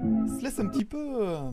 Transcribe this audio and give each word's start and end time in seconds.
se 0.00 0.42
laisse 0.42 0.58
un 0.58 0.66
petit 0.66 0.84
peu. 0.84 1.22
euh, 1.22 1.50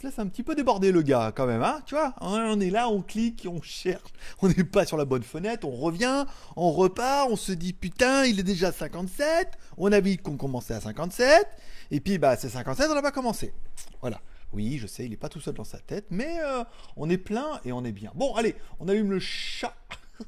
se 0.00 0.06
laisse 0.06 0.18
un 0.18 0.28
petit 0.28 0.42
peu 0.42 0.54
déborder 0.54 0.92
le 0.92 1.02
gars 1.02 1.32
quand 1.34 1.46
même, 1.46 1.62
hein, 1.62 1.80
tu 1.84 1.94
vois. 1.94 2.14
On 2.20 2.60
est 2.60 2.70
là, 2.70 2.88
on 2.88 3.02
clique, 3.02 3.46
on 3.50 3.60
cherche, 3.60 4.12
on 4.42 4.48
n'est 4.48 4.64
pas 4.64 4.86
sur 4.86 4.96
la 4.96 5.04
bonne 5.04 5.24
fenêtre, 5.24 5.66
on 5.66 5.76
revient, 5.76 6.24
on 6.56 6.70
repart, 6.70 7.28
on 7.30 7.36
se 7.36 7.52
dit 7.52 7.72
putain, 7.72 8.24
il 8.24 8.38
est 8.38 8.44
déjà 8.44 8.70
57, 8.70 9.58
on 9.76 9.90
a 9.90 10.00
vu 10.00 10.16
qu'on 10.16 10.36
commençait 10.36 10.74
à 10.74 10.80
57, 10.80 11.48
et 11.90 12.00
puis 12.00 12.18
bah 12.18 12.36
c'est 12.36 12.48
57, 12.48 12.88
on 12.90 12.94
n'a 12.94 13.02
pas 13.02 13.12
commencé. 13.12 13.52
Voilà. 14.00 14.20
Oui, 14.52 14.78
je 14.78 14.86
sais, 14.86 15.04
il 15.04 15.10
n'est 15.10 15.16
pas 15.16 15.28
tout 15.28 15.40
seul 15.40 15.52
dans 15.54 15.64
sa 15.64 15.78
tête, 15.78 16.06
mais 16.10 16.38
euh, 16.42 16.64
on 16.96 17.10
est 17.10 17.18
plein 17.18 17.60
et 17.66 17.72
on 17.72 17.84
est 17.84 17.92
bien. 17.92 18.12
Bon, 18.14 18.34
allez, 18.34 18.56
on 18.80 18.88
allume 18.88 19.10
le 19.10 19.18
chat. 19.18 19.74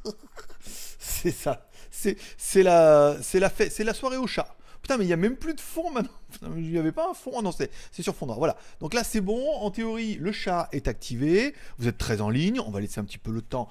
c'est 0.60 1.30
ça. 1.30 1.66
C'est 1.90 2.62
la 2.62 3.16
la 3.34 3.50
la 3.78 3.94
soirée 3.94 4.18
au 4.18 4.26
chat. 4.26 4.54
Putain, 4.82 4.96
mais 4.96 5.04
il 5.04 5.08
y 5.08 5.12
a 5.12 5.16
même 5.16 5.36
plus 5.36 5.54
de 5.54 5.60
fond 5.60 5.90
maintenant. 5.90 6.10
Il 6.56 6.70
n'y 6.70 6.78
avait 6.78 6.92
pas 6.92 7.08
un 7.10 7.14
fond. 7.14 7.32
Ah 7.38 7.42
non, 7.42 7.52
c'est 7.52 7.70
sur 8.00 8.14
fond 8.14 8.26
noir. 8.26 8.38
Voilà. 8.38 8.56
Donc 8.80 8.94
là, 8.94 9.04
c'est 9.04 9.20
bon. 9.20 9.50
En 9.60 9.70
théorie, 9.70 10.14
le 10.16 10.32
chat 10.32 10.68
est 10.72 10.88
activé. 10.88 11.54
Vous 11.78 11.86
êtes 11.88 11.98
très 11.98 12.20
en 12.20 12.30
ligne. 12.30 12.60
On 12.60 12.70
va 12.70 12.80
laisser 12.80 12.98
un 13.00 13.04
petit 13.04 13.18
peu 13.18 13.30
le 13.32 13.42
temps, 13.42 13.68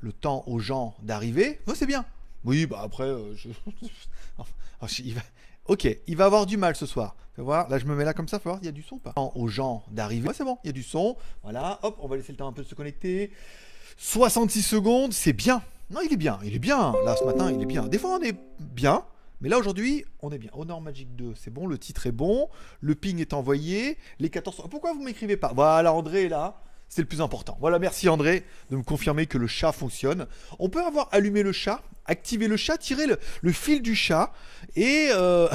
le 0.00 0.12
temps 0.12 0.42
aux 0.46 0.58
gens 0.58 0.94
d'arriver. 1.02 1.60
Ouais, 1.66 1.74
c'est 1.74 1.86
bien. 1.86 2.04
Oui, 2.44 2.66
bah 2.66 2.80
après, 2.82 3.04
euh, 3.04 3.34
je- 3.36 5.02
il 5.02 5.14
va- 5.14 5.22
Ok, 5.68 5.88
il 6.06 6.16
va 6.16 6.26
avoir 6.26 6.46
du 6.46 6.56
mal 6.56 6.76
ce 6.76 6.86
soir. 6.86 7.16
Fais 7.34 7.42
voir. 7.42 7.68
Là, 7.68 7.78
je 7.78 7.84
me 7.86 7.94
mets 7.96 8.04
là 8.04 8.14
comme 8.14 8.28
ça. 8.28 8.38
Faut 8.38 8.48
voir. 8.50 8.58
Il 8.62 8.66
y 8.66 8.68
a 8.68 8.72
du 8.72 8.82
son 8.82 8.96
ou 8.96 8.98
pas 9.00 9.12
Aux 9.34 9.48
gens 9.48 9.82
d'arriver. 9.90 10.28
Ouais, 10.28 10.34
c'est 10.34 10.44
bon. 10.44 10.58
Il 10.64 10.68
y 10.68 10.70
a 10.70 10.72
du 10.72 10.82
son. 10.82 11.16
Voilà. 11.42 11.78
Hop, 11.82 11.96
on 12.00 12.08
va 12.08 12.16
laisser 12.16 12.32
le 12.32 12.38
temps 12.38 12.48
un 12.48 12.52
peu 12.52 12.62
de 12.62 12.68
se 12.68 12.74
connecter. 12.74 13.30
66 13.98 14.62
secondes, 14.62 15.12
c'est 15.12 15.32
bien. 15.32 15.62
Non, 15.90 16.00
il 16.04 16.12
est 16.12 16.16
bien, 16.16 16.38
il 16.44 16.54
est 16.54 16.58
bien. 16.60 16.94
Là, 17.04 17.16
ce 17.16 17.24
matin, 17.24 17.50
il 17.50 17.60
est 17.62 17.66
bien. 17.66 17.86
Des 17.86 17.98
fois, 17.98 18.18
on 18.18 18.22
est 18.22 18.36
bien, 18.60 19.04
mais 19.40 19.48
là, 19.48 19.58
aujourd'hui, 19.58 20.04
on 20.20 20.30
est 20.30 20.38
bien. 20.38 20.50
Honor 20.54 20.80
Magic 20.80 21.14
2, 21.16 21.34
c'est 21.34 21.52
bon, 21.52 21.66
le 21.66 21.78
titre 21.78 22.06
est 22.06 22.12
bon, 22.12 22.48
le 22.80 22.94
ping 22.94 23.20
est 23.20 23.32
envoyé, 23.32 23.98
les 24.18 24.30
14... 24.30 24.68
Pourquoi 24.70 24.92
vous 24.92 25.02
m'écrivez 25.02 25.36
pas? 25.36 25.52
Voilà, 25.54 25.92
André 25.92 26.24
est 26.24 26.28
là, 26.28 26.62
c'est 26.88 27.02
le 27.02 27.08
plus 27.08 27.20
important. 27.20 27.56
Voilà, 27.60 27.78
merci 27.78 28.08
André 28.08 28.44
de 28.70 28.76
me 28.76 28.82
confirmer 28.82 29.26
que 29.26 29.38
le 29.38 29.46
chat 29.46 29.72
fonctionne. 29.72 30.26
On 30.58 30.68
peut 30.68 30.84
avoir 30.84 31.08
allumé 31.12 31.42
le 31.42 31.52
chat, 31.52 31.82
activer 32.06 32.48
le 32.48 32.56
chat, 32.56 32.78
tirer 32.78 33.06
le, 33.06 33.52
fil 33.52 33.82
du 33.82 33.94
chat 33.94 34.32
et... 34.74 35.08
euh, 35.12 35.48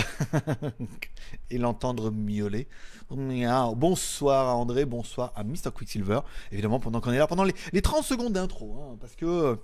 et 1.50 1.58
l'entendre 1.58 2.12
miauler. 2.12 2.68
Bonsoir 3.10 4.48
à 4.48 4.56
André, 4.56 4.86
bonsoir 4.86 5.34
à 5.36 5.44
Mr. 5.44 5.72
Quicksilver. 5.74 6.22
Évidemment, 6.52 6.80
pendant 6.80 7.02
qu'on 7.02 7.12
est 7.12 7.18
là, 7.18 7.28
pendant 7.28 7.44
les, 7.44 7.54
les 7.74 7.82
30 7.82 8.04
secondes 8.04 8.34
d'intro. 8.34 8.78
hein, 8.80 8.98
parce 9.00 9.16
que 9.16 9.58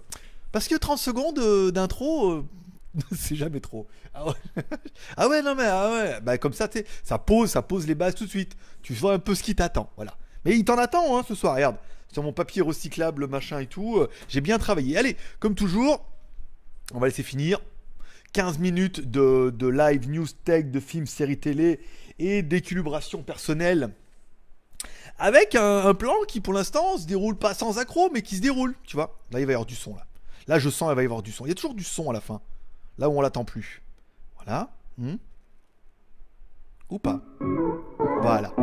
parce 0.52 0.68
que 0.68 0.76
30 0.76 0.98
secondes 0.98 1.40
euh, 1.40 1.72
d'intro, 1.72 2.32
euh, 2.32 2.46
c'est 3.16 3.36
jamais 3.36 3.60
trop. 3.60 3.88
Ah 4.14 4.26
ouais. 4.28 4.34
ah 5.18 5.28
ouais, 5.28 5.42
non 5.42 5.56
mais 5.56 5.66
ah 5.66 5.92
ouais. 5.92 6.22
Bah, 6.22 6.38
comme 6.38 6.54
ça, 6.54 6.70
ça 7.04 7.18
pose, 7.20 7.52
ça 7.52 7.62
pose 7.62 7.88
les 7.88 7.96
bases 7.96 8.16
tout 8.16 8.26
de 8.26 8.30
suite. 8.30 8.56
Tu 8.82 8.94
vois 8.94 9.14
un 9.14 9.20
peu 9.20 9.36
ce 9.36 9.44
qui 9.44 9.56
t'attend. 9.56 9.90
Voilà. 9.96 10.16
Mais 10.46 10.56
il 10.58 10.66
t'en 10.66 10.78
attend 10.78 11.18
hein, 11.18 11.24
ce 11.28 11.36
soir, 11.36 11.56
regarde. 11.56 11.78
Sur 12.12 12.24
mon 12.24 12.32
papier 12.34 12.62
recyclable, 12.62 13.28
machin 13.28 13.60
et 13.60 13.68
tout. 13.68 13.98
euh, 13.98 14.10
J'ai 14.30 14.42
bien 14.42 14.58
travaillé. 14.58 14.98
Allez, 14.98 15.18
comme 15.40 15.56
toujours, 15.56 16.06
on 16.94 17.00
va 17.00 17.08
laisser 17.08 17.24
finir. 17.24 17.60
15 18.34 18.60
minutes 18.60 19.10
de, 19.10 19.54
de 19.56 19.68
live 19.68 20.10
news 20.10 20.28
tech, 20.46 20.66
de 20.66 20.80
films, 20.80 21.08
séries 21.08 21.40
télé 21.40 21.80
et 22.20 22.42
d'équilibration 22.44 23.24
personnelle. 23.24 23.92
Avec 25.20 25.56
un, 25.56 25.86
un 25.86 25.94
plan 25.94 26.14
qui 26.28 26.42
pour 26.42 26.54
l'instant 26.54 26.98
se 26.98 27.08
déroule 27.08 27.38
pas 27.38 27.54
sans 27.54 27.80
accro, 27.80 28.10
mais 28.12 28.22
qui 28.22 28.36
se 28.38 28.42
déroule, 28.42 28.76
tu 28.86 28.96
vois. 28.96 29.18
Là, 29.32 29.40
il 29.40 29.46
va 29.46 29.52
y 29.54 29.56
avoir 29.56 29.66
du 29.66 29.76
son 29.76 29.96
là. 29.96 30.06
Là, 30.48 30.60
je 30.60 30.70
sens, 30.70 30.92
il 30.92 30.96
va 30.96 31.02
y 31.02 31.06
avoir 31.06 31.24
du 31.24 31.32
son. 31.32 31.46
Il 31.46 31.50
y 31.50 31.52
a 31.52 31.56
toujours 31.56 31.74
du 31.74 31.84
son 31.84 32.10
à 32.10 32.14
la 32.14 32.22
fin. 32.22 32.42
Là 32.98 33.10
où 33.10 33.18
on 33.18 33.22
l'attend 33.22 33.46
plus. 33.46 33.82
Voilà. 34.36 34.70
Hmm. 34.98 35.16
Ou 36.90 37.00
pas. 37.00 37.22
Voilà. 38.22 38.54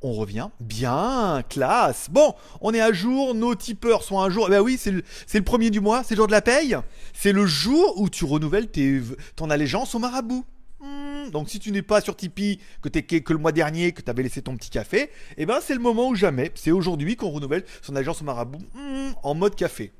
On 0.00 0.12
revient. 0.12 0.48
Bien, 0.60 1.42
classe. 1.48 2.08
Bon, 2.10 2.34
on 2.60 2.72
est 2.72 2.80
à 2.80 2.92
jour, 2.92 3.34
nos 3.34 3.54
tipeurs 3.54 4.02
sont 4.02 4.20
à 4.20 4.30
jour. 4.30 4.46
Eh 4.48 4.50
ben 4.50 4.60
oui, 4.60 4.78
c'est 4.78 4.92
le, 4.92 5.42
premier 5.42 5.70
du 5.70 5.80
mois, 5.80 6.04
c'est 6.04 6.14
le 6.14 6.18
jour 6.18 6.26
de 6.26 6.32
la 6.32 6.40
paye. 6.40 6.76
C'est 7.12 7.32
le 7.32 7.46
jour 7.46 8.00
où 8.00 8.08
tu 8.08 8.24
renouvelles 8.24 8.68
tes, 8.68 9.00
ton 9.36 9.50
allégeance 9.50 9.94
au 9.94 9.98
marabout. 9.98 10.44
Hmm, 10.80 11.30
Donc 11.30 11.50
si 11.50 11.58
tu 11.58 11.72
n'es 11.72 11.82
pas 11.82 12.00
sur 12.00 12.16
Tipeee, 12.16 12.60
que 12.80 12.88
t'es 12.88 13.02
que 13.02 13.32
le 13.32 13.38
mois 13.38 13.52
dernier, 13.52 13.92
que 13.92 14.00
tu 14.00 14.10
avais 14.10 14.22
laissé 14.22 14.40
ton 14.40 14.56
petit 14.56 14.70
café, 14.70 15.10
eh 15.36 15.46
ben 15.46 15.58
c'est 15.60 15.74
le 15.74 15.80
moment 15.80 16.08
ou 16.08 16.14
jamais. 16.14 16.52
C'est 16.54 16.70
aujourd'hui 16.70 17.16
qu'on 17.16 17.30
renouvelle 17.30 17.64
son 17.82 17.96
allégeance 17.96 18.22
au 18.22 18.24
marabout 18.24 18.62
hmm, 18.74 19.10
en 19.22 19.34
mode 19.34 19.56
café. 19.56 19.92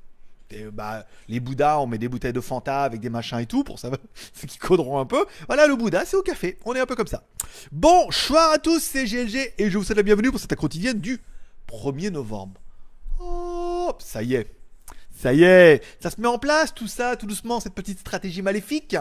Et, 0.50 0.64
bah, 0.64 1.06
les 1.28 1.40
Bouddhas, 1.40 1.78
on 1.80 1.86
met 1.86 1.98
des 1.98 2.08
bouteilles 2.08 2.32
de 2.32 2.40
Fanta 2.40 2.82
avec 2.82 3.00
des 3.00 3.10
machins 3.10 3.38
et 3.38 3.46
tout 3.46 3.64
pour 3.64 3.78
savoir 3.78 4.00
ceux 4.32 4.46
qui 4.46 4.58
coderont 4.58 4.98
un 4.98 5.06
peu. 5.06 5.26
Voilà, 5.46 5.66
le 5.66 5.76
Bouddha, 5.76 6.04
c'est 6.04 6.16
au 6.16 6.22
café. 6.22 6.58
On 6.64 6.74
est 6.74 6.80
un 6.80 6.86
peu 6.86 6.96
comme 6.96 7.06
ça. 7.06 7.24
Bon, 7.70 8.10
soir 8.10 8.52
à 8.52 8.58
tous, 8.58 8.80
c'est 8.80 9.04
GLG 9.04 9.54
et 9.58 9.70
je 9.70 9.76
vous 9.76 9.84
souhaite 9.84 9.98
la 9.98 10.02
bienvenue 10.02 10.30
pour 10.30 10.40
cette 10.40 10.54
quotidienne 10.54 11.00
du 11.00 11.20
1er 11.68 12.10
novembre. 12.10 12.60
Oh, 13.20 13.92
ça 13.98 14.22
y 14.22 14.34
est. 14.34 14.54
Ça 15.20 15.34
y 15.34 15.42
est, 15.42 15.82
ça 16.00 16.10
se 16.10 16.20
met 16.20 16.28
en 16.28 16.38
place 16.38 16.72
tout 16.72 16.86
ça, 16.86 17.16
tout 17.16 17.26
doucement, 17.26 17.58
cette 17.58 17.74
petite 17.74 17.98
stratégie 17.98 18.40
maléfique. 18.40 18.96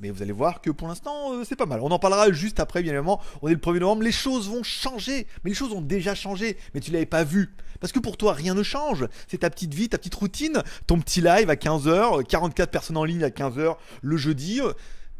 Mais 0.00 0.10
vous 0.10 0.22
allez 0.22 0.32
voir 0.32 0.62
que 0.62 0.70
pour 0.70 0.88
l'instant, 0.88 1.32
euh, 1.32 1.44
c'est 1.46 1.56
pas 1.56 1.66
mal. 1.66 1.80
On 1.82 1.90
en 1.90 1.98
parlera 1.98 2.32
juste 2.32 2.58
après, 2.58 2.82
bien 2.82 2.92
évidemment. 2.92 3.20
On 3.42 3.48
est 3.48 3.52
le 3.52 3.58
1er 3.58 3.80
novembre, 3.80 4.02
les 4.02 4.12
choses 4.12 4.48
vont 4.48 4.62
changer. 4.62 5.26
Mais 5.44 5.50
les 5.50 5.54
choses 5.54 5.72
ont 5.72 5.82
déjà 5.82 6.14
changé, 6.14 6.56
mais 6.74 6.80
tu 6.80 6.90
l'avais 6.90 7.06
pas 7.06 7.24
vu. 7.24 7.54
Parce 7.80 7.92
que 7.92 7.98
pour 7.98 8.16
toi, 8.16 8.32
rien 8.32 8.54
ne 8.54 8.62
change. 8.62 9.06
C'est 9.28 9.38
ta 9.38 9.50
petite 9.50 9.74
vie, 9.74 9.88
ta 9.88 9.98
petite 9.98 10.14
routine, 10.14 10.62
ton 10.86 10.98
petit 11.00 11.20
live 11.20 11.50
à 11.50 11.54
15h, 11.54 12.24
44 12.26 12.70
personnes 12.70 12.96
en 12.96 13.04
ligne 13.04 13.24
à 13.24 13.28
15h 13.28 13.76
le 14.02 14.16
jeudi. 14.16 14.60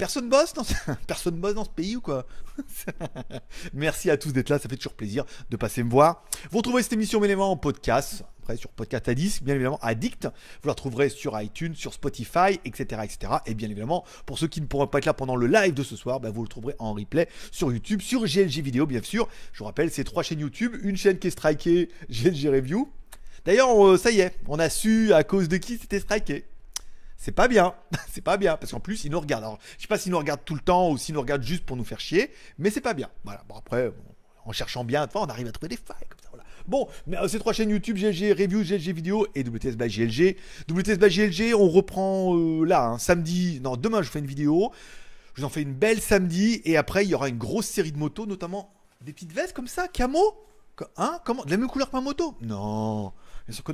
Personne 0.01 0.31
bosse 0.31 0.55
dans 0.55 0.65
ce... 0.65 0.73
Personne 1.07 1.35
bosse 1.35 1.53
dans 1.53 1.65
ce 1.65 1.69
pays 1.69 1.97
ou 1.97 2.01
quoi 2.01 2.25
Merci 3.75 4.09
à 4.09 4.17
tous 4.17 4.33
d'être 4.33 4.49
là, 4.49 4.59
ça 4.59 4.67
fait 4.67 4.77
toujours 4.77 4.95
plaisir 4.95 5.27
de 5.51 5.57
passer 5.59 5.83
me 5.83 5.91
voir. 5.91 6.25
Vous 6.51 6.57
retrouvez 6.57 6.83
cette 6.83 6.95
émission 6.95 7.19
évidemment 7.23 7.51
en 7.51 7.59
podcast, 7.59 8.25
après 8.43 8.57
sur 8.57 8.71
podcast 8.71 9.11
disque, 9.11 9.43
bien 9.43 9.57
évidemment 9.57 9.79
Addict. 9.83 10.25
Vous 10.25 10.69
la 10.69 10.73
retrouverez 10.73 11.11
sur 11.11 11.39
iTunes, 11.39 11.75
sur 11.75 11.93
Spotify, 11.93 12.59
etc., 12.65 13.03
etc. 13.05 13.35
Et 13.45 13.53
bien 13.53 13.69
évidemment, 13.69 14.07
pour 14.25 14.39
ceux 14.39 14.49
qui 14.49 14.63
ne 14.63 14.67
pourront 14.67 14.87
pas 14.87 14.99
être 14.99 15.05
là 15.05 15.13
pendant 15.13 15.37
le 15.37 15.47
live 15.47 15.75
de 15.75 15.83
ce 15.83 15.97
soir, 15.97 16.19
bah, 16.19 16.31
vous 16.31 16.41
le 16.41 16.49
trouverez 16.49 16.77
en 16.79 16.95
replay 16.95 17.29
sur 17.53 17.71
YouTube, 17.71 18.01
sur 18.01 18.25
GLG 18.25 18.63
Vidéo, 18.63 18.87
bien 18.87 19.03
sûr. 19.03 19.29
Je 19.53 19.59
vous 19.59 19.67
rappelle, 19.67 19.91
c'est 19.91 20.05
trois 20.05 20.23
chaînes 20.23 20.41
YouTube, 20.41 20.77
une 20.83 20.97
chaîne 20.97 21.19
qui 21.19 21.27
est 21.27 21.33
strikée, 21.33 21.91
GLG 22.09 22.49
Review. 22.49 22.91
D'ailleurs, 23.45 23.87
euh, 23.87 23.99
ça 23.99 24.11
y 24.11 24.21
est, 24.21 24.35
on 24.49 24.59
a 24.59 24.71
su 24.71 25.13
à 25.13 25.25
cause 25.25 25.51
de 25.51 25.59
qui 25.59 25.77
c'était 25.77 26.01
striké 26.01 26.47
c'est 27.21 27.33
pas 27.33 27.49
bien, 27.49 27.75
c'est 28.11 28.23
pas 28.23 28.39
bien, 28.39 28.57
parce 28.57 28.73
qu'en 28.73 28.81
plus 28.81 29.05
ils 29.05 29.11
nous 29.11 29.21
regardent. 29.21 29.45
Alors, 29.45 29.59
je 29.77 29.83
sais 29.83 29.89
pas 29.89 29.99
s'ils 29.99 30.11
nous 30.11 30.19
regardent 30.19 30.45
tout 30.45 30.55
le 30.55 30.61
temps 30.61 30.91
ou 30.91 30.99
s'ils 30.99 31.15
nous 31.15 31.21
regardent 31.21 31.43
juste 31.43 31.65
pour 31.65 31.77
nous 31.77 31.85
faire 31.85 32.01
chier, 32.01 32.33
mais 32.59 32.71
c'est 32.71 32.81
pas 32.81 32.95
bien. 32.95 33.11
Voilà. 33.25 33.45
Bon 33.47 33.57
après, 33.57 33.93
en 34.47 34.53
cherchant 34.53 34.85
bien, 34.85 35.07
on 35.15 35.27
arrive 35.27 35.47
à 35.47 35.53
trouver 35.53 35.69
des 35.69 35.77
failles 35.77 36.07
comme 36.09 36.19
ça. 36.19 36.31
Bon, 36.67 36.89
mais 37.07 37.19
euh, 37.19 37.29
ces 37.29 37.39
trois 37.39 37.53
chaînes 37.53 37.71
YouTube, 37.71 37.97
GLG 37.97 38.33
Review, 38.33 38.63
GLG 38.63 38.95
Vidéo 38.95 39.27
et 39.35 39.43
WTS 39.43 39.77
by 39.77 39.89
GLG. 39.89 40.37
WTS 40.69 40.99
by 40.99 41.09
GLG, 41.09 41.55
on 41.55 41.69
reprend 41.69 42.37
euh, 42.37 42.65
là, 42.65 42.87
hein, 42.87 42.99
samedi. 42.99 43.61
Non, 43.63 43.77
demain 43.77 44.03
je 44.03 44.11
fais 44.11 44.21
une 44.21 44.27
vidéo. 44.27 44.71
Je 45.35 45.43
vous 45.43 45.47
en 45.47 45.51
fais 45.51 45.63
une 45.63 45.75
belle 45.75 46.01
samedi 46.01 46.63
et 46.65 46.77
après 46.77 47.05
il 47.05 47.11
y 47.11 47.15
aura 47.15 47.29
une 47.29 47.39
grosse 47.39 47.67
série 47.67 47.93
de 47.93 47.99
motos, 47.99 48.27
notamment 48.27 48.73
des 49.01 49.13
petites 49.13 49.33
vestes 49.33 49.53
comme 49.53 49.69
ça, 49.69 49.89
camo? 49.89 50.21
Hein? 50.97 51.21
Comment? 51.25 51.45
De 51.45 51.51
la 51.51 51.57
même 51.57 51.69
couleur 51.69 51.91
que 51.91 51.97
ma 51.97 52.03
moto? 52.03 52.35
Non. 52.41 53.13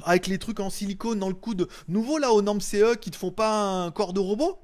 Avec 0.04 0.26
les 0.26 0.38
trucs 0.38 0.60
en 0.60 0.70
silicone 0.70 1.18
dans 1.18 1.28
le 1.28 1.34
coude 1.34 1.68
nouveau 1.88 2.18
là 2.18 2.32
aux 2.32 2.42
normes 2.42 2.60
CE 2.60 2.94
qui 2.96 3.10
te 3.10 3.16
font 3.16 3.30
pas 3.30 3.84
un 3.84 3.90
corps 3.90 4.12
de 4.12 4.20
robot? 4.20 4.58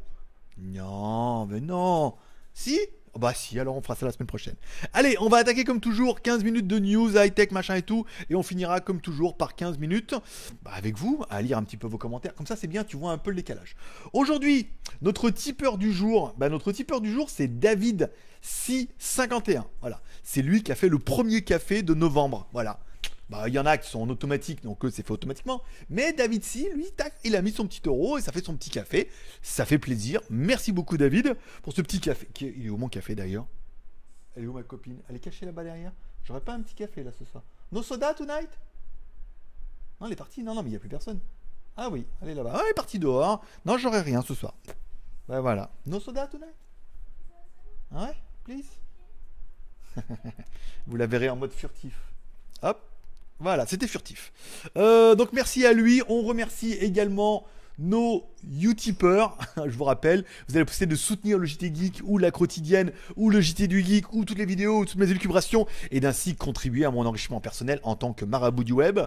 Non, 0.59 1.47
mais 1.47 1.61
non. 1.61 2.15
Si? 2.55 2.79
Oh 3.15 3.19
Bah 3.19 3.35
si, 3.35 3.61
alors 3.61 3.77
on 3.77 3.83
fera 3.83 3.95
ça 3.95 4.07
la 4.07 4.13
semaine 4.13 4.27
prochaine. 4.27 4.55
Allez, 4.95 5.17
on 5.21 5.29
va 5.29 5.39
attaquer 5.39 5.65
comme 5.65 5.81
toujours 5.81 6.23
15 6.23 6.45
minutes 6.45 6.67
de 6.67 6.79
news, 6.79 7.15
high-tech, 7.15 7.51
machin 7.51 7.75
et 7.75 7.83
tout. 7.83 8.07
Et 8.31 8.35
on 8.35 8.43
finira 8.43 8.81
comme 8.81 9.03
toujours 9.03 9.37
par 9.37 9.55
15 9.55 9.77
minutes 9.79 10.15
bah, 10.63 10.71
avec 10.75 10.97
vous, 10.97 11.23
à 11.29 11.43
lire 11.43 11.59
un 11.59 11.63
petit 11.63 11.77
peu 11.77 11.87
vos 11.87 11.99
commentaires. 11.99 12.35
Comme 12.35 12.47
ça, 12.47 12.57
c'est 12.57 12.69
bien, 12.69 12.85
tu 12.85 12.97
vois 12.97 13.13
un 13.13 13.19
peu 13.19 13.31
le 13.31 13.37
décalage. 13.37 13.77
Aujourd'hui, 14.15 14.69
notre 15.03 15.29
tipeur 15.29 15.77
du 15.77 15.93
jour, 15.93 16.35
bah, 16.39 16.49
notre 16.49 16.73
tipeur 16.73 17.03
du 17.03 17.13
jour, 17.13 17.29
c'est 17.29 17.59
David 17.59 18.11
C51. 18.43 19.65
Voilà. 19.81 20.01
C'est 20.23 20.43
lui 20.43 20.63
qui 20.63 20.73
a 20.73 20.75
fait 20.75 20.89
le 20.89 20.99
premier 20.99 21.43
café 21.43 21.83
de 21.83 21.93
novembre. 21.93 22.49
Voilà. 22.55 22.81
Bah, 23.33 23.49
il 23.49 23.55
y 23.55 23.59
en 23.59 23.65
a 23.65 23.79
qui 23.79 23.89
sont 23.89 24.03
en 24.03 24.11
automatique, 24.11 24.63
donc 24.63 24.85
eux, 24.85 24.91
c'est 24.91 25.03
fait 25.07 25.11
automatiquement. 25.11 25.63
Mais 25.89 26.13
David 26.13 26.45
C, 26.45 26.71
lui, 26.75 26.93
tac, 26.93 27.15
il 27.25 27.35
a 27.35 27.41
mis 27.41 27.51
son 27.51 27.67
petit 27.67 27.81
euro 27.87 28.19
et 28.19 28.21
ça 28.21 28.31
fait 28.31 28.45
son 28.45 28.55
petit 28.55 28.69
café. 28.69 29.09
Ça 29.41 29.65
fait 29.65 29.79
plaisir. 29.79 30.21
Merci 30.29 30.71
beaucoup, 30.71 30.99
David, 30.99 31.35
pour 31.63 31.73
ce 31.73 31.81
petit 31.81 31.99
café. 31.99 32.29
Il 32.43 32.67
est 32.67 32.69
où 32.69 32.77
mon 32.77 32.91
café 32.91 33.15
d'ailleurs? 33.15 33.47
Elle 34.37 34.45
est 34.45 34.47
où 34.47 34.53
ma 34.53 34.63
copine? 34.63 35.01
Elle 35.09 35.17
est 35.17 35.21
cachée 35.21 35.47
là-bas 35.47 35.65
derrière? 35.65 35.93
J'aurais 36.25 36.43
pas 36.43 36.53
un 36.53 36.61
petit 36.61 36.75
café 36.75 37.03
là 37.03 37.11
ce 37.19 37.25
soir. 37.25 37.43
No 37.73 37.83
soda 37.83 38.13
tonight? 38.13 38.51
Non, 39.99 40.09
elle 40.09 40.13
est 40.13 40.17
partie. 40.17 40.43
Non, 40.43 40.55
non, 40.55 40.63
mais 40.63 40.69
il 40.69 40.73
n'y 40.73 40.77
a 40.77 40.81
plus 40.81 40.91
personne. 40.91 41.19
Ah 41.75 41.89
oui, 41.89 42.07
elle 42.21 42.29
est 42.29 42.35
là-bas. 42.35 42.53
Ah, 42.55 42.61
elle 42.65 42.71
est 42.73 42.75
partie 42.75 42.99
dehors. 42.99 43.43
Non, 43.65 43.79
j'aurais 43.79 44.03
rien 44.03 44.21
ce 44.21 44.35
soir. 44.35 44.53
Ben 45.27 45.41
voilà. 45.41 45.71
No 45.87 46.01
soda 46.01 46.27
tonight? 46.27 46.55
Ah 47.95 48.09
Ouais, 48.09 48.17
please? 48.45 48.69
Vous 50.87 50.97
la 50.99 51.07
verrez 51.07 51.31
en 51.31 51.37
mode 51.37 51.53
furtif. 51.53 51.99
Hop. 52.61 52.92
Voilà, 53.39 53.67
c'était 53.67 53.87
furtif. 53.87 54.33
Euh, 54.77 55.15
donc 55.15 55.33
merci 55.33 55.67
à 55.67 55.73
lui. 55.73 56.03
On 56.09 56.23
remercie 56.23 56.73
également 56.75 57.45
nos 57.79 58.25
Utipeurs, 58.61 59.39
je 59.57 59.77
vous 59.77 59.85
rappelle, 59.85 60.25
vous 60.49 60.57
allez 60.57 60.65
possibilité 60.65 60.95
de 60.95 61.01
soutenir 61.01 61.39
le 61.39 61.47
JT 61.47 61.75
Geek 61.75 62.01
ou 62.05 62.19
la 62.19 62.31
quotidienne 62.31 62.93
ou 63.17 63.31
le 63.31 63.41
JT 63.41 63.67
du 63.67 63.83
Geek 63.83 64.13
ou 64.13 64.25
toutes 64.25 64.39
les 64.39 64.45
vidéos 64.45 64.81
ou 64.81 64.85
toutes 64.85 64.99
mes 64.99 65.11
élucubrations 65.11 65.67
et 65.91 66.01
d'ainsi 66.01 66.37
contribuer 66.37 66.85
à 66.85 66.91
mon 66.91 67.07
enrichissement 67.07 67.41
personnel 67.41 67.81
en 67.83 67.97
tant 67.97 68.13
que 68.13 68.25
marabout 68.25 68.65
du 68.65 68.73
web 68.73 69.01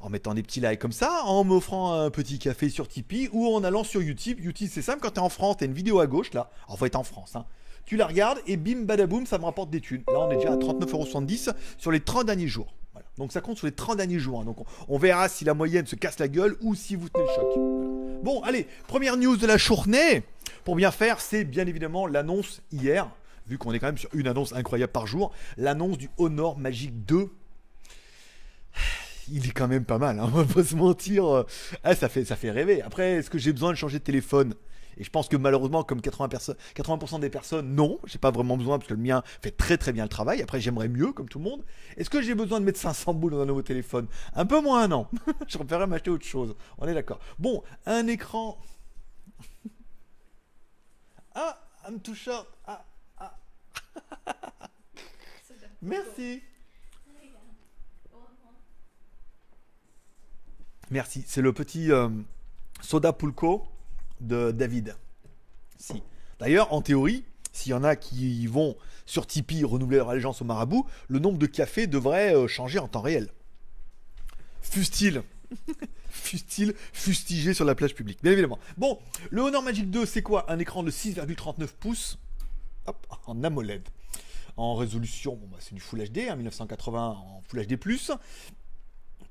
en 0.00 0.10
mettant 0.10 0.34
des 0.34 0.42
petits 0.42 0.60
likes 0.60 0.78
comme 0.78 0.92
ça, 0.92 1.22
en 1.24 1.42
m'offrant 1.42 1.92
un 1.92 2.10
petit 2.10 2.38
café 2.38 2.68
sur 2.68 2.86
Tipeee 2.86 3.28
ou 3.32 3.48
en 3.54 3.64
allant 3.64 3.82
sur 3.82 4.02
YouTube. 4.02 4.38
YouTube, 4.40 4.68
c'est 4.70 4.82
simple, 4.82 5.00
quand 5.00 5.12
tu 5.12 5.16
es 5.16 5.22
en 5.22 5.28
France, 5.28 5.56
tu 5.58 5.64
as 5.64 5.66
une 5.66 5.72
vidéo 5.72 6.00
à 6.00 6.06
gauche 6.06 6.32
là. 6.32 6.50
Alors, 6.68 6.84
être 6.86 6.96
en 6.96 7.02
France. 7.02 7.34
Hein. 7.34 7.44
Tu 7.86 7.96
la 7.96 8.06
regardes 8.06 8.38
et 8.46 8.56
bim, 8.56 8.82
badaboum, 8.82 9.26
ça 9.26 9.38
me 9.38 9.44
rapporte 9.44 9.70
des 9.70 9.80
thunes. 9.80 10.02
Là, 10.08 10.20
on 10.20 10.30
est 10.30 10.36
déjà 10.36 10.52
à 10.52 10.56
39,70€ 10.56 11.54
sur 11.78 11.90
les 11.90 12.00
30 12.00 12.26
derniers 12.26 12.48
jours. 12.48 12.74
Donc 13.18 13.32
ça 13.32 13.40
compte 13.40 13.56
sur 13.56 13.66
les 13.66 13.72
30 13.72 13.96
derniers 13.96 14.18
jours. 14.18 14.40
Hein. 14.40 14.44
Donc 14.44 14.58
on, 14.88 14.98
verra 14.98 15.28
si 15.28 15.44
la 15.44 15.54
moyenne 15.54 15.86
se 15.86 15.96
casse 15.96 16.18
la 16.18 16.28
gueule 16.28 16.56
ou 16.60 16.74
si 16.74 16.96
vous 16.96 17.08
tenez 17.08 17.24
le 17.24 17.34
choc. 17.34 18.22
Bon, 18.22 18.42
allez, 18.42 18.66
première 18.86 19.16
news 19.16 19.36
de 19.36 19.46
la 19.46 19.56
journée. 19.56 20.22
Pour 20.64 20.76
bien 20.76 20.90
faire, 20.90 21.20
c'est 21.20 21.44
bien 21.44 21.66
évidemment 21.66 22.06
l'annonce 22.06 22.62
hier, 22.72 23.08
vu 23.46 23.58
qu'on 23.58 23.72
est 23.72 23.78
quand 23.78 23.86
même 23.86 23.98
sur 23.98 24.10
une 24.14 24.26
annonce 24.26 24.52
incroyable 24.52 24.92
par 24.92 25.06
jour, 25.06 25.32
l'annonce 25.56 25.98
du 25.98 26.10
Honor 26.18 26.58
Magic 26.58 27.04
2 27.04 27.30
il 29.32 29.44
est 29.44 29.52
quand 29.52 29.66
même 29.66 29.84
pas 29.84 29.98
mal, 29.98 30.20
hein, 30.20 30.24
on 30.32 30.42
va 30.42 30.44
pas 30.44 30.62
se 30.62 30.76
mentir. 30.76 31.44
Ah, 31.82 31.94
ça, 31.94 32.08
fait, 32.08 32.24
ça 32.24 32.36
fait 32.36 32.50
rêver. 32.50 32.82
Après, 32.82 33.14
est-ce 33.14 33.30
que 33.30 33.38
j'ai 33.38 33.52
besoin 33.52 33.70
de 33.70 33.76
changer 33.76 33.98
de 33.98 34.04
téléphone? 34.04 34.54
Et 34.96 35.04
je 35.04 35.10
pense 35.10 35.28
que 35.28 35.36
malheureusement, 35.36 35.82
comme 35.84 36.00
80%, 36.00 36.56
80 36.74 37.18
des 37.18 37.30
personnes, 37.30 37.74
non, 37.74 37.98
j'ai 38.04 38.18
pas 38.18 38.30
vraiment 38.30 38.56
besoin 38.56 38.78
parce 38.78 38.88
que 38.88 38.94
le 38.94 39.00
mien 39.00 39.22
fait 39.42 39.50
très 39.50 39.76
très 39.76 39.92
bien 39.92 40.04
le 40.04 40.08
travail. 40.08 40.42
Après, 40.42 40.60
j'aimerais 40.60 40.88
mieux, 40.88 41.12
comme 41.12 41.28
tout 41.28 41.38
le 41.38 41.44
monde. 41.44 41.64
Est-ce 41.96 42.08
que 42.08 42.22
j'ai 42.22 42.34
besoin 42.34 42.60
de 42.60 42.64
mettre 42.64 42.78
500 42.78 43.14
boules 43.14 43.32
dans 43.32 43.40
un 43.40 43.46
nouveau 43.46 43.62
téléphone? 43.62 44.08
Un 44.34 44.46
peu 44.46 44.60
moins, 44.60 44.88
non. 44.88 45.06
je 45.48 45.58
préférerais 45.58 45.86
m'acheter 45.86 46.10
autre 46.10 46.24
chose. 46.24 46.56
On 46.78 46.88
est 46.88 46.94
d'accord. 46.94 47.20
Bon, 47.38 47.62
un 47.84 48.06
écran. 48.06 48.58
ah, 51.34 51.58
I'm 51.86 52.00
too 52.00 52.14
short. 52.14 52.48
Ah, 52.66 52.84
ah. 53.18 53.34
Merci. 55.82 56.42
Merci. 60.90 61.24
C'est 61.26 61.42
le 61.42 61.52
petit 61.52 61.90
euh, 61.90 62.08
soda 62.80 63.12
pulco 63.12 63.66
de 64.20 64.50
David. 64.50 64.96
Si. 65.78 66.02
D'ailleurs, 66.38 66.72
en 66.72 66.82
théorie, 66.82 67.24
s'il 67.52 67.70
y 67.70 67.74
en 67.74 67.84
a 67.84 67.96
qui 67.96 68.46
vont 68.46 68.76
sur 69.06 69.26
Tipeee 69.26 69.64
renouveler 69.64 69.98
leur 69.98 70.10
allégeance 70.10 70.42
au 70.42 70.44
marabout, 70.44 70.86
le 71.08 71.18
nombre 71.18 71.38
de 71.38 71.46
cafés 71.46 71.86
devrait 71.86 72.34
euh, 72.34 72.48
changer 72.48 72.78
en 72.78 72.88
temps 72.88 73.00
réel. 73.00 73.30
Fustile. 74.60 75.22
Fustile 76.10 76.74
fustigé 76.92 77.54
sur 77.54 77.64
la 77.64 77.74
plage 77.74 77.94
publique, 77.94 78.18
bien 78.22 78.32
évidemment. 78.32 78.58
Bon, 78.76 78.98
le 79.30 79.42
Honor 79.42 79.62
Magic 79.62 79.90
2, 79.90 80.06
c'est 80.06 80.22
quoi? 80.22 80.50
Un 80.50 80.58
écran 80.58 80.82
de 80.82 80.90
6,39 80.90 81.68
pouces 81.78 82.18
hop, 82.86 83.06
en 83.26 83.44
AMOLED. 83.44 83.82
En 84.56 84.74
résolution, 84.74 85.36
bon, 85.36 85.46
bah, 85.48 85.58
c'est 85.60 85.74
du 85.74 85.80
Full 85.80 86.08
HD, 86.08 86.34
1980 86.36 87.08
en 87.08 87.42
Full 87.46 87.66
HD+, 87.66 87.78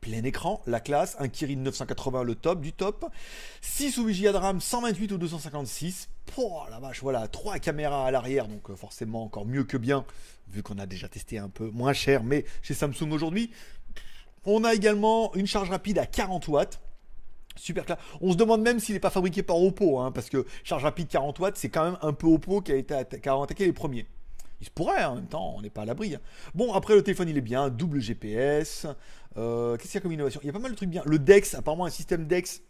plein 0.06 0.24
écran, 0.24 0.62
la 0.68 0.80
classe, 0.80 1.16
un 1.18 1.28
Kirin 1.28 1.56
980 1.56 2.24
le 2.24 2.36
top 2.36 2.62
du 2.62 2.74
top, 2.74 3.08
6 3.62 3.98
ou 3.98 4.06
8 4.06 4.22
Go 4.22 4.32
de 4.34 4.38
RAM, 4.38 4.62
128 4.62 5.12
ou 5.14 5.18
256. 5.18 6.10
Oh 6.38 6.62
la 6.70 6.80
vache, 6.80 7.02
voilà, 7.02 7.28
3 7.28 7.58
caméras 7.58 8.06
à 8.06 8.12
l'arrière, 8.12 8.48
donc 8.48 8.70
euh, 8.70 8.76
forcément 8.76 9.24
encore 9.24 9.48
mieux 9.48 9.64
que 9.64 9.78
bien, 9.78 10.06
vu 10.48 10.62
qu'on 10.62 10.78
a 10.78 10.86
déjà 10.86 11.10
testé 11.10 11.40
un 11.40 11.50
peu 11.50 11.72
moins 11.72 11.94
cher, 11.94 12.24
mais 12.24 12.46
chez 12.62 12.76
Samsung 12.76 13.12
aujourd'hui. 13.12 13.50
On 14.44 14.64
a 14.64 14.76
également 14.76 15.34
une 15.34 15.48
charge 15.48 15.72
rapide 15.72 15.98
à 15.98 16.06
40 16.06 16.50
watts. 16.50 16.80
Super 17.56 17.86
clair. 17.86 17.98
On 18.22 18.32
se 18.32 18.38
demande 18.38 18.62
même 18.62 18.80
s'il 18.80 18.94
n'est 18.94 19.00
pas 19.00 19.10
fabriqué 19.10 19.42
par 19.42 19.60
Oppo, 19.60 20.00
hein, 20.00 20.12
parce 20.12 20.30
que 20.30 20.46
charge 20.64 20.84
rapide 20.84 21.08
40 21.08 21.40
watts, 21.40 21.58
c'est 21.58 21.70
quand 21.70 21.84
même 21.84 21.98
un 22.04 22.14
peu 22.14 22.28
Oppo 22.28 22.62
qui 22.62 22.74
a, 22.74 22.76
été 22.76 22.96
qui 23.20 23.28
a 23.28 23.42
attaqué 23.42 23.66
les 23.66 23.74
premiers. 23.74 24.06
Pourrait, 24.70 25.02
hein, 25.02 25.10
en 25.10 25.16
même 25.16 25.28
temps, 25.28 25.56
on 25.58 25.62
n'est 25.62 25.70
pas 25.70 25.84
à 25.84 25.86
l'abri. 25.86 26.16
Hein. 26.16 26.20
Bon, 26.54 26.74
après, 26.74 26.96
le 26.96 27.04
téléphone, 27.04 27.30
il 27.30 27.38
est 27.38 27.42
bien. 27.42 27.70
Double 27.70 28.00
GPS. 28.00 28.88
Euh, 29.38 29.78
qu'est-ce 29.78 29.92
qu'il 29.92 29.96
y 29.96 29.98
a 29.98 30.02
comme 30.02 30.12
innovation? 30.12 30.40
Il 30.44 30.48
y 30.48 30.50
a 30.50 30.54
pas 30.54 30.60
mal 30.60 30.72
de 30.72 30.78
trucs 30.78 30.90
bien. 30.90 31.04
Le 31.06 31.20
DeX, 31.20 31.56
apparemment, 31.56 31.86
un 31.86 31.90
système 31.90 32.28
DeX 32.28 32.62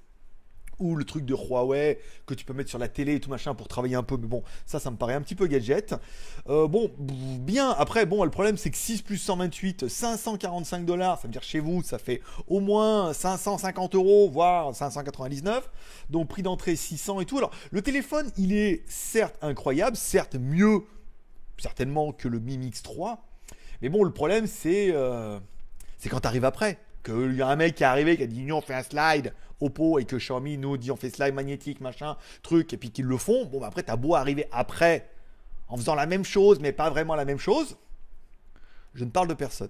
ou 0.80 0.96
le 0.96 1.06
truc 1.06 1.26
de 1.26 1.34
Huawei 1.34 2.00
que 2.26 2.34
tu 2.34 2.46
peux 2.46 2.54
mettre 2.54 2.70
sur 2.70 2.80
la 2.80 2.88
télé 2.88 3.16
et 3.16 3.20
tout 3.20 3.30
machin 3.30 3.56
pour 3.56 3.68
travailler 3.68 3.96
un 3.96 4.04
peu, 4.04 4.18
mais 4.18 4.28
bon, 4.28 4.44
ça, 4.66 4.80
ça 4.80 4.92
me 4.92 4.98
paraît 4.98 5.14
un 5.14 5.22
petit 5.22 5.36
peu 5.36 5.48
gadget. 5.48 5.96
Euh, 6.50 6.68
bon, 6.68 6.92
bien, 6.98 7.70
après, 7.72 8.06
bon, 8.06 8.24
le 8.24 8.30
problème 8.30 8.58
c'est 8.58 8.72
que 8.72 8.78
6 8.78 9.02
plus 9.02 9.18
128, 9.18 9.88
545 9.88 10.86
dollars, 10.86 11.20
ça 11.20 11.28
veut 11.28 11.32
dire 11.32 11.44
chez 11.44 11.60
vous, 11.60 11.84
ça 11.84 11.98
fait 11.98 12.22
au 12.48 12.60
moins 12.60 13.14
550 13.14 13.96
euros, 13.96 14.30
voire 14.30 14.76
599, 14.76 15.70
donc 16.10 16.28
prix 16.28 16.44
d'entrée 16.44 16.76
600 16.76 17.22
et 17.22 17.26
tout. 17.26 17.38
Alors, 17.38 17.52
le 17.72 17.82
téléphone, 17.82 18.30
il 18.38 18.54
est 18.54 18.84
certes 18.88 19.38
incroyable, 19.42 19.96
certes 19.96 20.36
mieux 20.36 20.84
certainement 21.58 22.12
que 22.12 22.28
le 22.28 22.40
Mi 22.40 22.58
Mix 22.58 22.82
3. 22.82 23.26
Mais 23.82 23.90
bon, 23.90 24.04
le 24.04 24.12
problème, 24.12 24.48
c'est 24.48 24.90
euh, 24.92 25.40
quand 26.10 26.20
tu 26.22 26.28
arrives 26.28 26.46
après. 26.46 26.80
Qu'il 27.04 27.36
y 27.36 27.42
a 27.42 27.48
un 27.48 27.56
mec 27.56 27.76
qui 27.76 27.84
est 27.84 27.86
arrivé 27.86 28.18
qui 28.18 28.24
a 28.24 28.28
dit 28.28 28.42
nous 28.42 28.56
on 28.56 28.62
fait 28.62 28.74
un 28.74 28.82
slide 28.82 29.32
Oppo 29.62 30.00
et 30.00 30.06
que 30.06 30.16
Xiaomi 30.16 30.58
nous 30.58 30.76
dit 30.76 30.90
on 30.90 30.96
fait 30.96 31.12
slide 31.12 31.36
magnétique, 31.36 31.80
machin, 31.80 32.18
truc, 32.42 32.74
et 32.74 32.78
puis 32.78 32.90
qu'ils 32.90 33.06
le 33.06 33.18
font. 33.18 33.46
Bon, 33.46 33.60
bah, 33.60 33.68
après, 33.68 33.84
t'as 33.84 33.96
beau 33.96 34.16
arriver 34.16 34.48
après 34.52 35.10
en 35.68 35.78
faisant 35.78 35.96
la 35.96 36.08
même 36.08 36.26
chose, 36.26 36.60
mais 36.60 36.72
pas 36.72 36.90
vraiment 36.90 37.16
la 37.16 37.26
même 37.26 37.38
chose. 37.38 37.78
Je 38.96 39.04
ne 39.04 39.10
parle 39.10 39.28
de 39.28 39.34
personne. 39.34 39.70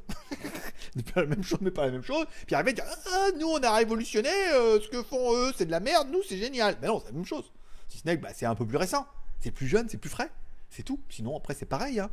pas 1.14 1.22
la 1.22 1.28
même 1.28 1.44
chose, 1.44 1.60
mais 1.62 1.72
pas 1.72 1.86
la 1.86 1.92
même 1.92 2.04
chose. 2.04 2.26
Puis 2.46 2.56
arriver 2.56 2.74
dire 2.74 2.86
ah, 3.12 3.28
nous 3.38 3.48
on 3.48 3.62
a 3.62 3.76
révolutionné, 3.76 4.30
euh, 4.54 4.80
ce 4.80 4.88
que 4.88 5.04
font 5.04 5.36
eux, 5.36 5.52
c'est 5.58 5.66
de 5.66 5.72
la 5.72 5.80
merde, 5.80 6.08
nous 6.12 6.24
c'est 6.24 6.38
génial. 6.38 6.78
Mais 6.82 6.88
non, 6.88 7.00
c'est 7.00 7.08
la 7.08 7.16
même 7.16 7.26
chose. 7.26 7.52
Si 7.90 7.98
ce 7.98 8.06
n'est 8.06 8.18
que 8.18 8.24
bah, 8.24 8.30
c'est 8.34 8.46
un 8.46 8.56
peu 8.56 8.66
plus 8.66 8.78
récent. 8.78 9.06
C'est 9.42 9.52
plus 9.52 9.68
jeune, 9.68 9.90
c'est 9.90 9.98
plus 9.98 10.10
frais. 10.10 10.32
C'est 10.70 10.84
tout. 10.84 11.00
Sinon, 11.10 11.38
après, 11.38 11.54
c'est 11.54 11.66
pareil. 11.66 12.00
Hein. 12.00 12.10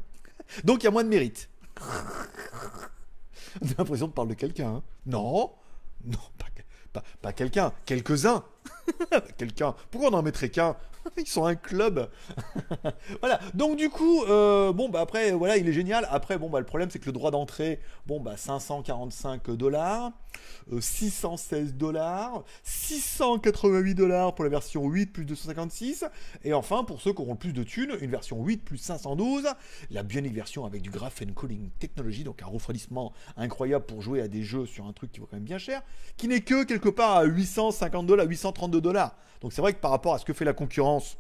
Donc, 0.65 0.83
il 0.83 0.85
y 0.85 0.89
a 0.89 0.91
moins 0.91 1.05
de 1.05 1.09
mérite. 1.09 1.49
On 3.61 3.67
a 3.67 3.75
l'impression 3.79 4.09
de 4.09 4.13
parler 4.13 4.35
de 4.35 4.41
quelqu'un. 4.41 4.77
Hein. 4.77 4.83
Non, 5.07 5.53
non, 6.05 6.19
pas, 7.23 7.33
quelqu'un, 7.33 7.73
quelques-uns. 7.87 8.45
quelqu'un. 9.39 9.75
Pourquoi 9.91 10.11
on 10.11 10.15
en 10.15 10.23
mettrait 10.23 10.51
qu'un? 10.51 10.77
Ils 11.17 11.27
sont 11.27 11.45
un 11.45 11.55
club. 11.55 12.11
voilà. 13.21 13.41
Donc 13.55 13.77
du 13.77 13.91
coup, 13.91 14.23
euh, 14.25 14.73
bon 14.73 14.89
bah 14.89 15.01
après, 15.01 15.33
voilà, 15.33 15.57
il 15.57 15.69
est 15.69 15.73
génial. 15.73 16.07
Après, 16.11 16.39
bon 16.39 16.49
bah 16.49 16.61
le 16.61 16.67
problème 16.67 16.91
c'est 16.91 16.99
que 16.99 17.07
le 17.07 17.13
droit 17.13 17.31
d'entrée, 17.31 17.81
bon 18.07 18.21
bah 18.21 18.37
545 18.37 19.51
dollars, 19.53 20.13
616 20.79 21.69
euh, 21.69 21.73
dollars, 21.73 22.45
688 22.65 23.95
dollars 23.95 24.35
pour 24.35 24.45
la 24.45 24.51
version 24.51 24.89
8 24.89 25.07
plus 25.07 25.25
256, 25.25 26.05
et 26.45 26.53
enfin 26.53 26.85
pour 26.85 27.01
ceux 27.01 27.13
qui 27.13 27.21
auront 27.21 27.33
le 27.33 27.39
plus 27.39 27.53
de 27.53 27.63
thunes, 27.63 27.97
une 28.01 28.11
version 28.11 28.43
8 28.45 28.65
plus 28.65 28.79
512, 28.79 29.49
la 29.91 30.03
bionique 30.03 30.35
version 30.35 30.65
avec 30.65 30.83
du 30.83 30.91
graphene 30.91 31.33
cooling 31.33 31.71
technology, 31.79 32.25
donc 32.25 32.43
un 32.43 32.47
refroidissement 32.47 33.13
incroyable 33.37 33.85
pour 33.87 34.03
jouer 34.03 34.21
à 34.21 34.29
des 34.29 34.43
jeux 34.43 34.67
sur 34.67 34.87
un 34.87 34.93
truc 34.93 35.13
qui 35.13 35.21
vaut 35.21 35.27
quand 35.27 35.37
même 35.37 35.45
bien 35.45 35.59
cher, 35.59 35.83
qui 36.17 36.29
n'est 36.29 36.41
que 36.41 36.65
quelque 36.65 36.89
part 36.89 37.17
à 37.17 37.25
850 37.25 38.07
dollars, 38.07 38.27
832 38.27 38.81
dollars. 38.81 39.17
Donc 39.41 39.53
c'est 39.53 39.61
vrai 39.61 39.73
que 39.73 39.81
par 39.81 39.91
rapport 39.91 40.15
à 40.15 40.19
ce 40.19 40.25
que 40.25 40.33
fait 40.33 40.45
la 40.45 40.53
concurrence, 40.53 41.17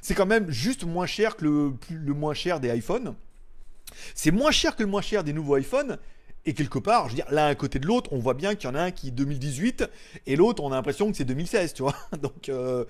c'est 0.00 0.14
quand 0.14 0.26
même 0.26 0.50
juste 0.50 0.84
moins 0.84 1.06
cher 1.06 1.36
que 1.36 1.44
le, 1.44 1.72
le 1.90 2.14
moins 2.14 2.34
cher 2.34 2.60
des 2.60 2.68
iPhones. 2.74 3.14
C'est 4.14 4.30
moins 4.30 4.50
cher 4.50 4.76
que 4.76 4.82
le 4.82 4.88
moins 4.88 5.02
cher 5.02 5.24
des 5.24 5.32
nouveaux 5.32 5.56
iPhones. 5.56 5.98
Et 6.46 6.54
quelque 6.54 6.78
part, 6.78 7.04
je 7.04 7.10
veux 7.10 7.16
dire, 7.16 7.30
l'un 7.30 7.46
à 7.46 7.54
côté 7.54 7.78
de 7.78 7.86
l'autre, 7.86 8.12
on 8.12 8.18
voit 8.18 8.34
bien 8.34 8.54
qu'il 8.54 8.68
y 8.68 8.72
en 8.72 8.74
a 8.74 8.80
un 8.80 8.90
qui 8.90 9.08
est 9.08 9.10
2018 9.10 9.84
et 10.26 10.36
l'autre, 10.36 10.62
on 10.62 10.72
a 10.72 10.76
l'impression 10.76 11.10
que 11.10 11.16
c'est 11.16 11.24
2016, 11.24 11.74
tu 11.74 11.82
vois. 11.82 11.94
Donc, 12.22 12.48
euh, 12.48 12.84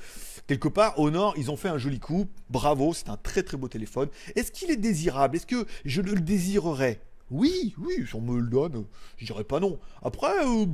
quelque 0.47 0.69
part, 0.69 0.99
au 0.99 1.11
nord, 1.11 1.35
ils 1.37 1.51
ont 1.51 1.57
fait 1.57 1.69
un 1.69 1.79
joli 1.79 1.99
coup. 1.99 2.29
Bravo, 2.51 2.95
c'est 2.95 3.09
un 3.09 3.17
très 3.17 3.43
très 3.43 3.57
beau 3.57 3.69
téléphone. 3.69 4.09
Est-ce 4.37 4.53
qu'il 4.53 4.71
est 4.71 4.77
désirable? 4.77 5.37
Est-ce 5.37 5.47
que 5.47 5.67
je 5.85 6.03
le 6.03 6.21
désirerais? 6.21 7.01
Oui, 7.31 7.75
oui, 7.79 8.05
si 8.07 8.15
on 8.15 8.21
me 8.21 8.41
le 8.41 8.49
donne, 8.49 8.85
je 9.19 9.27
dirais 9.27 9.45
pas 9.45 9.61
non. 9.61 9.79
Après, 10.03 10.47
euh, 10.47 10.67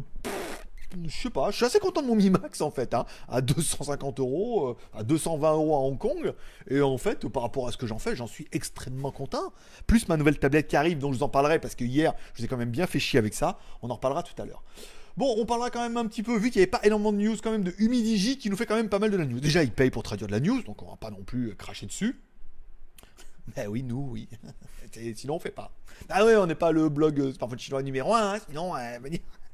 je 1.07 1.11
sais 1.11 1.31
pas, 1.31 1.51
je 1.51 1.57
suis 1.57 1.65
assez 1.65 1.79
content 1.79 2.03
de 2.03 2.07
mon 2.07 2.15
Mi 2.15 2.31
Max 2.31 2.61
en 2.61 2.71
fait, 2.71 2.95
hein, 2.95 3.05
à 3.29 3.41
250 3.41 4.21
euros, 4.21 4.69
euh, 4.69 4.77
à 4.99 5.03
220 5.03 5.53
euros 5.53 5.77
à 5.77 5.81
Hong 5.81 5.99
Kong. 5.99 6.35
Et 6.69 6.81
en 6.81 6.99
fait, 6.99 7.27
par 7.29 7.43
rapport 7.43 7.69
à 7.69 7.73
ce 7.73 7.77
que 7.77 7.87
j'en 7.87 7.99
fais, 7.99 8.17
j'en 8.17 8.27
suis 8.27 8.47
extrêmement 8.53 9.11
content. 9.11 9.53
Plus 9.87 10.09
ma 10.09 10.17
nouvelle 10.17 10.39
tablette 10.39 10.69
qui 10.69 10.77
arrive, 10.77 10.99
dont 10.99 11.13
je 11.13 11.19
vous 11.19 11.23
en 11.23 11.29
parlerai 11.29 11.59
parce 11.59 11.75
que 11.75 11.85
hier, 11.85 12.15
je 12.35 12.41
vous 12.41 12.45
ai 12.45 12.49
quand 12.49 12.57
même 12.57 12.71
bien 12.71 12.87
fait 12.87 12.99
chier 12.99 13.19
avec 13.19 13.35
ça. 13.35 13.59
On 13.83 13.91
en 13.91 13.95
reparlera 13.95 14.23
tout 14.23 14.41
à 14.41 14.45
l'heure. 14.45 14.63
Bon, 15.17 15.33
on 15.39 15.47
parlera 15.47 15.71
quand 15.71 15.81
même 15.81 15.97
un 15.97 16.07
petit 16.07 16.25
peu, 16.25 16.37
vu 16.37 16.51
qu'il 16.51 16.59
n'y 16.59 16.65
avait 16.65 16.71
pas 16.71 16.81
énormément 16.83 17.13
de 17.13 17.19
news 17.19 17.37
quand 17.41 17.53
même 17.53 17.63
de 17.63 17.73
Humidigi 17.79 18.37
qui 18.37 18.51
nous 18.51 18.57
fait 18.57 18.67
quand 18.67 18.75
même 18.75 18.89
pas 18.89 18.99
mal 18.99 19.11
de 19.11 19.17
la 19.17 19.25
news. 19.25 19.39
Déjà, 19.39 19.63
il 19.63 19.71
paye 19.71 19.91
pour 19.91 20.03
traduire 20.03 20.27
de 20.27 20.33
la 20.33 20.41
news, 20.41 20.63
donc 20.63 20.83
on 20.83 20.91
va 20.91 20.97
pas 20.97 21.11
non 21.11 21.23
plus 21.23 21.55
cracher 21.57 21.87
dessus. 21.87 22.21
Ben 23.55 23.69
oui, 23.69 23.83
nous, 23.83 24.09
oui. 24.11 24.27
sinon, 25.17 25.35
on 25.35 25.39
fait 25.39 25.51
pas. 25.51 25.71
Ah 26.09 26.25
ouais, 26.25 26.35
on 26.35 26.47
n'est 26.47 26.55
pas 26.55 26.73
le 26.73 26.89
blog 26.89 27.21
euh, 27.21 27.33
Smartphone 27.35 27.59
chinois 27.59 27.83
numéro 27.83 28.15
1, 28.15 28.35
hein, 28.35 28.39
sinon, 28.49 28.75
euh, 28.75 28.99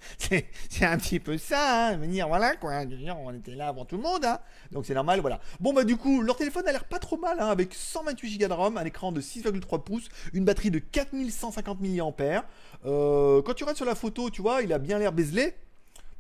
c'est 0.19 0.85
un 0.85 0.99
petit 0.99 1.21
peu 1.21 1.39
ça, 1.39 1.89
hein, 1.89 1.97
venir, 1.97 2.29
voilà 2.29 2.57
quoi. 2.57 2.83
On 3.25 3.35
était 3.35 3.55
là 3.55 3.69
avant 3.69 3.85
tout 3.85 3.97
le 3.97 4.03
monde, 4.03 4.25
hein. 4.25 4.39
donc 4.71 4.87
c'est 4.87 4.95
normal, 4.95 5.21
voilà. 5.21 5.41
Bon 5.61 5.73
bah 5.73 5.85
du 5.85 5.97
coup, 5.97 6.23
leur 6.23 6.37
téléphone 6.37 6.67
a 6.69 6.73
l'air 6.73 6.85
pas 6.85 6.99
trop 6.99 7.17
mal, 7.17 7.39
hein, 7.41 7.49
avec 7.49 7.75
128 7.75 8.39
Go 8.39 8.49
de 8.49 8.53
RAM, 8.53 8.77
un 8.77 8.85
écran 8.85 9.13
de 9.13 9.21
6,3 9.21 9.83
pouces, 9.83 10.09
une 10.33 10.45
batterie 10.45 10.71
de 10.71 10.79
4150 10.79 11.81
mAh. 11.81 12.45
Euh, 12.87 13.43
quand 13.43 13.55
tu 13.55 13.65
regardes 13.65 13.77
sur 13.77 13.87
la 13.87 13.95
photo, 13.95 14.31
tu 14.31 14.43
vois, 14.43 14.63
il 14.63 14.73
a 14.73 14.79
bien 14.79 14.99
l'air 14.99 15.13
bezelé. 15.13 15.55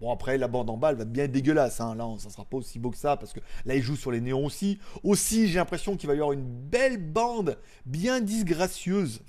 Bon, 0.00 0.10
après, 0.10 0.38
la 0.38 0.48
bande 0.48 0.70
en 0.70 0.78
bas, 0.78 0.90
elle 0.90 0.96
va 0.96 1.04
bien 1.04 1.24
être 1.24 1.32
dégueulasse. 1.32 1.80
Hein. 1.80 1.94
Là, 1.94 2.08
ça 2.18 2.30
sera 2.30 2.44
pas 2.44 2.56
aussi 2.56 2.78
beau 2.78 2.90
que 2.90 2.96
ça, 2.96 3.16
parce 3.16 3.34
que 3.34 3.40
là, 3.66 3.74
il 3.74 3.82
joue 3.82 3.96
sur 3.96 4.10
les 4.10 4.20
néons 4.20 4.46
aussi. 4.46 4.78
Aussi, 5.02 5.46
j'ai 5.48 5.58
l'impression 5.58 5.96
qu'il 5.96 6.08
va 6.08 6.14
y 6.14 6.16
avoir 6.16 6.32
une 6.32 6.46
belle 6.46 6.96
bande 6.96 7.58
bien 7.84 8.20
disgracieuse. 8.20 9.20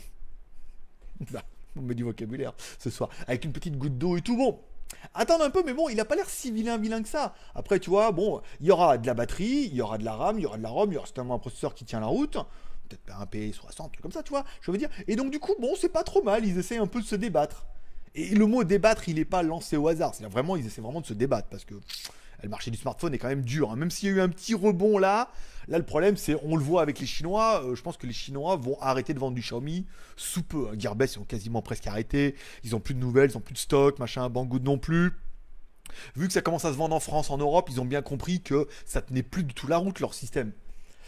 bah, 1.32 1.44
on 1.78 1.82
met 1.82 1.96
du 1.96 2.04
vocabulaire 2.04 2.54
ce 2.80 2.90
soir. 2.90 3.10
Avec 3.28 3.46
une 3.46 3.54
petite 3.54 3.78
goutte 3.78 3.98
d'eau 3.98 4.18
et 4.18 4.22
tout. 4.22 4.38
Bon, 4.38 4.60
Attendre 5.14 5.44
un 5.44 5.50
peu, 5.50 5.64
mais 5.66 5.74
bon, 5.74 5.90
il 5.90 6.00
a 6.00 6.06
pas 6.06 6.16
l'air 6.16 6.30
si 6.30 6.52
vilain, 6.52 6.78
vilain 6.78 7.02
que 7.02 7.10
ça. 7.10 7.34
Après, 7.56 7.80
tu 7.80 7.90
vois, 7.90 8.12
bon, 8.12 8.42
il 8.60 8.68
y 8.68 8.72
aura 8.72 8.98
de 8.98 9.08
la 9.08 9.14
batterie, 9.14 9.70
il 9.72 9.74
y 9.74 9.82
aura 9.82 9.98
de 9.98 10.06
la 10.06 10.14
RAM, 10.14 10.38
il 10.38 10.44
y 10.44 10.46
aura 10.46 10.58
de 10.58 10.64
la 10.64 10.70
ROM, 10.70 10.92
il 10.92 10.96
y 10.96 10.98
aura 10.98 11.06
certainement 11.06 11.36
un 11.36 11.40
processeur 11.40 11.74
qui 11.74 11.86
tient 11.86 12.00
la 12.00 12.08
route. 12.08 12.38
Peut-être 12.90 13.20
un 13.20 13.26
P60, 13.26 13.76
truc 13.76 14.02
comme 14.02 14.12
ça, 14.12 14.24
tu 14.24 14.32
vois, 14.32 14.44
je 14.62 14.72
veux 14.72 14.78
dire. 14.78 14.90
Et 15.08 15.16
donc, 15.16 15.32
du 15.32 15.40
coup, 15.40 15.56
bon, 15.60 15.76
c'est 15.80 15.90
pas 15.90 16.04
trop 16.04 16.22
mal, 16.22 16.46
ils 16.46 16.58
essaient 16.58 16.78
un 16.78 16.88
peu 16.88 17.02
de 17.02 17.06
se 17.06 17.16
débattre. 17.16 17.66
Et 18.14 18.36
le 18.36 18.46
mot 18.46 18.64
débattre, 18.64 19.08
il 19.08 19.16
n'est 19.16 19.26
pas 19.26 19.42
lancé 19.42 19.78
au 19.78 19.88
hasard. 19.88 20.14
C'est 20.14 20.26
vraiment, 20.26 20.58
ils 20.58 20.66
essaient 20.66 20.82
vraiment 20.82 21.02
de 21.02 21.06
se 21.06 21.14
débattre 21.14 21.48
parce 21.48 21.64
que 21.64 21.76
le 22.44 22.50
marché 22.50 22.72
du 22.72 22.78
smartphone 22.78 23.14
est 23.14 23.18
quand 23.18 23.28
même 23.28 23.44
dur. 23.44 23.72
Hein. 23.72 23.76
Même 23.76 23.92
s'il 23.92 24.10
y 24.10 24.12
a 24.12 24.16
eu 24.16 24.22
un 24.22 24.30
petit 24.30 24.54
rebond 24.54 24.98
là, 24.98 25.32
là 25.68 25.78
le 25.78 25.86
problème 25.86 26.18
c'est, 26.18 26.36
on 26.44 26.56
le 26.56 26.64
voit 26.64 26.82
avec 26.82 27.00
les 27.00 27.06
Chinois. 27.06 27.64
Euh, 27.64 27.76
je 27.76 27.82
pense 27.82 27.98
que 27.98 28.08
les 28.08 28.14
Chinois 28.14 28.56
vont 28.56 28.80
arrêter 28.82 29.14
de 29.14 29.20
vendre 29.20 29.36
du 29.36 29.42
Xiaomi 29.42 29.86
sous 30.16 30.44
peu. 30.44 30.68
Hein. 30.70 30.76
Gearbest 30.78 31.16
ils 31.16 31.20
ont 31.20 31.26
quasiment 31.26 31.62
presque 31.62 31.88
arrêté. 31.88 32.36
Ils 32.64 32.76
ont 32.76 32.80
plus 32.80 32.94
de 32.94 33.00
nouvelles, 33.00 33.32
ils 33.32 33.38
ont 33.38 33.42
plus 33.42 33.54
de 33.54 33.60
stock, 33.60 34.00
machin. 34.00 34.30
Banggood 34.30 34.64
non 34.64 34.78
plus. 34.78 35.12
Vu 36.16 36.28
que 36.28 36.34
ça 36.34 36.42
commence 36.42 36.66
à 36.66 36.72
se 36.72 36.78
vendre 36.78 36.96
en 36.96 37.00
France, 37.00 37.30
en 37.30 37.38
Europe, 37.38 37.68
ils 37.70 37.82
ont 37.82 37.86
bien 37.86 38.02
compris 38.02 38.42
que 38.42 38.68
ça 38.86 39.02
tenait 39.02 39.24
plus 39.24 39.44
du 39.44 39.54
tout 39.54 39.68
la 39.68 39.78
route 39.78 40.00
leur 40.00 40.14
système. 40.14 40.54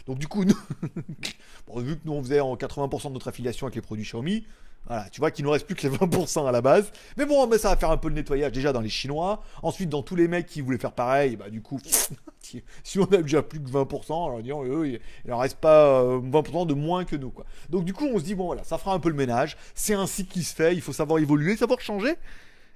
Donc 0.06 0.18
du 0.18 0.28
coup, 0.28 0.44
vu 1.76 1.96
que 1.96 2.00
nous 2.04 2.12
on 2.12 2.22
faisait 2.22 2.40
en 2.40 2.54
80% 2.56 3.08
de 3.08 3.12
notre 3.14 3.28
affiliation 3.28 3.66
avec 3.66 3.76
les 3.76 3.80
produits 3.80 4.04
Xiaomi, 4.04 4.44
voilà, 4.86 5.08
tu 5.10 5.20
vois 5.20 5.30
qu'il 5.30 5.44
nous 5.44 5.50
reste 5.50 5.66
plus 5.66 5.74
que 5.74 5.86
les 5.86 5.96
20% 5.96 6.46
à 6.46 6.52
la 6.52 6.60
base. 6.60 6.92
Mais 7.16 7.24
bon, 7.24 7.50
ça 7.58 7.70
va 7.70 7.76
faire 7.76 7.90
un 7.90 7.96
peu 7.96 8.08
le 8.08 8.14
nettoyage 8.14 8.52
déjà 8.52 8.72
dans 8.72 8.80
les 8.80 8.88
Chinois. 8.88 9.42
Ensuite, 9.62 9.88
dans 9.88 10.02
tous 10.02 10.16
les 10.16 10.28
mecs 10.28 10.46
qui 10.46 10.60
voulaient 10.60 10.78
faire 10.78 10.92
pareil, 10.92 11.36
bah 11.36 11.48
du 11.48 11.62
coup, 11.62 11.80
si 12.82 12.98
on 12.98 13.04
a 13.04 13.18
déjà 13.18 13.42
plus 13.42 13.60
que 13.60 13.68
20%, 13.70 14.06
alors 14.06 14.42
disons, 14.42 14.64
eux, 14.64 14.88
il 14.88 15.00
leur 15.24 15.40
reste 15.40 15.56
pas 15.56 16.02
20% 16.02 16.62
euh, 16.62 16.64
de 16.66 16.74
moins 16.74 17.04
que 17.04 17.16
nous. 17.16 17.30
Quoi. 17.30 17.46
Donc 17.70 17.84
du 17.84 17.94
coup, 17.94 18.06
on 18.06 18.18
se 18.18 18.24
dit, 18.24 18.34
bon 18.34 18.46
voilà, 18.46 18.64
ça 18.64 18.78
fera 18.78 18.94
un 18.94 18.98
peu 18.98 19.08
le 19.08 19.14
ménage. 19.14 19.56
C'est 19.74 19.94
ainsi 19.94 20.26
qu'il 20.26 20.44
se 20.44 20.54
fait, 20.54 20.74
il 20.74 20.82
faut 20.82 20.92
savoir 20.92 21.18
évoluer, 21.18 21.56
savoir 21.56 21.80
changer. 21.80 22.16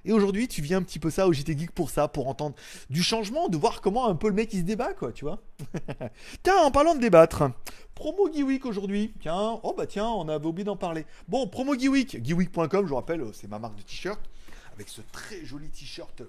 Et 0.05 0.11
aujourd'hui, 0.11 0.47
tu 0.47 0.61
viens 0.61 0.77
un 0.77 0.83
petit 0.83 0.99
peu 0.99 1.09
ça 1.09 1.27
au 1.27 1.33
JT 1.33 1.57
Geek 1.57 1.71
pour 1.71 1.89
ça, 1.89 2.07
pour 2.07 2.27
entendre 2.27 2.55
du 2.89 3.03
changement, 3.03 3.49
de 3.49 3.57
voir 3.57 3.81
comment 3.81 4.07
un 4.07 4.15
peu 4.15 4.27
le 4.27 4.33
mec 4.33 4.53
il 4.53 4.59
se 4.59 4.65
débat, 4.65 4.93
quoi, 4.93 5.11
tu 5.11 5.25
vois. 5.25 5.41
tiens, 6.43 6.57
en 6.57 6.71
parlant 6.71 6.95
de 6.95 6.99
débattre, 6.99 7.43
promo 7.95 8.31
Geeweek 8.31 8.65
aujourd'hui. 8.65 9.13
Tiens, 9.21 9.59
oh 9.63 9.73
bah 9.77 9.87
tiens, 9.87 10.07
on 10.07 10.29
avait 10.29 10.45
oublié 10.45 10.65
d'en 10.65 10.77
parler. 10.77 11.05
Bon, 11.27 11.47
promo 11.47 11.77
Geeweek, 11.77 12.23
geeweek.com, 12.23 12.85
je 12.85 12.89
vous 12.89 12.95
rappelle, 12.95 13.23
c'est 13.33 13.49
ma 13.49 13.59
marque 13.59 13.75
de 13.75 13.81
t-shirt, 13.81 14.21
avec 14.73 14.87
ce 14.89 15.01
très 15.11 15.45
joli 15.45 15.69
t-shirt, 15.69 16.21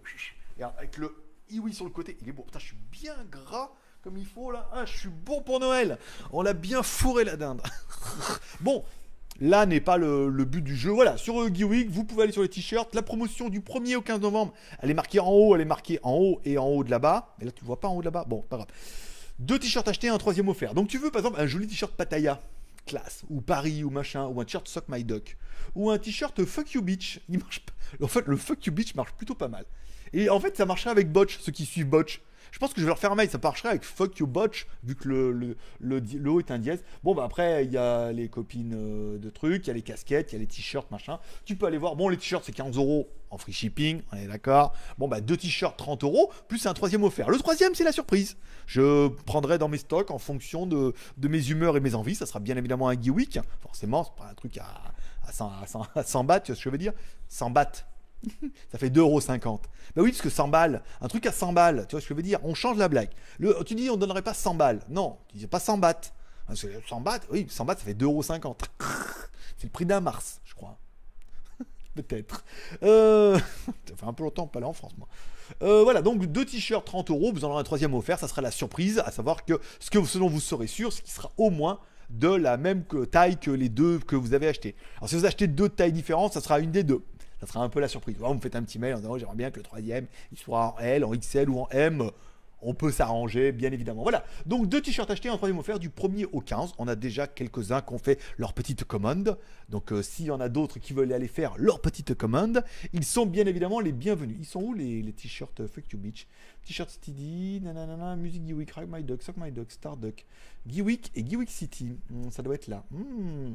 avec 0.76 0.96
le 0.98 1.14
Iwi 1.50 1.74
sur 1.74 1.84
le 1.84 1.90
côté. 1.90 2.16
Il 2.20 2.28
est 2.28 2.32
beau. 2.32 2.42
Putain, 2.42 2.58
je 2.58 2.66
suis 2.66 2.76
bien 2.92 3.14
gras 3.30 3.70
comme 4.02 4.16
il 4.16 4.26
faut 4.26 4.50
là. 4.50 4.68
Ah, 4.72 4.84
je 4.86 4.96
suis 4.96 5.08
bon 5.08 5.42
pour 5.42 5.60
Noël. 5.60 5.98
On 6.32 6.42
l'a 6.42 6.52
bien 6.52 6.82
fourré 6.82 7.24
la 7.24 7.36
dinde. 7.36 7.62
bon, 8.60 8.84
Là 9.40 9.64
n'est 9.64 9.80
pas 9.80 9.96
le, 9.96 10.30
but 10.44 10.62
du 10.62 10.76
jeu. 10.76 10.90
Voilà, 10.90 11.16
sur 11.16 11.52
Geeweek, 11.54 11.88
vous 11.90 12.04
pouvez 12.04 12.24
aller 12.24 12.32
sur 12.32 12.42
les 12.42 12.48
t-shirts. 12.48 12.94
La 12.94 13.02
promotion 13.02 13.48
du 13.48 13.60
1er 13.60 13.96
au 13.96 14.02
15 14.02 14.20
novembre, 14.20 14.52
elle 14.80 14.90
est 14.90 14.94
marquée 14.94 15.20
en 15.20 15.30
haut, 15.30 15.54
elle 15.54 15.62
est 15.62 15.66
marquée 15.66 15.98
en 16.02 16.12
haut 16.12 16.40
et 16.44 16.58
en 16.58 16.66
haut 16.66 16.84
de 16.84 16.90
là-bas. 16.90 17.34
Mais 17.38 17.46
là, 17.46 17.52
tu 17.52 17.64
vois 17.64 17.80
pas 17.80 17.88
en 17.88 17.96
haut 17.96 18.00
de 18.00 18.04
là-bas. 18.04 18.26
Bon, 18.28 18.42
pas 18.42 18.56
grave. 18.56 18.68
Deux 19.38 19.58
t-shirts 19.58 19.88
achetés, 19.88 20.08
un 20.08 20.18
troisième 20.18 20.48
offert. 20.48 20.74
Donc 20.74 20.88
tu 20.88 20.98
veux 20.98 21.10
par 21.10 21.20
exemple 21.20 21.40
un 21.40 21.46
joli 21.46 21.66
t-shirt 21.66 21.92
Pattaya, 21.92 22.42
classe, 22.84 23.22
ou 23.30 23.40
Paris, 23.40 23.82
ou 23.82 23.88
machin, 23.88 24.26
ou 24.26 24.40
un 24.40 24.44
t-shirt 24.44 24.68
Sock 24.68 24.84
My 24.88 25.04
Duck, 25.04 25.38
ou 25.74 25.90
un 25.90 25.96
t-shirt 25.96 26.44
Fuck 26.44 26.72
You 26.72 26.82
Beach. 26.82 27.20
Il 27.30 27.38
marche 27.38 27.64
En 28.02 28.08
fait, 28.08 28.26
le 28.26 28.36
Fuck 28.36 28.66
You 28.66 28.72
Beach 28.72 28.94
marche 28.94 29.12
plutôt 29.12 29.34
pas 29.34 29.48
mal. 29.48 29.64
Et 30.12 30.28
en 30.28 30.40
fait, 30.40 30.56
ça 30.56 30.66
marcherait 30.66 30.90
avec 30.90 31.10
Botch, 31.10 31.38
ceux 31.38 31.52
qui 31.52 31.64
suivent 31.64 31.88
Botch. 31.88 32.20
Je 32.50 32.58
pense 32.58 32.72
que 32.72 32.80
je 32.80 32.86
vais 32.86 32.88
leur 32.88 32.98
faire 32.98 33.12
un 33.12 33.14
mail, 33.14 33.30
ça 33.30 33.38
marcherait 33.42 33.70
avec 33.70 33.84
Fuck 33.84 34.18
You 34.18 34.26
Botch, 34.26 34.66
vu 34.84 34.94
que 34.94 35.08
le, 35.08 35.32
le, 35.32 35.56
le, 35.80 36.30
haut 36.30 36.40
est 36.40 36.50
un 36.50 36.58
dièse. 36.58 36.82
Bon, 37.02 37.14
bah 37.14 37.24
après, 37.24 37.64
il 37.64 37.72
y 37.72 37.76
a 37.76 38.12
les 38.12 38.28
copines 38.28 38.74
euh, 38.74 39.18
de 39.18 39.30
trucs, 39.30 39.66
il 39.66 39.68
y 39.68 39.70
a 39.70 39.74
les 39.74 39.82
casquettes, 39.82 40.32
il 40.32 40.34
y 40.34 40.36
a 40.36 40.40
les 40.40 40.46
t-shirts, 40.46 40.90
machin. 40.90 41.18
Tu 41.44 41.56
peux 41.56 41.66
aller 41.66 41.78
voir. 41.78 41.96
Bon, 41.96 42.08
les 42.08 42.16
t-shirts, 42.16 42.44
c'est 42.44 42.52
15 42.52 42.76
euros 42.76 43.08
en 43.30 43.38
free 43.38 43.52
shipping, 43.52 44.02
on 44.12 44.16
est 44.16 44.26
d'accord. 44.26 44.74
Bon, 44.98 45.06
bah 45.06 45.20
deux 45.20 45.36
t-shirts, 45.36 45.76
30 45.76 46.02
euros, 46.04 46.32
plus 46.48 46.66
un 46.66 46.74
troisième 46.74 47.04
offert. 47.04 47.30
Le 47.30 47.38
troisième, 47.38 47.74
c'est 47.74 47.84
la 47.84 47.92
surprise. 47.92 48.36
Je 48.66 49.08
prendrai 49.08 49.58
dans 49.58 49.68
mes 49.68 49.78
stocks 49.78 50.10
en 50.10 50.18
fonction 50.18 50.66
de, 50.66 50.94
de 51.16 51.28
mes 51.28 51.48
humeurs 51.50 51.76
et 51.76 51.80
mes 51.80 51.94
envies. 51.94 52.14
Ça 52.16 52.26
sera 52.26 52.40
bien 52.40 52.56
évidemment 52.56 52.88
un 52.88 53.00
Geek 53.00 53.38
Forcément, 53.60 54.04
c'est 54.04 54.22
pas 54.22 54.28
un 54.30 54.34
truc 54.34 54.58
à, 54.58 54.66
à 55.26 55.32
100, 55.32 55.52
à 55.62 55.66
100, 55.66 55.86
à 55.94 56.02
100 56.02 56.24
bahts, 56.24 56.40
tu 56.40 56.52
vois 56.52 56.56
ce 56.56 56.60
que 56.60 56.70
je 56.70 56.72
veux 56.72 56.78
dire? 56.78 56.92
100 57.28 57.50
bahts 57.50 57.86
ça 58.70 58.78
fait 58.78 58.90
2,50€. 58.90 59.60
Bah 59.94 60.02
oui, 60.02 60.10
parce 60.10 60.22
que 60.22 60.30
100 60.30 60.48
balles, 60.48 60.82
un 61.00 61.08
truc 61.08 61.26
à 61.26 61.32
100 61.32 61.52
balles, 61.52 61.86
tu 61.88 61.94
vois 61.94 62.00
ce 62.00 62.06
que 62.06 62.14
je 62.14 62.16
veux 62.16 62.22
dire? 62.22 62.38
On 62.44 62.54
change 62.54 62.76
la 62.76 62.88
blague. 62.88 63.10
Tu 63.66 63.74
dis 63.74 63.90
on 63.90 63.96
donnerait 63.96 64.22
pas 64.22 64.34
100 64.34 64.54
balles. 64.54 64.80
Non, 64.88 65.18
tu 65.28 65.38
dis 65.38 65.46
pas 65.46 65.60
100 65.60 65.78
bahts. 65.78 66.12
100 66.54 67.00
bahts, 67.00 67.20
oui, 67.30 67.46
100 67.48 67.64
bahts, 67.64 67.76
ça 67.76 67.84
fait 67.84 67.94
2,50€. 67.94 68.54
C'est 69.56 69.64
le 69.64 69.70
prix 69.70 69.86
d'un 69.86 70.00
Mars, 70.00 70.40
je 70.44 70.54
crois. 70.54 70.78
Peut-être. 71.94 72.44
Euh... 72.82 73.38
Ça 73.88 73.96
fait 73.96 74.06
un 74.06 74.12
peu 74.12 74.24
longtemps 74.24 74.46
pas 74.46 74.60
là 74.60 74.66
en 74.66 74.72
France, 74.72 74.92
moi. 74.98 75.08
Euh, 75.62 75.82
voilà, 75.82 76.00
donc 76.00 76.24
deux 76.26 76.44
t-shirts 76.44 76.86
30 76.86 77.10
euros, 77.10 77.32
vous 77.32 77.44
en 77.44 77.50
aurez 77.50 77.60
un 77.60 77.64
troisième 77.64 77.92
offert, 77.94 78.20
ça 78.20 78.28
sera 78.28 78.40
la 78.40 78.52
surprise, 78.52 79.00
à 79.04 79.10
savoir 79.10 79.44
que 79.44 79.60
ce, 79.80 79.90
que, 79.90 80.04
ce 80.04 80.18
dont 80.18 80.28
vous 80.28 80.40
serez 80.40 80.68
sûr, 80.68 80.92
c'est 80.92 81.02
qu'il 81.02 81.12
sera 81.12 81.32
au 81.36 81.50
moins 81.50 81.80
de 82.08 82.28
la 82.28 82.56
même 82.56 82.84
taille 83.10 83.36
que 83.36 83.50
les 83.50 83.68
deux 83.68 83.98
que 83.98 84.14
vous 84.14 84.32
avez 84.32 84.46
achetés. 84.46 84.76
Alors 84.98 85.08
si 85.08 85.16
vous 85.16 85.26
achetez 85.26 85.48
deux 85.48 85.68
tailles 85.68 85.92
différentes, 85.92 86.34
ça 86.34 86.40
sera 86.40 86.60
une 86.60 86.70
des 86.70 86.84
deux 86.84 87.02
ça 87.40 87.46
sera 87.46 87.64
un 87.64 87.68
peu 87.68 87.80
la 87.80 87.88
surprise. 87.88 88.16
Vous 88.18 88.34
me 88.34 88.40
faites 88.40 88.54
un 88.56 88.62
petit 88.62 88.78
mail 88.78 88.94
en 88.94 88.98
disant 88.98 89.18
j'aimerais 89.18 89.36
bien 89.36 89.50
que 89.50 89.56
le 89.56 89.62
troisième 89.62 90.06
il 90.30 90.38
soit 90.38 90.74
en 90.74 90.78
L, 90.78 91.04
en 91.04 91.12
XL 91.12 91.48
ou 91.48 91.60
en 91.60 91.68
M. 91.70 92.10
On 92.62 92.74
peut 92.74 92.90
s'arranger, 92.90 93.52
bien 93.52 93.72
évidemment. 93.72 94.02
Voilà. 94.02 94.24
Donc 94.46 94.68
deux 94.68 94.80
t-shirts 94.80 95.10
achetés, 95.10 95.28
un 95.28 95.36
troisième 95.36 95.58
offert 95.58 95.78
du 95.78 95.88
1er 95.88 96.26
au 96.32 96.40
15. 96.40 96.72
On 96.78 96.88
a 96.88 96.94
déjà 96.94 97.26
quelques-uns 97.26 97.80
qui 97.80 97.92
ont 97.92 97.98
fait 97.98 98.20
leur 98.38 98.52
petite 98.52 98.84
commande. 98.84 99.38
Donc 99.68 99.92
euh, 99.92 100.02
s'il 100.02 100.26
y 100.26 100.30
en 100.30 100.40
a 100.40 100.48
d'autres 100.48 100.78
qui 100.78 100.92
veulent 100.92 101.12
aller 101.12 101.28
faire 101.28 101.54
leur 101.56 101.80
petite 101.80 102.14
commande, 102.14 102.64
ils 102.92 103.04
sont 103.04 103.26
bien 103.26 103.46
évidemment 103.46 103.80
les 103.80 103.92
bienvenus. 103.92 104.36
Ils 104.38 104.46
sont 104.46 104.62
où 104.62 104.74
les, 104.74 105.12
t-shirts 105.12 105.66
Fuck 105.66 105.92
You 105.92 105.98
Beach 105.98 106.26
T-shirt 106.64 106.90
Steady, 106.90 107.60
nanana, 107.62 108.16
musique 108.16 108.46
Geewick, 108.46 108.72
Ride 108.72 108.88
My 108.90 109.02
Dog, 109.02 109.22
Suck 109.22 109.36
My 109.36 109.50
Dog, 109.50 109.70
Starduck, 109.70 110.26
Geewick 110.66 111.10
et 111.14 111.26
Geewick 111.26 111.50
City. 111.50 111.96
Hmm, 112.10 112.30
ça 112.30 112.42
doit 112.42 112.54
être 112.54 112.68
là. 112.68 112.84
Hmm. 112.90 113.54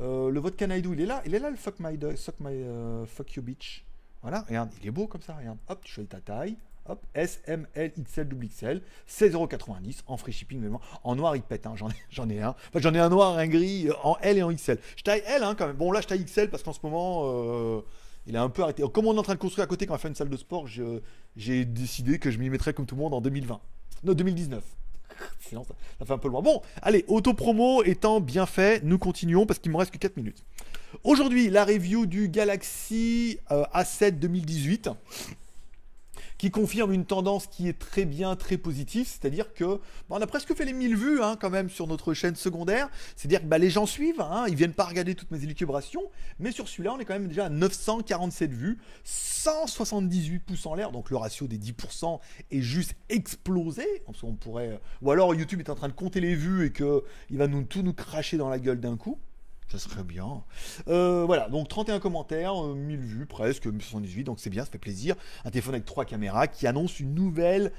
Euh, 0.00 0.30
le 0.30 0.40
vodka 0.40 0.66
Naidoo, 0.66 0.92
il 0.92 1.00
est 1.00 1.06
là. 1.06 1.22
Il 1.26 1.34
est 1.34 1.38
là 1.38 1.50
le 1.50 1.56
Fuck 1.56 1.76
My 1.80 1.96
Dog, 1.96 2.16
Suck 2.16 2.36
My 2.40 2.52
euh, 2.52 3.06
Fuck 3.06 3.34
You 3.34 3.42
Beach. 3.42 3.84
Voilà, 4.22 4.42
regarde, 4.42 4.70
il 4.80 4.88
est 4.88 4.90
beau 4.90 5.06
comme 5.06 5.22
ça, 5.22 5.34
regarde. 5.34 5.58
Hop, 5.68 5.82
tu 5.82 5.92
choisis 5.92 6.10
ta 6.10 6.20
taille. 6.20 6.56
Hop, 6.88 7.04
S, 7.14 7.40
M, 7.46 7.66
L, 7.74 7.92
XL, 8.02 8.28
XL, 8.28 8.82
16,90€ 9.08 10.02
en 10.06 10.16
free 10.16 10.32
shipping. 10.32 10.70
En 11.04 11.16
noir, 11.16 11.36
il 11.36 11.42
pète, 11.42 11.66
hein. 11.66 11.74
j'en 11.76 11.90
ai, 11.90 11.94
j'en 12.10 12.28
ai 12.30 12.40
un. 12.40 12.50
Enfin, 12.68 12.80
j'en 12.80 12.94
ai 12.94 12.98
un 12.98 13.10
noir, 13.10 13.36
un 13.36 13.46
gris, 13.46 13.88
euh, 13.88 13.94
en 14.02 14.16
L 14.22 14.38
et 14.38 14.42
en 14.42 14.52
XL. 14.52 14.78
Je 14.96 15.02
taille 15.02 15.22
L 15.26 15.42
hein, 15.42 15.54
quand 15.56 15.66
même. 15.66 15.76
Bon, 15.76 15.92
là, 15.92 16.00
je 16.00 16.06
taille 16.06 16.24
XL 16.24 16.48
parce 16.48 16.62
qu'en 16.62 16.72
ce 16.72 16.80
moment, 16.82 17.24
euh, 17.24 17.80
il 18.26 18.34
est 18.34 18.38
un 18.38 18.48
peu 18.48 18.62
arrêté. 18.62 18.82
Comme 18.92 19.06
on 19.06 19.14
est 19.14 19.18
en 19.18 19.22
train 19.22 19.34
de 19.34 19.38
construire 19.38 19.64
à 19.64 19.66
côté 19.66 19.86
quand 19.86 19.92
on 19.92 19.96
va 19.96 19.98
faire 19.98 20.08
une 20.08 20.14
salle 20.14 20.30
de 20.30 20.36
sport, 20.36 20.66
j'ai 21.36 21.64
décidé 21.64 22.18
que 22.18 22.30
je 22.30 22.38
m'y 22.38 22.48
mettrais 22.48 22.72
comme 22.72 22.86
tout 22.86 22.94
le 22.94 23.02
monde 23.02 23.14
en 23.14 23.20
2020. 23.20 23.60
Non, 24.04 24.14
2019. 24.14 24.64
Sinon, 25.40 25.64
ça, 25.64 26.06
fait 26.06 26.12
un 26.12 26.18
peu 26.18 26.28
loin. 26.28 26.40
Bon, 26.40 26.62
allez, 26.80 27.04
auto-promo 27.08 27.82
étant 27.82 28.20
bien 28.20 28.46
fait, 28.46 28.82
nous 28.84 28.98
continuons 28.98 29.44
parce 29.44 29.58
qu'il 29.58 29.72
me 29.72 29.76
reste 29.76 29.90
que 29.90 29.98
4 29.98 30.16
minutes. 30.16 30.44
Aujourd'hui, 31.04 31.50
la 31.50 31.64
review 31.64 32.06
du 32.06 32.28
Galaxy 32.28 33.38
euh, 33.50 33.64
A7 33.74 34.18
2018 34.18 34.88
qui 36.38 36.50
confirme 36.50 36.92
une 36.92 37.04
tendance 37.04 37.46
qui 37.46 37.68
est 37.68 37.78
très 37.78 38.04
bien, 38.04 38.36
très 38.36 38.56
positive, 38.56 39.06
c'est-à-dire 39.06 39.52
que 39.52 39.64
bah, 39.64 40.16
on 40.16 40.22
a 40.22 40.26
presque 40.26 40.54
fait 40.54 40.64
les 40.64 40.72
1000 40.72 40.96
vues 40.96 41.22
hein, 41.22 41.36
quand 41.38 41.50
même 41.50 41.68
sur 41.68 41.86
notre 41.86 42.14
chaîne 42.14 42.36
secondaire, 42.36 42.88
c'est-à-dire 43.16 43.40
que 43.40 43.46
bah, 43.46 43.58
les 43.58 43.70
gens 43.70 43.86
suivent, 43.86 44.20
hein, 44.20 44.44
ils 44.48 44.54
viennent 44.54 44.72
pas 44.72 44.84
regarder 44.84 45.14
toutes 45.14 45.30
mes 45.30 45.42
élucubrations, 45.42 46.02
mais 46.38 46.52
sur 46.52 46.68
celui-là 46.68 46.94
on 46.94 46.98
est 46.98 47.04
quand 47.04 47.14
même 47.14 47.28
déjà 47.28 47.46
à 47.46 47.50
947 47.50 48.52
vues, 48.52 48.78
178 49.04 50.38
pouces 50.38 50.66
en 50.66 50.74
l'air, 50.74 50.92
donc 50.92 51.10
le 51.10 51.16
ratio 51.16 51.46
des 51.46 51.58
10% 51.58 52.20
est 52.50 52.60
juste 52.60 52.94
explosé, 53.08 53.84
on 54.22 54.34
pourrait, 54.34 54.80
ou 55.02 55.10
alors 55.10 55.34
YouTube 55.34 55.60
est 55.60 55.70
en 55.70 55.74
train 55.74 55.88
de 55.88 55.92
compter 55.92 56.20
les 56.20 56.34
vues 56.34 56.66
et 56.66 56.72
que 56.72 57.02
il 57.30 57.38
va 57.38 57.46
nous 57.46 57.62
tout 57.64 57.82
nous 57.82 57.92
cracher 57.92 58.36
dans 58.36 58.48
la 58.48 58.58
gueule 58.58 58.80
d'un 58.80 58.96
coup. 58.96 59.18
Ça 59.70 59.78
serait 59.78 60.04
bien. 60.04 60.42
Euh, 60.88 61.24
voilà, 61.26 61.48
donc 61.50 61.68
31 61.68 62.00
commentaires, 62.00 62.54
1000 62.62 62.98
euh, 62.98 63.02
vues 63.02 63.26
presque, 63.26 63.66
1078, 63.66 64.24
donc 64.24 64.40
c'est 64.40 64.48
bien, 64.48 64.64
ça 64.64 64.70
fait 64.70 64.78
plaisir. 64.78 65.14
Un 65.44 65.50
téléphone 65.50 65.74
avec 65.74 65.84
trois 65.84 66.06
caméras 66.06 66.46
qui 66.46 66.66
annonce 66.66 67.00
une 67.00 67.14
nouvelle 67.14 67.72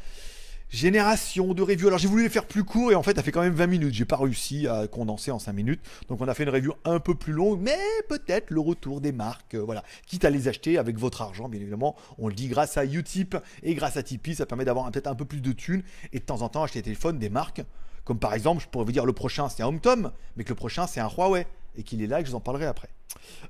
génération 0.69 1.53
de 1.53 1.61
reviews. 1.61 1.87
Alors 1.87 1.99
j'ai 1.99 2.07
voulu 2.07 2.23
les 2.23 2.29
faire 2.29 2.45
plus 2.45 2.63
court 2.63 2.91
et 2.91 2.95
en 2.95 3.03
fait 3.03 3.15
ça 3.15 3.23
fait 3.23 3.31
quand 3.31 3.41
même 3.41 3.53
20 3.53 3.67
minutes. 3.67 3.93
J'ai 3.93 4.05
pas 4.05 4.17
réussi 4.17 4.67
à 4.67 4.87
condenser 4.87 5.31
en 5.31 5.39
5 5.39 5.51
minutes. 5.53 5.81
Donc 6.07 6.21
on 6.21 6.27
a 6.27 6.33
fait 6.33 6.43
une 6.43 6.49
review 6.49 6.73
un 6.85 6.99
peu 6.99 7.15
plus 7.15 7.33
longue, 7.33 7.59
mais 7.59 7.77
peut-être 8.07 8.51
le 8.51 8.59
retour 8.59 9.01
des 9.01 9.11
marques. 9.11 9.55
Euh, 9.55 9.63
voilà. 9.63 9.83
Quitte 10.05 10.25
à 10.25 10.29
les 10.29 10.47
acheter 10.47 10.77
avec 10.77 10.97
votre 10.97 11.21
argent, 11.21 11.49
bien 11.49 11.59
évidemment. 11.59 11.95
On 12.17 12.27
le 12.27 12.33
dit 12.33 12.47
grâce 12.47 12.77
à 12.77 12.85
Utip 12.85 13.35
et 13.63 13.73
grâce 13.73 13.97
à 13.97 14.03
Tipeee, 14.03 14.35
ça 14.35 14.45
permet 14.45 14.65
d'avoir 14.65 14.89
peut-être 14.91 15.07
un 15.07 15.15
peu 15.15 15.25
plus 15.25 15.41
de 15.41 15.51
thunes 15.51 15.83
et 16.13 16.19
de 16.19 16.23
temps 16.23 16.41
en 16.41 16.49
temps 16.49 16.63
acheter 16.63 16.79
des 16.79 16.83
téléphones 16.83 17.17
des 17.17 17.29
marques. 17.29 17.63
Comme 18.05 18.19
par 18.19 18.33
exemple, 18.33 18.61
je 18.63 18.67
pourrais 18.67 18.85
vous 18.85 18.91
dire 18.91 19.05
le 19.05 19.13
prochain 19.13 19.49
c'est 19.49 19.63
un 19.63 19.67
HomeTom, 19.67 20.11
mais 20.35 20.43
que 20.43 20.49
le 20.49 20.55
prochain 20.55 20.87
c'est 20.87 20.99
un 20.99 21.09
Huawei 21.09 21.45
et 21.75 21.83
qu'il 21.83 22.01
est 22.01 22.07
là, 22.07 22.19
que 22.21 22.25
je 22.25 22.31
vous 22.31 22.37
en 22.37 22.41
parlerai 22.41 22.65
après. 22.65 22.89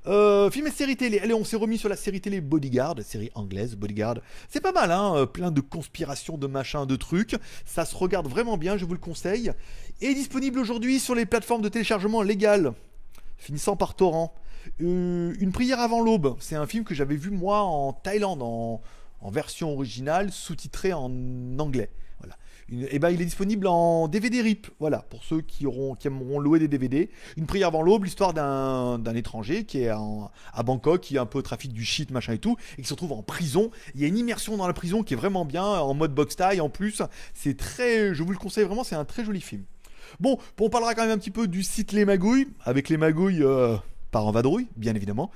Euh, 0.06 0.50
film 0.50 0.66
et 0.66 0.70
série 0.70 0.96
télé. 0.96 1.18
Allez, 1.18 1.34
on 1.34 1.44
s'est 1.44 1.56
remis 1.56 1.78
sur 1.78 1.88
la 1.88 1.96
série 1.96 2.20
télé 2.20 2.40
Bodyguard, 2.40 2.96
série 3.02 3.30
anglaise 3.34 3.76
Bodyguard. 3.76 4.16
C'est 4.48 4.60
pas 4.60 4.72
mal, 4.72 4.90
hein, 4.90 5.14
euh, 5.16 5.26
plein 5.26 5.50
de 5.50 5.60
conspirations, 5.60 6.38
de 6.38 6.46
machins, 6.46 6.86
de 6.86 6.96
trucs. 6.96 7.36
Ça 7.66 7.84
se 7.84 7.94
regarde 7.96 8.28
vraiment 8.28 8.56
bien, 8.56 8.76
je 8.76 8.84
vous 8.84 8.94
le 8.94 8.98
conseille. 8.98 9.52
Et 10.00 10.14
disponible 10.14 10.58
aujourd'hui 10.58 10.98
sur 10.98 11.14
les 11.14 11.26
plateformes 11.26 11.62
de 11.62 11.68
téléchargement 11.68 12.22
légales, 12.22 12.72
finissant 13.36 13.76
par 13.76 13.94
torrent. 13.94 14.34
Euh, 14.80 15.34
une 15.40 15.52
prière 15.52 15.80
avant 15.80 16.00
l'aube, 16.00 16.36
c'est 16.40 16.56
un 16.56 16.66
film 16.66 16.84
que 16.84 16.94
j'avais 16.94 17.16
vu 17.16 17.30
moi 17.30 17.62
en 17.62 17.92
Thaïlande, 17.92 18.42
en, 18.42 18.80
en 19.20 19.30
version 19.30 19.72
originale, 19.72 20.32
sous-titré 20.32 20.92
en 20.92 21.10
anglais. 21.58 21.90
Et 22.72 22.98
ben, 23.00 23.10
il 23.10 23.20
est 23.20 23.24
disponible 23.24 23.66
en 23.66 24.06
DVD 24.06 24.42
RIP. 24.42 24.68
Voilà, 24.78 24.98
pour 24.98 25.24
ceux 25.24 25.40
qui 25.40 25.66
auront, 25.66 25.94
qui 25.94 26.06
aimeront 26.06 26.38
louer 26.38 26.60
des 26.60 26.68
DVD. 26.68 27.10
Une 27.36 27.46
prière 27.46 27.68
avant 27.68 27.82
l'aube, 27.82 28.04
l'histoire 28.04 28.32
d'un 28.32 29.14
étranger 29.14 29.64
qui 29.64 29.82
est 29.82 29.88
à 29.88 30.62
Bangkok, 30.62 31.00
qui 31.00 31.18
a 31.18 31.22
un 31.22 31.26
peu 31.26 31.42
trafic 31.42 31.72
du 31.72 31.84
shit, 31.84 32.10
machin 32.10 32.32
et 32.32 32.38
tout, 32.38 32.56
et 32.78 32.82
qui 32.82 32.88
se 32.88 32.94
retrouve 32.94 33.12
en 33.12 33.22
prison. 33.22 33.70
Il 33.94 34.00
y 34.00 34.04
a 34.04 34.08
une 34.08 34.18
immersion 34.18 34.56
dans 34.56 34.66
la 34.66 34.72
prison 34.72 35.02
qui 35.02 35.14
est 35.14 35.16
vraiment 35.16 35.44
bien, 35.44 35.64
en 35.64 35.94
mode 35.94 36.14
box 36.14 36.36
tie 36.36 36.60
en 36.60 36.68
plus. 36.68 37.02
C'est 37.34 37.56
très, 37.56 38.14
je 38.14 38.22
vous 38.22 38.30
le 38.30 38.38
conseille 38.38 38.64
vraiment, 38.64 38.84
c'est 38.84 38.96
un 38.96 39.04
très 39.04 39.24
joli 39.24 39.40
film. 39.40 39.64
Bon, 40.18 40.38
on 40.60 40.70
parlera 40.70 40.94
quand 40.94 41.02
même 41.02 41.12
un 41.12 41.18
petit 41.18 41.30
peu 41.30 41.48
du 41.48 41.62
site 41.62 41.92
Les 41.92 42.04
Magouilles, 42.04 42.48
avec 42.64 42.88
les 42.88 42.96
magouilles 42.96 43.42
euh, 43.42 43.76
par 44.10 44.26
en 44.26 44.32
vadrouille, 44.32 44.66
bien 44.76 44.94
évidemment. 44.94 45.30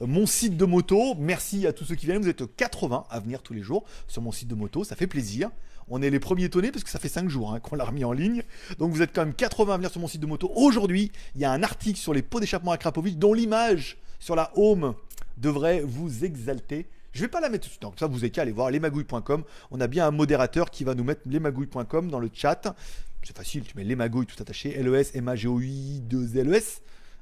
Mon 0.00 0.26
site 0.26 0.56
de 0.56 0.64
moto, 0.64 1.14
merci 1.18 1.66
à 1.66 1.72
tous 1.72 1.84
ceux 1.84 1.94
qui 1.94 2.06
viennent, 2.06 2.22
vous 2.22 2.28
êtes 2.28 2.56
80 2.56 3.04
à 3.08 3.20
venir 3.20 3.42
tous 3.42 3.54
les 3.54 3.62
jours 3.62 3.84
sur 4.08 4.22
mon 4.22 4.32
site 4.32 4.48
de 4.48 4.54
moto, 4.54 4.84
ça 4.84 4.96
fait 4.96 5.06
plaisir. 5.06 5.50
On 5.88 6.02
est 6.02 6.10
les 6.10 6.18
premiers 6.18 6.44
étonnés 6.44 6.72
parce 6.72 6.82
que 6.82 6.90
ça 6.90 6.98
fait 6.98 7.08
5 7.08 7.28
jours 7.28 7.52
hein, 7.52 7.60
qu'on 7.60 7.76
l'a 7.76 7.84
remis 7.84 8.04
en 8.04 8.12
ligne. 8.12 8.42
Donc 8.78 8.92
vous 8.92 9.02
êtes 9.02 9.14
quand 9.14 9.24
même 9.24 9.34
80 9.34 9.74
à 9.74 9.76
venir 9.76 9.90
sur 9.90 10.00
mon 10.00 10.08
site 10.08 10.20
de 10.20 10.26
moto. 10.26 10.50
Aujourd'hui, 10.56 11.12
il 11.34 11.40
y 11.40 11.44
a 11.44 11.52
un 11.52 11.62
article 11.62 11.98
sur 11.98 12.12
les 12.12 12.22
pots 12.22 12.40
d'échappement 12.40 12.72
à 12.72 12.78
Krapovic 12.78 13.18
dont 13.18 13.34
l'image 13.34 13.96
sur 14.18 14.34
la 14.34 14.50
home 14.56 14.94
devrait 15.36 15.80
vous 15.80 16.24
exalter. 16.24 16.86
Je 17.12 17.20
vais 17.20 17.28
pas 17.28 17.40
la 17.40 17.48
mettre 17.48 17.64
tout 17.64 17.68
de 17.68 17.72
suite, 17.72 17.82
donc 17.82 17.94
ça 17.98 18.06
vous 18.06 18.18
avez 18.18 18.30
qu'à 18.30 18.42
aller 18.42 18.52
voir 18.52 18.70
lesmagouilles.com. 18.70 19.44
On 19.70 19.80
a 19.80 19.86
bien 19.86 20.06
un 20.06 20.10
modérateur 20.10 20.70
qui 20.70 20.84
va 20.84 20.94
nous 20.94 21.04
mettre 21.04 21.22
lesmagouilles.com 21.26 22.10
dans 22.10 22.18
le 22.18 22.30
chat. 22.32 22.74
C'est 23.22 23.36
facile, 23.36 23.64
tu 23.64 23.76
mets 23.76 23.84
lesmagouilles 23.84 24.26
tout 24.26 24.40
attaché, 24.40 24.80
LES, 24.82 25.10
M-A-G-O-I, 25.14 26.00
2 26.00 26.42
LES. 26.42 26.60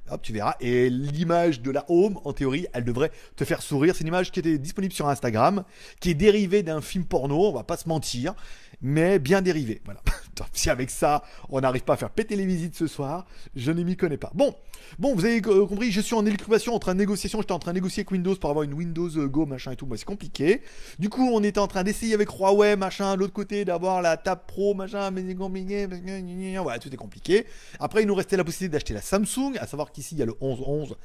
Hop, 0.09 0.21
tu 0.21 0.33
verras. 0.33 0.55
Et 0.59 0.89
l'image 0.89 1.61
de 1.61 1.71
la 1.71 1.85
home, 1.89 2.19
en 2.23 2.33
théorie, 2.33 2.67
elle 2.73 2.83
devrait 2.83 3.11
te 3.35 3.43
faire 3.43 3.61
sourire. 3.61 3.95
C'est 3.95 4.01
une 4.01 4.07
image 4.07 4.31
qui 4.31 4.39
était 4.39 4.57
disponible 4.57 4.93
sur 4.93 5.07
Instagram, 5.09 5.63
qui 5.99 6.11
est 6.11 6.15
dérivée 6.15 6.63
d'un 6.63 6.81
film 6.81 7.05
porno, 7.05 7.49
on 7.49 7.53
va 7.53 7.63
pas 7.63 7.77
se 7.77 7.89
mentir, 7.89 8.35
mais 8.81 9.19
bien 9.19 9.41
dérivée. 9.41 9.81
Voilà. 9.85 10.01
Si 10.51 10.69
avec 10.69 10.89
ça, 10.89 11.23
on 11.49 11.61
n'arrive 11.61 11.83
pas 11.83 11.93
à 11.93 11.97
faire 11.97 12.09
péter 12.09 12.35
les 12.35 12.45
visites 12.45 12.75
ce 12.75 12.87
soir, 12.87 13.25
je 13.55 13.71
ne 13.71 13.83
m'y 13.83 13.95
connais 13.95 14.17
pas. 14.17 14.31
Bon, 14.33 14.53
bon, 14.99 15.15
vous 15.15 15.25
avez 15.25 15.41
euh, 15.45 15.65
compris, 15.65 15.91
je 15.91 16.01
suis 16.01 16.15
en 16.15 16.25
équation, 16.25 16.73
en 16.73 16.79
train 16.79 16.93
de 16.93 16.99
négociation, 16.99 17.41
j'étais 17.41 17.53
en 17.53 17.59
train 17.59 17.71
de 17.71 17.75
négocier 17.75 18.01
avec 18.01 18.11
Windows 18.11 18.35
pour 18.35 18.49
avoir 18.49 18.63
une 18.63 18.73
Windows 18.73 19.09
euh, 19.17 19.27
Go, 19.27 19.45
machin 19.45 19.71
et 19.71 19.75
tout, 19.75 19.85
moi 19.85 19.97
c'est 19.97 20.05
compliqué. 20.05 20.61
Du 20.99 21.09
coup, 21.09 21.29
on 21.31 21.43
était 21.43 21.59
en 21.59 21.67
train 21.67 21.83
d'essayer 21.83 22.13
avec 22.13 22.29
Huawei, 22.29 22.75
machin, 22.75 23.15
de 23.15 23.19
l'autre 23.19 23.33
côté, 23.33 23.65
d'avoir 23.65 24.01
la 24.01 24.17
Tab 24.17 24.39
Pro, 24.47 24.73
machin, 24.73 25.11
mais 25.11 25.23
c'est 25.27 25.35
compliqué, 25.35 25.87
tout 25.87 26.93
est 26.93 26.97
compliqué. 26.97 27.45
Après, 27.79 28.03
il 28.03 28.07
nous 28.07 28.15
restait 28.15 28.37
la 28.37 28.43
possibilité 28.43 28.73
d'acheter 28.73 28.93
la 28.93 29.01
Samsung, 29.01 29.57
à 29.59 29.67
savoir 29.67 29.91
qu'ici, 29.91 30.15
il 30.15 30.19
y 30.19 30.23
a 30.23 30.25
le 30.25 30.35
1111. 30.41 30.95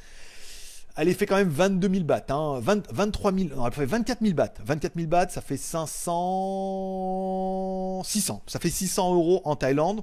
Elle 0.96 1.14
fait 1.14 1.26
quand 1.26 1.36
même 1.36 1.48
22 1.48 1.88
000 1.88 2.04
bahts, 2.04 2.26
hein, 2.30 2.58
20 2.60 2.92
23 2.92 3.32
000, 3.32 3.56
non, 3.56 3.66
elle 3.66 3.72
fait 3.72 3.86
24 3.86 4.18
000 4.22 4.34
bahts. 4.34 4.54
24 4.64 4.94
000 4.96 5.06
bahts, 5.06 5.28
ça 5.30 5.40
fait 5.40 5.56
500, 5.56 8.02
600. 8.04 8.42
Ça 8.46 8.58
fait 8.58 8.70
600 8.70 9.14
euros 9.14 9.40
en 9.44 9.54
Thaïlande. 9.56 10.02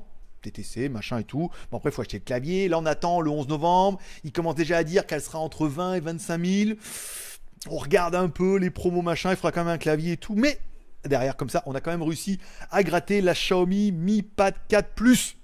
TTC, 0.52 0.90
machin 0.90 1.20
et 1.20 1.24
tout. 1.24 1.50
Bon, 1.72 1.78
après, 1.78 1.90
il 1.90 1.94
faut 1.94 2.02
acheter 2.02 2.18
le 2.18 2.24
clavier. 2.24 2.68
Là, 2.68 2.80
on 2.80 2.86
attend 2.86 3.22
le 3.22 3.30
11 3.30 3.48
novembre. 3.48 4.00
Il 4.24 4.32
commence 4.32 4.56
déjà 4.56 4.78
à 4.78 4.84
dire 4.84 5.06
qu'elle 5.06 5.22
sera 5.22 5.40
entre 5.40 5.68
20 5.68 5.96
et 5.96 6.00
25 6.00 6.46
000. 6.46 6.80
On 7.70 7.78
regarde 7.78 8.16
un 8.16 8.30
peu 8.30 8.58
les 8.58 8.70
promos, 8.70 9.02
machin. 9.02 9.32
Il 9.32 9.36
faudra 9.36 9.52
quand 9.52 9.64
même 9.64 9.74
un 9.74 9.78
clavier 9.78 10.14
et 10.14 10.18
tout. 10.18 10.36
Mais 10.36 10.60
derrière, 11.06 11.36
comme 11.36 11.50
ça, 11.50 11.64
on 11.66 11.76
a 11.76 11.82
quand 11.82 11.92
même 11.92 12.04
réussi 12.04 12.40
à 12.72 12.84
gratter 12.84 13.22
la 13.22 13.34
Xiaomi 13.34 13.92
Mi 13.92 14.22
Pad 14.22 14.56
4 14.68 14.90
Plus 14.90 15.38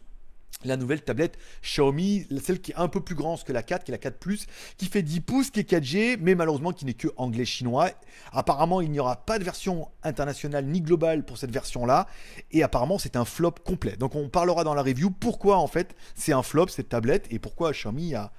la 0.63 0.77
nouvelle 0.77 1.01
tablette 1.01 1.37
Xiaomi, 1.61 2.27
celle 2.41 2.61
qui 2.61 2.71
est 2.71 2.75
un 2.75 2.87
peu 2.87 3.01
plus 3.01 3.15
grande 3.15 3.43
que 3.43 3.51
la 3.51 3.63
4, 3.63 3.83
qui 3.83 3.91
est 3.91 3.93
la 3.93 3.97
4 3.97 4.17
Plus, 4.17 4.45
qui 4.77 4.85
fait 4.85 5.01
10 5.01 5.21
pouces, 5.21 5.49
qui 5.49 5.59
est 5.59 5.69
4G, 5.69 6.17
mais 6.21 6.35
malheureusement 6.35 6.71
qui 6.71 6.85
n'est 6.85 6.93
que 6.93 7.07
anglais-chinois. 7.17 7.89
Apparemment, 8.31 8.81
il 8.81 8.91
n'y 8.91 8.99
aura 8.99 9.17
pas 9.17 9.39
de 9.39 9.43
version 9.43 9.89
internationale 10.03 10.65
ni 10.65 10.81
globale 10.81 11.25
pour 11.25 11.37
cette 11.37 11.51
version-là, 11.51 12.07
et 12.51 12.63
apparemment 12.63 12.97
c'est 12.97 13.15
un 13.15 13.25
flop 13.25 13.55
complet. 13.65 13.95
Donc 13.97 14.15
on 14.15 14.29
parlera 14.29 14.63
dans 14.63 14.73
la 14.73 14.83
review 14.83 15.09
pourquoi 15.09 15.57
en 15.57 15.67
fait 15.67 15.95
c'est 16.15 16.33
un 16.33 16.43
flop 16.43 16.67
cette 16.67 16.89
tablette 16.89 17.27
et 17.31 17.39
pourquoi 17.39 17.71
Xiaomi 17.71 18.15
a 18.15 18.31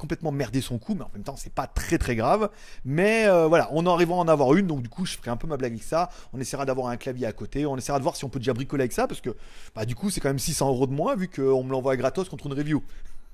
complètement 0.00 0.32
merdé 0.32 0.60
son 0.60 0.78
coup, 0.78 0.94
mais 0.94 1.02
en 1.02 1.10
même 1.12 1.22
temps 1.22 1.36
c'est 1.36 1.52
pas 1.52 1.66
très 1.66 1.98
très 1.98 2.16
grave. 2.16 2.50
Mais 2.84 3.26
euh, 3.26 3.46
voilà, 3.46 3.68
on 3.72 3.86
en 3.86 3.94
arrivera 3.94 4.16
à 4.16 4.20
en 4.20 4.28
avoir 4.28 4.54
une, 4.54 4.66
donc 4.66 4.82
du 4.82 4.88
coup 4.88 5.04
je 5.04 5.16
ferai 5.16 5.30
un 5.30 5.36
peu 5.36 5.46
ma 5.46 5.56
blague 5.56 5.72
avec 5.72 5.84
ça. 5.84 6.08
On 6.32 6.40
essaiera 6.40 6.64
d'avoir 6.64 6.88
un 6.88 6.96
clavier 6.96 7.26
à 7.26 7.32
côté, 7.32 7.66
on 7.66 7.76
essaiera 7.76 7.98
de 7.98 8.02
voir 8.02 8.16
si 8.16 8.24
on 8.24 8.30
peut 8.30 8.40
déjà 8.40 8.54
bricoler 8.54 8.82
avec 8.82 8.92
ça, 8.92 9.06
parce 9.06 9.20
que 9.20 9.36
bah, 9.74 9.84
du 9.84 9.94
coup 9.94 10.10
c'est 10.10 10.20
quand 10.20 10.30
même 10.30 10.38
600 10.38 10.68
euros 10.68 10.86
de 10.86 10.92
moins 10.92 11.14
vu 11.14 11.28
qu'on 11.28 11.62
me 11.62 11.70
l'envoie 11.70 11.96
gratos 11.96 12.28
contre 12.28 12.46
une 12.46 12.54
review. 12.54 12.82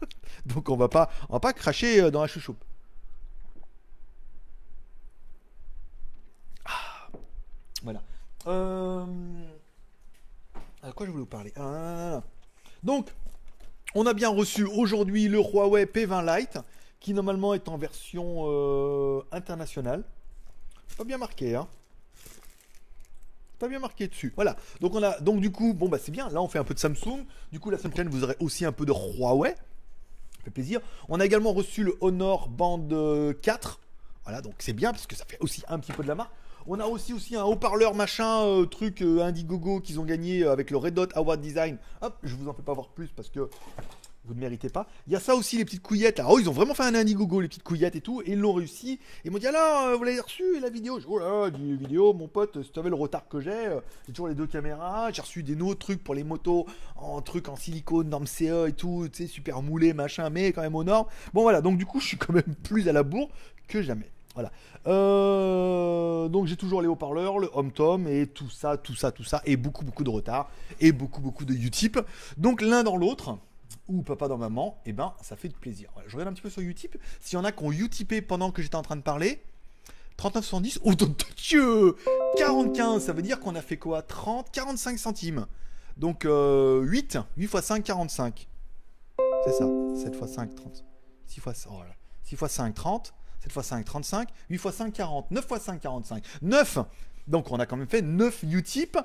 donc 0.46 0.68
on 0.68 0.76
va 0.76 0.88
pas, 0.88 1.08
on 1.28 1.34
va 1.34 1.40
pas 1.40 1.52
cracher 1.52 2.02
euh, 2.02 2.10
dans 2.10 2.20
la 2.20 2.26
chouchoupe. 2.26 2.62
Ah, 6.64 7.08
voilà. 7.82 8.02
Euh... 8.48 9.06
À 10.82 10.92
quoi 10.92 11.06
je 11.06 11.10
voulais 11.10 11.22
vous 11.22 11.26
parler? 11.26 11.52
Ah, 11.56 12.22
Donc, 12.82 13.08
on 13.94 14.06
a 14.06 14.14
bien 14.14 14.28
reçu 14.28 14.64
aujourd'hui 14.64 15.28
le 15.28 15.38
Huawei 15.38 15.84
P20 15.84 16.38
Lite, 16.38 16.58
qui 17.00 17.14
normalement 17.14 17.54
est 17.54 17.68
en 17.68 17.78
version 17.78 18.44
euh, 18.46 19.22
internationale. 19.32 20.04
Pas 20.96 21.04
bien 21.04 21.18
marqué, 21.18 21.54
hein. 21.54 21.68
Pas 23.58 23.68
bien 23.68 23.78
marqué 23.78 24.08
dessus. 24.08 24.32
Voilà. 24.36 24.56
Donc 24.80 24.94
on 24.94 25.02
a, 25.02 25.18
donc 25.20 25.40
du 25.40 25.50
coup, 25.50 25.72
bon 25.72 25.88
bah 25.88 25.98
c'est 26.02 26.12
bien. 26.12 26.28
Là 26.28 26.42
on 26.42 26.48
fait 26.48 26.58
un 26.58 26.64
peu 26.64 26.74
de 26.74 26.78
Samsung. 26.78 27.24
Du 27.52 27.60
coup 27.60 27.70
la 27.70 27.78
semaine 27.78 27.92
prochaine 27.92 28.08
vous 28.10 28.22
aurez 28.22 28.36
aussi 28.40 28.64
un 28.64 28.72
peu 28.72 28.84
de 28.84 28.92
Huawei. 28.92 29.50
Ça 29.50 30.44
fait 30.44 30.50
plaisir. 30.50 30.80
On 31.08 31.20
a 31.20 31.24
également 31.24 31.52
reçu 31.52 31.82
le 31.82 31.96
Honor 32.00 32.48
Band 32.48 32.86
euh, 32.92 33.32
4. 33.32 33.80
Voilà, 34.24 34.42
donc 34.42 34.54
c'est 34.58 34.74
bien 34.74 34.92
parce 34.92 35.06
que 35.06 35.16
ça 35.16 35.24
fait 35.24 35.38
aussi 35.40 35.62
un 35.68 35.78
petit 35.78 35.92
peu 35.92 36.02
de 36.02 36.08
la 36.08 36.14
marque. 36.14 36.32
On 36.68 36.80
a 36.80 36.86
aussi 36.86 37.12
aussi 37.12 37.36
un 37.36 37.44
haut-parleur 37.44 37.94
machin 37.94 38.44
euh, 38.44 38.66
truc 38.66 39.00
euh, 39.00 39.22
Indiegogo 39.22 39.80
qu'ils 39.80 40.00
ont 40.00 40.04
gagné 40.04 40.42
euh, 40.42 40.50
avec 40.50 40.72
le 40.72 40.76
Red 40.76 40.94
Dot 40.94 41.16
Award 41.16 41.40
Design. 41.40 41.78
Hop, 42.02 42.18
je 42.24 42.34
vous 42.34 42.48
en 42.48 42.54
fais 42.54 42.62
pas 42.62 42.72
voir 42.72 42.88
plus 42.88 43.06
parce 43.08 43.30
que 43.30 43.48
vous 44.26 44.34
ne 44.34 44.40
méritez 44.40 44.68
pas. 44.68 44.88
Il 45.06 45.12
y 45.12 45.16
a 45.16 45.20
ça 45.20 45.36
aussi 45.36 45.56
les 45.56 45.64
petites 45.64 45.82
couillettes. 45.82 46.18
là. 46.18 46.26
Oh, 46.28 46.40
ils 46.40 46.48
ont 46.48 46.52
vraiment 46.52 46.74
fait 46.74 46.82
un 46.82 46.94
Indiegogo 46.96 47.40
les 47.40 47.46
petites 47.46 47.62
couillettes 47.62 47.94
et 47.94 48.00
tout 48.00 48.20
et 48.22 48.32
ils 48.32 48.38
l'ont 48.38 48.52
réussi. 48.52 48.98
Ils 49.24 49.30
m'ont 49.30 49.38
dit 49.38 49.46
alors 49.46 49.86
euh, 49.86 49.96
vous 49.96 50.02
l'avez 50.02 50.18
reçu 50.18 50.58
la 50.60 50.68
vidéo? 50.68 50.98
Je 50.98 51.06
oh 51.08 51.20
là, 51.20 51.50
dit 51.50 51.76
vidéo 51.76 52.12
mon 52.12 52.26
pote, 52.26 52.60
si 52.64 52.72
tu 52.72 52.78
avais 52.80 52.90
le 52.90 52.96
retard 52.96 53.28
que 53.28 53.40
j'ai, 53.40 53.68
j'ai 54.06 54.12
toujours 54.12 54.26
les 54.26 54.34
deux 54.34 54.48
caméras, 54.48 55.12
j'ai 55.12 55.22
reçu 55.22 55.44
des 55.44 55.54
nouveaux 55.54 55.76
trucs 55.76 56.02
pour 56.02 56.14
les 56.14 56.24
motos 56.24 56.66
en 56.96 57.22
truc 57.22 57.48
en 57.48 57.54
silicone, 57.54 58.08
norme 58.08 58.26
CE 58.26 58.66
et 58.66 58.72
tout, 58.72 59.06
tu 59.12 59.22
sais 59.22 59.28
super 59.28 59.62
moulé 59.62 59.92
machin 59.92 60.30
mais 60.30 60.50
quand 60.50 60.62
même 60.62 60.74
aux 60.74 60.84
normes. 60.84 61.06
Bon 61.32 61.42
voilà, 61.42 61.60
donc 61.60 61.78
du 61.78 61.86
coup, 61.86 62.00
je 62.00 62.08
suis 62.08 62.16
quand 62.16 62.32
même 62.32 62.54
plus 62.64 62.88
à 62.88 62.92
la 62.92 63.04
bourre 63.04 63.30
que 63.68 63.82
jamais. 63.82 64.10
Voilà. 64.36 64.52
Euh, 64.86 66.28
donc 66.28 66.46
j'ai 66.46 66.56
toujours 66.56 66.82
les 66.82 66.88
haut-parleurs, 66.88 67.38
le 67.38 67.48
home 67.54 67.72
tom 67.72 68.06
et 68.06 68.26
tout 68.26 68.50
ça, 68.50 68.76
tout 68.76 68.94
ça, 68.94 69.10
tout 69.10 69.24
ça, 69.24 69.40
et 69.46 69.56
beaucoup, 69.56 69.82
beaucoup 69.82 70.04
de 70.04 70.10
retard, 70.10 70.50
et 70.78 70.92
beaucoup, 70.92 71.22
beaucoup 71.22 71.46
de 71.46 71.54
Utip. 71.54 71.98
Donc 72.36 72.60
l'un 72.60 72.82
dans 72.82 72.98
l'autre, 72.98 73.38
ou 73.88 74.02
papa 74.02 74.28
dans 74.28 74.36
maman, 74.36 74.78
et 74.84 74.92
ben 74.92 75.14
ça 75.22 75.36
fait 75.36 75.48
de 75.48 75.54
plaisir. 75.54 75.88
Je 76.06 76.12
regarde 76.12 76.28
un 76.28 76.34
petit 76.34 76.42
peu 76.42 76.50
sur 76.50 76.60
Utip. 76.60 76.98
S'il 77.18 77.38
y 77.38 77.40
en 77.40 77.44
a 77.44 77.50
qui 77.50 77.64
ont 77.64 77.72
Utipé 77.72 78.20
pendant 78.20 78.50
que 78.50 78.60
j'étais 78.60 78.76
en 78.76 78.82
train 78.82 78.96
de 78.96 79.00
parler, 79.00 79.42
39,70, 80.18 80.80
oh 80.84 80.94
ton 80.94 81.14
Dieu 81.38 81.96
45, 82.36 83.00
ça 83.00 83.14
veut 83.14 83.22
dire 83.22 83.40
qu'on 83.40 83.54
a 83.54 83.62
fait 83.62 83.78
quoi? 83.78 84.02
30, 84.02 84.50
45 84.50 84.98
centimes. 84.98 85.46
Donc 85.96 86.26
euh, 86.26 86.82
8, 86.82 87.18
8 87.38 87.44
x 87.44 87.60
5, 87.60 87.82
45. 87.82 88.48
C'est 89.46 89.52
ça, 89.52 89.66
7 89.96 90.14
x 90.14 90.32
5, 90.32 90.54
30. 90.54 90.84
6 91.26 91.40
x, 91.40 91.68
oh 91.70 91.78
là. 91.78 91.94
6 92.24 92.34
x 92.34 92.46
5, 92.46 92.74
30. 92.74 93.14
7 93.46 93.56
x 93.56 93.68
5, 93.68 93.84
35. 93.84 94.28
8 94.50 94.56
x 94.56 94.74
5, 94.74 94.92
40. 94.92 95.30
9 95.30 95.46
x 95.50 95.62
5, 95.62 95.80
45. 95.80 96.24
9 96.42 96.78
donc 97.26 97.50
on 97.50 97.58
a 97.58 97.66
quand 97.66 97.76
même 97.76 97.88
fait 97.88 98.02
9 98.02 98.44
Utip 98.52 98.96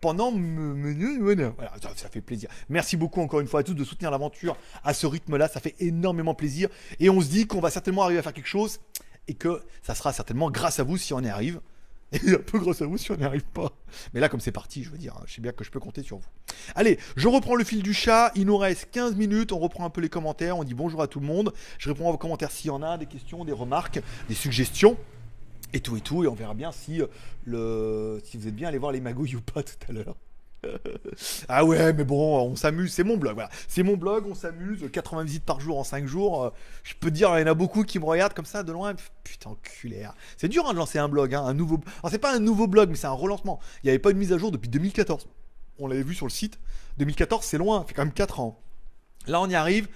pendant. 0.00 0.30
Voilà, 0.30 1.72
ça, 1.82 1.90
ça 1.96 2.08
fait 2.08 2.20
plaisir. 2.20 2.48
Merci 2.68 2.96
beaucoup 2.96 3.20
encore 3.20 3.40
une 3.40 3.48
fois 3.48 3.60
à 3.60 3.62
tous 3.64 3.74
de 3.74 3.82
soutenir 3.82 4.12
l'aventure 4.12 4.56
à 4.84 4.94
ce 4.94 5.06
rythme-là. 5.06 5.48
Ça 5.48 5.58
fait 5.58 5.74
énormément 5.80 6.34
plaisir. 6.34 6.68
Et 7.00 7.10
on 7.10 7.20
se 7.20 7.26
dit 7.26 7.46
qu'on 7.46 7.60
va 7.60 7.70
certainement 7.70 8.04
arriver 8.04 8.20
à 8.20 8.22
faire 8.22 8.32
quelque 8.32 8.46
chose 8.46 8.78
et 9.26 9.34
que 9.34 9.62
ça 9.82 9.94
sera 9.94 10.12
certainement 10.12 10.50
grâce 10.50 10.78
à 10.78 10.84
vous 10.84 10.96
si 10.96 11.12
on 11.14 11.20
y 11.20 11.28
arrive. 11.28 11.60
Et 12.12 12.32
un 12.32 12.38
peu 12.38 12.58
grâce 12.58 12.82
à 12.82 12.86
vous 12.86 12.98
si 12.98 13.10
on 13.10 13.16
n'y 13.16 13.24
arrive 13.24 13.44
pas. 13.44 13.72
Mais 14.12 14.20
là, 14.20 14.28
comme 14.28 14.40
c'est 14.40 14.52
parti, 14.52 14.84
je 14.84 14.90
veux 14.90 14.98
dire, 14.98 15.20
je 15.26 15.34
sais 15.34 15.40
bien 15.40 15.52
que 15.52 15.64
je 15.64 15.70
peux 15.70 15.80
compter 15.80 16.02
sur 16.02 16.18
vous. 16.18 16.28
Allez, 16.74 16.98
je 17.16 17.28
reprends 17.28 17.56
le 17.56 17.64
fil 17.64 17.82
du 17.82 17.92
chat. 17.92 18.30
Il 18.34 18.46
nous 18.46 18.56
reste 18.56 18.88
15 18.92 19.16
minutes. 19.16 19.52
On 19.52 19.58
reprend 19.58 19.84
un 19.84 19.90
peu 19.90 20.00
les 20.00 20.08
commentaires. 20.08 20.56
On 20.56 20.64
dit 20.64 20.74
bonjour 20.74 21.02
à 21.02 21.08
tout 21.08 21.20
le 21.20 21.26
monde. 21.26 21.52
Je 21.78 21.88
réponds 21.88 22.08
à 22.08 22.12
vos 22.12 22.18
commentaires 22.18 22.50
s'il 22.50 22.68
y 22.68 22.70
en 22.70 22.82
a, 22.82 22.98
des 22.98 23.06
questions, 23.06 23.44
des 23.44 23.52
remarques, 23.52 24.00
des 24.28 24.34
suggestions. 24.34 24.96
Et 25.72 25.80
tout 25.80 25.96
et 25.96 26.00
tout. 26.00 26.24
Et 26.24 26.28
on 26.28 26.34
verra 26.34 26.54
bien 26.54 26.70
si, 26.72 27.02
euh, 27.48 28.20
si 28.24 28.36
vous 28.36 28.46
êtes 28.46 28.54
bien 28.54 28.68
allé 28.68 28.78
voir 28.78 28.92
les 28.92 29.00
magouilles 29.00 29.36
ou 29.36 29.40
pas 29.40 29.62
tout 29.64 29.74
à 29.88 29.92
l'heure. 29.92 30.16
ah 31.48 31.64
ouais, 31.64 31.92
mais 31.92 32.04
bon, 32.04 32.50
on 32.50 32.56
s'amuse. 32.56 32.92
C'est 32.92 33.04
mon 33.04 33.16
blog, 33.16 33.34
voilà. 33.34 33.50
C'est 33.68 33.82
mon 33.82 33.96
blog, 33.96 34.26
on 34.28 34.34
s'amuse. 34.34 34.88
80 34.90 35.24
visites 35.24 35.44
par 35.44 35.60
jour 35.60 35.78
en 35.78 35.84
5 35.84 36.06
jours. 36.06 36.44
Euh, 36.44 36.50
je 36.82 36.94
peux 36.98 37.10
dire, 37.10 37.36
il 37.38 37.40
y 37.40 37.44
en 37.44 37.50
a 37.50 37.54
beaucoup 37.54 37.84
qui 37.84 37.98
me 37.98 38.04
regardent 38.04 38.34
comme 38.34 38.44
ça 38.44 38.62
de 38.62 38.72
loin. 38.72 38.94
Putain, 39.22 39.50
enculé. 39.50 40.04
Hein. 40.04 40.14
C'est 40.36 40.48
dur 40.48 40.66
hein, 40.68 40.72
de 40.72 40.78
lancer 40.78 40.98
un 40.98 41.08
blog, 41.08 41.34
hein, 41.34 41.44
un 41.44 41.54
nouveau. 41.54 41.80
Alors, 42.00 42.10
c'est 42.10 42.18
pas 42.18 42.34
un 42.34 42.40
nouveau 42.40 42.66
blog, 42.66 42.90
mais 42.90 42.96
c'est 42.96 43.06
un 43.06 43.12
relancement. 43.12 43.60
Il 43.82 43.86
n'y 43.86 43.90
avait 43.90 43.98
pas 43.98 44.10
une 44.10 44.18
mise 44.18 44.32
à 44.32 44.38
jour 44.38 44.50
depuis 44.50 44.68
2014. 44.68 45.26
On 45.78 45.88
l'avait 45.88 46.02
vu 46.02 46.14
sur 46.14 46.26
le 46.26 46.30
site. 46.30 46.58
2014, 46.98 47.44
c'est 47.44 47.58
loin, 47.58 47.84
fait 47.84 47.94
quand 47.94 48.04
même 48.04 48.14
4 48.14 48.40
ans. 48.40 48.60
Là, 49.26 49.40
on 49.40 49.48
y 49.48 49.54
arrive. 49.54 49.88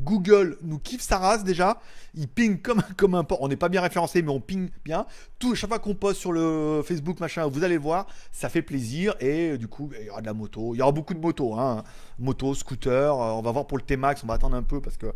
Google 0.00 0.56
nous 0.62 0.78
kiffe 0.78 1.02
sa 1.02 1.18
race 1.18 1.44
déjà. 1.44 1.80
Il 2.14 2.28
ping 2.28 2.60
comme, 2.60 2.82
comme 2.96 3.14
un 3.14 3.24
port. 3.24 3.42
On 3.42 3.48
n'est 3.48 3.56
pas 3.56 3.68
bien 3.68 3.80
référencé, 3.80 4.22
mais 4.22 4.30
on 4.30 4.40
ping 4.40 4.70
bien. 4.84 5.06
Tout, 5.38 5.54
chaque 5.54 5.70
fois 5.70 5.78
qu'on 5.78 5.94
poste 5.94 6.20
sur 6.20 6.32
le 6.32 6.82
Facebook, 6.84 7.20
machin, 7.20 7.46
vous 7.46 7.64
allez 7.64 7.76
voir, 7.76 8.06
ça 8.30 8.48
fait 8.48 8.62
plaisir. 8.62 9.14
Et 9.20 9.58
du 9.58 9.68
coup, 9.68 9.90
il 9.98 10.06
y 10.06 10.10
aura 10.10 10.20
de 10.20 10.26
la 10.26 10.34
moto. 10.34 10.74
Il 10.74 10.78
y 10.78 10.82
aura 10.82 10.92
beaucoup 10.92 11.14
de 11.14 11.20
motos. 11.20 11.54
Hein. 11.58 11.84
Moto, 12.18 12.54
scooter. 12.54 13.12
Euh, 13.12 13.32
on 13.32 13.42
va 13.42 13.52
voir 13.52 13.66
pour 13.66 13.78
le 13.78 13.84
T-Max. 13.84 14.22
On 14.24 14.26
va 14.26 14.34
attendre 14.34 14.56
un 14.56 14.62
peu 14.62 14.80
parce 14.80 14.96
que. 14.96 15.12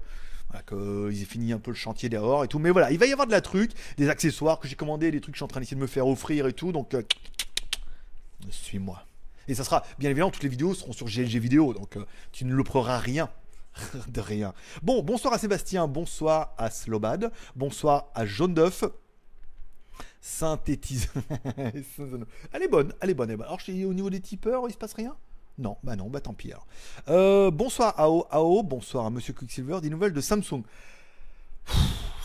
Voilà, 0.49 0.63
qu'ils 0.63 1.23
aient 1.23 1.25
fini 1.25 1.53
un 1.53 1.59
peu 1.59 1.73
le 1.73 1.77
chantier 1.77 2.09
dehors 2.09 2.45
et 2.45 2.49
tout. 2.49 2.61
Mais 2.61 2.71
voilà, 2.71 2.93
il 2.93 2.99
va 2.99 3.07
y 3.07 3.13
avoir 3.13 3.27
de 3.27 3.33
la 3.33 3.41
truc, 3.41 3.73
des 3.97 4.09
accessoires 4.09 4.61
que 4.61 4.69
j'ai 4.69 4.77
commandés, 4.77 5.11
des 5.11 5.21
trucs 5.21 5.33
que 5.33 5.37
je 5.37 5.41
suis 5.41 5.45
en 5.45 5.49
train 5.49 5.59
d'essayer 5.59 5.77
de 5.77 5.83
me 5.83 5.89
faire 5.89 6.07
offrir 6.07 6.47
et 6.47 6.53
tout. 6.53 6.71
Donc, 6.71 6.95
euh, 6.95 7.03
suis-moi. 8.51 9.05
Et 9.49 9.55
ça 9.55 9.65
sera, 9.65 9.85
bien 9.99 10.11
évidemment, 10.11 10.31
toutes 10.31 10.45
les 10.45 10.49
vidéos 10.49 10.75
seront 10.75 10.93
sur 10.93 11.07
GLG 11.07 11.39
Vidéo. 11.39 11.75
Donc, 11.75 11.97
euh, 11.97 12.05
tu 12.31 12.45
ne 12.45 12.53
louperas 12.55 12.99
rien. 12.99 13.29
de 14.09 14.21
rien. 14.21 14.55
Bon, 14.83 15.03
bonsoir 15.03 15.35
à 15.35 15.39
Sébastien, 15.39 15.87
bonsoir 15.89 16.55
à 16.59 16.71
Slobad, 16.71 17.33
bonsoir 17.55 18.09
à 18.15 18.27
Jaune 18.27 18.55
d'œuf. 18.55 18.85
Synthétise. 20.21 21.09
elle 22.53 22.63
est 22.63 22.69
bonne, 22.69 22.93
elle 23.01 23.11
est 23.11 23.15
bonne. 23.15 23.31
Alors, 23.31 23.61
au 23.69 23.95
niveau 23.95 24.11
des 24.11 24.21
tipeurs, 24.21 24.65
il 24.69 24.73
se 24.73 24.79
passe 24.79 24.95
rien? 24.95 25.15
Non, 25.59 25.79
bah 25.83 25.97
non, 25.97 26.11
bah 26.11 26.21
tant 26.21 26.35
pis 26.35 26.53
euh, 27.09 27.51
bonsoir 27.51 27.99
à 27.99 28.05
AO, 28.05 28.63
bonsoir 28.63 29.07
à 29.07 29.11
Monsieur 29.11 29.33
Quicksilver, 29.33 29.81
des 29.81 29.89
nouvelles 29.89 30.13
de 30.13 30.21
Samsung. 30.21 30.63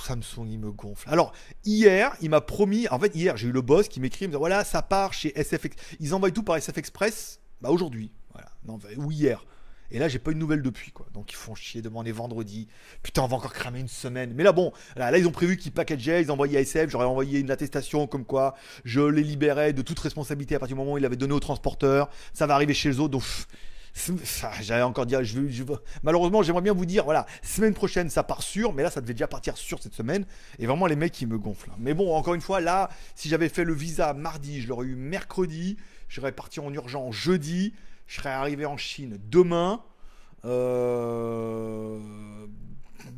Samsung, 0.03 0.47
il 0.47 0.59
me 0.59 0.71
gonfle. 0.71 1.07
Alors, 1.09 1.31
hier, 1.63 2.15
il 2.21 2.29
m'a 2.29 2.41
promis. 2.41 2.87
En 2.89 2.99
fait, 2.99 3.15
hier, 3.15 3.37
j'ai 3.37 3.47
eu 3.47 3.51
le 3.51 3.61
boss 3.61 3.87
qui 3.87 4.01
m'écrit, 4.01 4.27
voilà, 4.27 4.65
ça 4.65 4.81
part 4.81 5.13
chez 5.13 5.31
SFX. 5.41 5.75
Ils 5.99 6.13
envoient 6.13 6.31
tout 6.31 6.43
par 6.43 6.57
SF 6.57 6.77
Express. 6.77 7.39
Bah, 7.61 7.69
aujourd'hui. 7.69 8.11
Non, 8.65 8.79
ou 8.97 9.11
hier. 9.11 9.43
Et 9.91 9.99
là, 9.99 10.07
j'ai 10.07 10.19
pas 10.19 10.31
eu 10.31 10.33
de 10.33 10.39
nouvelles 10.39 10.61
depuis, 10.61 10.91
quoi. 10.91 11.05
Donc, 11.13 11.31
ils 11.31 11.35
font 11.35 11.55
chier, 11.55 11.81
demander 11.81 12.11
vendredi. 12.11 12.67
Putain, 13.03 13.23
on 13.23 13.27
va 13.27 13.37
encore 13.37 13.53
cramer 13.53 13.79
une 13.79 13.87
semaine. 13.87 14.33
Mais 14.33 14.43
là, 14.43 14.51
bon, 14.51 14.71
là, 14.95 15.15
ils 15.17 15.27
ont 15.27 15.31
prévu 15.31 15.57
qu'ils 15.57 15.71
packageaient, 15.71 16.21
ils 16.21 16.31
envoyaient 16.31 16.57
à. 16.57 16.89
J'aurais 16.89 17.05
envoyé 17.05 17.39
une 17.39 17.51
attestation 17.51 18.07
comme 18.07 18.25
quoi 18.25 18.55
je 18.85 19.01
les 19.01 19.23
libérais 19.23 19.73
de 19.73 19.81
toute 19.81 19.99
responsabilité 19.99 20.55
à 20.55 20.59
partir 20.59 20.75
du 20.75 20.79
moment 20.79 20.93
où 20.93 20.97
ils 20.97 21.01
l'avaient 21.01 21.15
donné 21.15 21.33
au 21.33 21.39
transporteur. 21.39 22.09
Ça 22.33 22.47
va 22.47 22.55
arriver 22.55 22.73
chez 22.73 22.91
eux, 22.91 23.09
donc. 23.09 23.23
J'allais 24.61 24.83
encore 24.83 25.05
dire, 25.05 25.21
je, 25.21 25.49
je, 25.49 25.63
malheureusement, 26.03 26.41
j'aimerais 26.43 26.61
bien 26.61 26.73
vous 26.73 26.85
dire, 26.85 27.03
voilà, 27.03 27.25
semaine 27.41 27.73
prochaine, 27.73 28.09
ça 28.09 28.23
part 28.23 28.41
sûr, 28.41 28.71
mais 28.71 28.83
là, 28.83 28.89
ça 28.89 29.01
devait 29.01 29.13
déjà 29.13 29.27
partir 29.27 29.57
sûr 29.57 29.81
cette 29.81 29.93
semaine. 29.93 30.25
Et 30.59 30.65
vraiment, 30.65 30.87
les 30.87 30.95
mecs, 30.95 31.19
ils 31.21 31.27
me 31.27 31.37
gonflent. 31.37 31.71
Hein. 31.71 31.77
Mais 31.79 31.93
bon, 31.93 32.15
encore 32.15 32.33
une 32.33 32.41
fois, 32.41 32.61
là, 32.61 32.89
si 33.15 33.27
j'avais 33.27 33.49
fait 33.49 33.65
le 33.65 33.73
visa 33.73 34.13
mardi, 34.13 34.61
je 34.61 34.69
l'aurais 34.69 34.85
eu 34.85 34.95
mercredi, 34.95 35.75
j'aurais 36.07 36.31
parti 36.31 36.61
en 36.61 36.73
urgence 36.73 37.13
jeudi 37.13 37.73
je 38.11 38.17
serais 38.17 38.29
arrivé 38.29 38.65
en 38.65 38.75
Chine 38.75 39.17
demain. 39.29 39.81
Euh, 40.43 41.97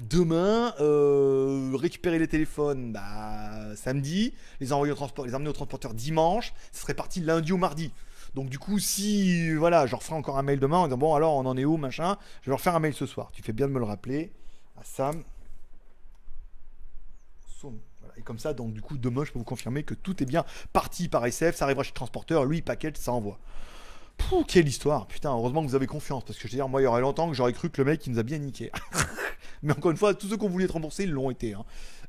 demain, 0.08 0.76
euh, 0.82 1.72
récupérer 1.74 2.20
les 2.20 2.28
téléphones 2.28 2.94
bah, 2.94 3.76
samedi, 3.76 4.36
les 4.60 4.72
envoyer 4.72 4.94
au 4.94 5.26
les 5.26 5.34
amener 5.34 5.50
au 5.50 5.54
transporteur 5.54 5.96
dimanche, 5.96 6.54
ce 6.72 6.82
serait 6.82 6.94
parti 6.94 7.22
lundi 7.22 7.52
ou 7.52 7.58
mardi. 7.58 7.92
Donc 8.36 8.50
du 8.50 8.60
coup, 8.60 8.78
si 8.78 9.52
voilà, 9.56 9.88
je 9.88 9.96
referai 9.96 10.14
encore 10.14 10.38
un 10.38 10.44
mail 10.44 10.60
demain 10.60 10.78
en 10.78 10.86
disant 10.86 10.98
bon 10.98 11.16
alors 11.16 11.38
on 11.38 11.46
en 11.48 11.58
est 11.58 11.66
où 11.66 11.78
machin, 11.78 12.16
je 12.42 12.48
vais 12.48 12.52
leur 12.52 12.62
faire 12.62 12.76
un 12.76 12.80
mail 12.80 12.94
ce 12.94 13.08
soir. 13.08 13.32
Tu 13.34 13.42
fais 13.42 13.54
bien 13.54 13.68
de 13.68 13.74
me 13.74 13.80
le 13.80 13.86
rappeler 13.86 14.32
à 14.80 14.84
Sam. 14.84 15.24
Et 18.16 18.22
comme 18.22 18.38
ça, 18.38 18.54
donc 18.54 18.74
du 18.74 18.82
coup 18.82 18.98
demain, 19.00 19.24
je 19.24 19.32
peux 19.32 19.40
vous 19.40 19.46
confirmer 19.46 19.82
que 19.82 19.96
tout 19.96 20.22
est 20.22 20.28
bien 20.28 20.46
parti 20.72 21.10
par 21.10 21.26
SF, 21.26 21.56
ça 21.56 21.66
arrivera 21.66 21.82
chez 21.82 21.90
le 21.90 21.96
transporteur, 21.96 22.46
lui 22.46 22.62
paquet, 22.62 22.94
ça 22.96 23.12
envoie. 23.12 23.40
Pouh, 24.18 24.44
quelle 24.48 24.68
histoire. 24.68 25.08
Putain, 25.08 25.32
heureusement 25.32 25.64
que 25.64 25.70
vous 25.70 25.76
avez 25.76 25.88
confiance. 25.88 26.24
Parce 26.24 26.38
que 26.38 26.48
je 26.48 26.54
veux 26.54 26.58
dire, 26.58 26.68
moi, 26.68 26.82
il 26.82 26.86
y 26.86 26.88
aurait 26.88 27.02
longtemps 27.02 27.30
que 27.30 27.36
j'aurais 27.36 27.54
cru 27.54 27.70
que 27.70 27.82
le 27.82 27.92
mec, 27.92 28.06
il 28.06 28.14
nous 28.14 28.20
a 28.20 28.24
bien 28.24 28.38
niqué. 28.38 28.72
Mais 29.64 29.74
encore 29.74 29.92
une 29.92 29.98
fois, 29.98 30.14
tous 30.14 30.28
ceux 30.28 30.38
qu'on 30.38 30.50
voulait 30.50 30.66
être 30.66 30.72
remboursés, 30.72 31.04
ils 31.04 31.12
l'ont 31.12 31.32
été. 31.32 31.54
Hein. 31.54 31.64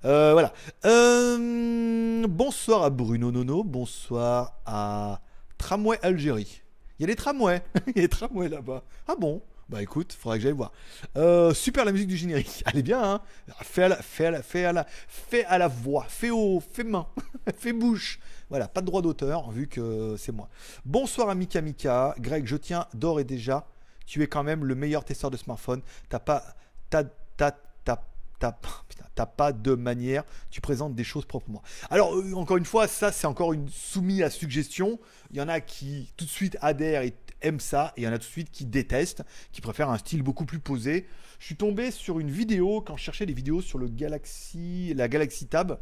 Euh, 0.05 0.33
voilà. 0.33 0.53
Euh, 0.85 2.27
bonsoir 2.29 2.83
à 2.83 2.91
Bruno 2.91 3.31
Nono. 3.31 3.65
Bonsoir 3.65 4.55
à 4.67 5.21
Tramway 5.59 5.99
Algérie. 6.03 6.63
Il 6.99 7.03
y 7.03 7.05
a 7.05 7.07
des 7.07 7.17
tramways. 7.17 7.63
il 7.89 7.97
y 7.97 7.99
a 8.01 8.03
des 8.03 8.09
tramways 8.09 8.49
là-bas. 8.49 8.85
Ah 9.09 9.15
bon? 9.19 9.41
Bah 9.69 9.83
écoute, 9.83 10.13
faudrait 10.13 10.39
que 10.39 10.45
j'aille 10.45 10.53
voir. 10.53 10.73
Euh, 11.17 11.55
super 11.55 11.85
la 11.85 11.93
musique 11.93 12.09
du 12.09 12.17
générique. 12.17 12.63
Elle 12.67 12.79
est 12.79 12.83
bien, 12.83 13.03
hein 13.03 13.21
Fais 13.63 13.85
à 13.85 13.89
la, 13.89 13.97
fais 13.97 14.31
la, 14.31 14.43
fais 14.43 14.73
la, 14.73 14.87
fais 15.09 15.47
la 15.51 15.69
voix, 15.69 16.07
fais 16.09 16.31
au, 16.31 16.61
fais 16.61 16.85
main, 16.85 17.07
fais 17.59 17.73
bouche. 17.73 18.21
Voilà, 18.51 18.69
pas 18.69 18.83
de 18.83 18.87
droit 18.87 19.03
d'auteur 19.03 19.51
vu 19.51 19.67
que 19.67 20.17
c'est 20.19 20.33
moi. 20.33 20.49
Bonsoir 20.85 21.29
à 21.29 21.35
Mika. 21.35 22.15
Greg, 22.19 22.47
je 22.47 22.57
tiens 22.57 22.87
d'or 22.95 23.21
et 23.21 23.25
déjà. 23.25 23.67
Tu 24.07 24.23
es 24.23 24.27
quand 24.27 24.43
même 24.43 24.65
le 24.65 24.75
meilleur 24.75 25.05
testeur 25.05 25.31
de 25.31 25.37
smartphone. 25.37 25.81
T'as 26.11 26.19
pas, 26.19 26.45
t'as, 26.91 27.05
t'as, 27.37 27.53
t'as, 27.85 28.01
t'as, 29.15 29.27
pas 29.27 29.53
de 29.53 29.75
manière. 29.75 30.25
Tu 30.51 30.61
présentes 30.61 30.95
des 30.95 31.05
choses 31.05 31.25
proprement. 31.25 31.63
Alors 31.91 32.15
euh, 32.15 32.35
encore 32.35 32.57
une 32.57 32.65
fois, 32.65 32.89
ça 32.89 33.13
c'est 33.13 33.27
encore 33.27 33.53
une 33.53 33.69
soumis 33.69 34.23
à 34.23 34.31
suggestion. 34.31 34.99
Il 35.31 35.37
y 35.37 35.41
en 35.41 35.49
a 35.49 35.61
qui 35.61 36.13
tout 36.17 36.25
de 36.25 36.31
suite 36.31 36.57
adhèrent 36.61 37.03
et 37.03 37.15
aiment 37.43 37.61
ça, 37.61 37.93
et 37.97 38.03
il 38.03 38.05
y 38.05 38.09
en 38.09 38.13
a 38.13 38.19
tout 38.19 38.27
de 38.27 38.33
suite 38.33 38.51
qui 38.51 38.65
détestent, 38.65 39.23
qui 39.53 39.61
préfèrent 39.61 39.91
un 39.91 39.99
style 39.99 40.23
beaucoup 40.23 40.47
plus 40.47 40.61
posé. 40.61 41.07
Je 41.39 41.47
suis 41.47 41.57
tombé 41.57 41.91
sur 41.91 42.21
une 42.21 42.31
vidéo 42.31 42.81
quand 42.81 42.97
je 42.97 43.05
cherchais 43.05 43.27
des 43.27 43.35
vidéos 43.35 43.61
sur 43.61 43.79
le 43.79 43.89
Galaxy, 43.89 44.95
la 44.95 45.09
Galaxy 45.09 45.47
Tab. 45.47 45.79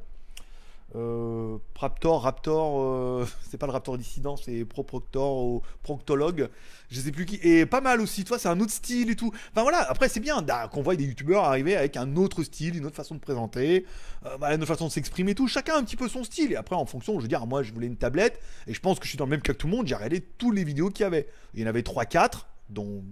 Euh, 0.95 1.57
Raptor, 1.75 2.23
Raptor, 2.23 2.81
euh, 2.81 3.27
c'est 3.51 3.57
pas 3.57 3.67
le 3.67 3.73
Raptor 3.73 3.97
dissident, 3.97 4.37
c'est 4.37 4.65
Proproctor 4.65 5.45
ou 5.45 5.63
Proctologue, 5.83 6.49
je 6.91 7.01
sais 7.01 7.11
plus 7.11 7.25
qui, 7.25 7.37
et 7.43 7.67
pas 7.67 7.81
mal 7.81 8.01
aussi, 8.01 8.25
toi, 8.25 8.39
c'est 8.39 8.49
un 8.49 8.61
autre 8.61 8.73
style 8.73 9.11
et 9.11 9.17
tout. 9.17 9.33
Enfin 9.53 9.63
voilà, 9.63 9.79
après 9.91 10.09
c'est 10.09 10.21
bien 10.21 10.45
qu'on 10.71 10.83
voit 10.83 10.95
des 10.95 11.05
youtubeurs 11.05 11.45
arriver 11.45 11.77
avec 11.77 11.97
un 11.97 12.17
autre 12.17 12.43
style, 12.43 12.77
une 12.77 12.85
autre 12.85 12.97
façon 12.97 13.15
de 13.15 13.21
présenter, 13.21 13.87
euh, 14.27 14.37
bah, 14.37 14.55
une 14.55 14.63
autre 14.63 14.73
façon 14.73 14.87
de 14.87 14.93
s'exprimer 14.93 15.33
et 15.33 15.35
tout. 15.35 15.49
Chacun 15.49 15.77
un 15.77 15.83
petit 15.83 15.97
peu 15.97 16.09
son 16.09 16.25
style, 16.25 16.53
et 16.53 16.57
après 16.57 16.77
en 16.77 16.87
fonction, 16.87 17.15
je 17.19 17.23
veux 17.23 17.29
dire, 17.29 17.47
moi 17.47 17.63
je 17.63 17.73
voulais 17.73 17.87
une 17.87 17.97
tablette, 17.97 18.39
et 18.67 18.75
je 18.75 18.81
pense 18.81 18.99
que 18.99 19.05
je 19.05 19.11
suis 19.11 19.19
dans 19.19 19.25
le 19.25 19.31
même 19.31 19.43
cas 19.43 19.55
que 19.55 19.59
tout 19.59 19.69
le 19.69 19.73
monde, 19.73 19.87
j'ai 19.87 19.95
regardé 19.95 20.21
toutes 20.21 20.55
les 20.55 20.65
vidéos 20.65 20.91
qu'il 20.91 21.05
y 21.05 21.07
avait. 21.07 21.27
Il 21.55 21.61
y 21.61 21.65
en 21.65 21.69
avait 21.69 21.83
3-4, 21.83 22.47
dont 22.69 23.03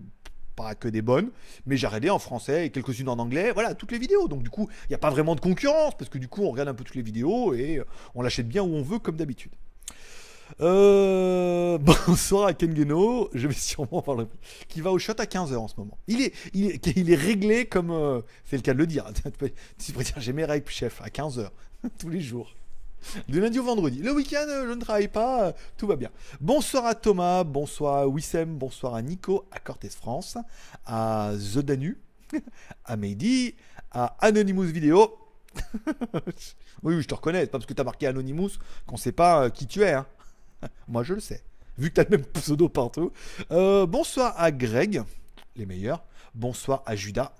que 0.79 0.89
des 0.89 1.03
bonnes, 1.03 1.31
mais 1.67 1.77
j'ai 1.77 1.87
regardé 1.87 2.11
en 2.11 2.19
français 2.19 2.67
et 2.67 2.71
quelques-unes 2.71 3.09
en 3.09 3.19
anglais, 3.19 3.53
voilà, 3.53 3.75
toutes 3.75 3.93
les 3.93 3.99
vidéos. 3.99 4.29
Donc 4.29 4.43
du 4.43 4.51
coup, 4.51 4.69
il 4.85 4.91
n'y 4.91 4.95
a 4.95 4.99
pas 4.99 5.11
vraiment 5.11 5.35
de 5.35 5.41
concurrence, 5.41 5.97
parce 5.97 6.11
que 6.11 6.19
du 6.19 6.29
coup, 6.29 6.43
on 6.43 6.51
regarde 6.51 6.69
un 6.69 6.75
peu 6.75 6.85
toutes 6.85 6.97
les 6.97 7.03
vidéos 7.03 7.55
et 7.55 7.79
euh, 7.79 7.85
on 8.15 8.23
l'achète 8.23 8.49
bien 8.49 8.63
où 8.63 8.75
on 8.75 8.83
veut, 8.83 8.99
comme 8.99 9.17
d'habitude. 9.17 9.53
Euh, 10.61 11.79
bonsoir 12.07 12.47
à 12.47 12.55
Kengeno, 12.55 13.31
je 13.35 13.47
vais 13.47 13.55
sûrement 13.55 14.03
parler. 14.03 14.27
Qui 14.69 14.81
va 14.81 14.91
au 14.91 14.99
shot 14.99 15.13
à 15.19 15.25
15h 15.25 15.57
en 15.57 15.69
ce 15.69 15.75
moment. 15.79 15.99
Il 16.07 16.21
est, 16.21 16.33
il 16.55 17.11
est, 17.11 17.15
réglé 17.15 17.67
comme. 17.67 17.91
Euh, 17.91 18.21
c'est 18.45 18.57
le 18.57 18.63
cas 18.63 18.73
de 18.73 18.79
le 18.79 18.87
dire. 18.87 19.07
tu 19.79 19.93
pourrais 19.93 20.05
dire 20.05 20.15
j'ai 20.19 20.33
mes 20.33 20.45
règles, 20.45 20.69
chef, 20.69 21.01
à 21.03 21.09
15h, 21.09 21.49
tous 21.99 22.09
les 22.09 22.21
jours. 22.21 22.55
Du 23.29 23.41
lundi 23.41 23.59
au 23.59 23.65
vendredi. 23.65 24.01
Le 24.01 24.13
week-end, 24.13 24.47
euh, 24.49 24.69
je 24.69 24.75
ne 24.75 24.81
travaille 24.81 25.09
pas, 25.09 25.47
euh, 25.47 25.53
tout 25.77 25.87
va 25.87 25.97
bien. 25.97 26.11
Bonsoir 26.41 26.87
à 26.87 26.95
Thomas, 26.95 27.45
bonsoir 27.45 27.97
à 27.97 28.09
Wissem, 28.09 28.57
bonsoir 28.57 28.95
à 28.95 29.03
Nico, 29.03 29.47
à 29.51 29.59
Cortés 29.59 29.89
France, 29.89 30.37
à 30.87 31.33
The 31.55 31.59
Danu, 31.59 31.99
à 32.85 32.97
Mehdi, 32.97 33.55
à 33.91 34.17
Anonymous 34.21 34.65
Vidéo. 34.65 35.17
oui, 36.83 37.01
je 37.01 37.07
te 37.07 37.15
reconnais, 37.15 37.47
pas 37.47 37.53
parce 37.53 37.67
que 37.67 37.75
tu 37.75 37.81
as 37.81 37.85
marqué 37.85 38.07
Anonymous 38.07 38.51
qu'on 38.87 38.97
sait 38.97 39.13
pas 39.13 39.45
euh, 39.45 39.51
qui 39.51 39.67
tu 39.67 39.83
es. 39.83 39.93
Hein. 39.93 40.07
Moi, 40.89 41.03
je 41.03 41.15
le 41.15 41.21
sais, 41.21 41.43
vu 41.79 41.91
que 41.91 41.95
tu 41.95 42.01
as 42.01 42.05
le 42.05 42.19
même 42.19 42.27
pseudo 42.27 42.69
partout. 42.69 43.13
bonsoir 43.51 44.35
à 44.37 44.53
Greg, 44.53 45.03
les 45.57 45.67
meilleurs. 45.67 46.05
Bonsoir 46.35 46.85
à 46.87 46.95
Judas 46.95 47.33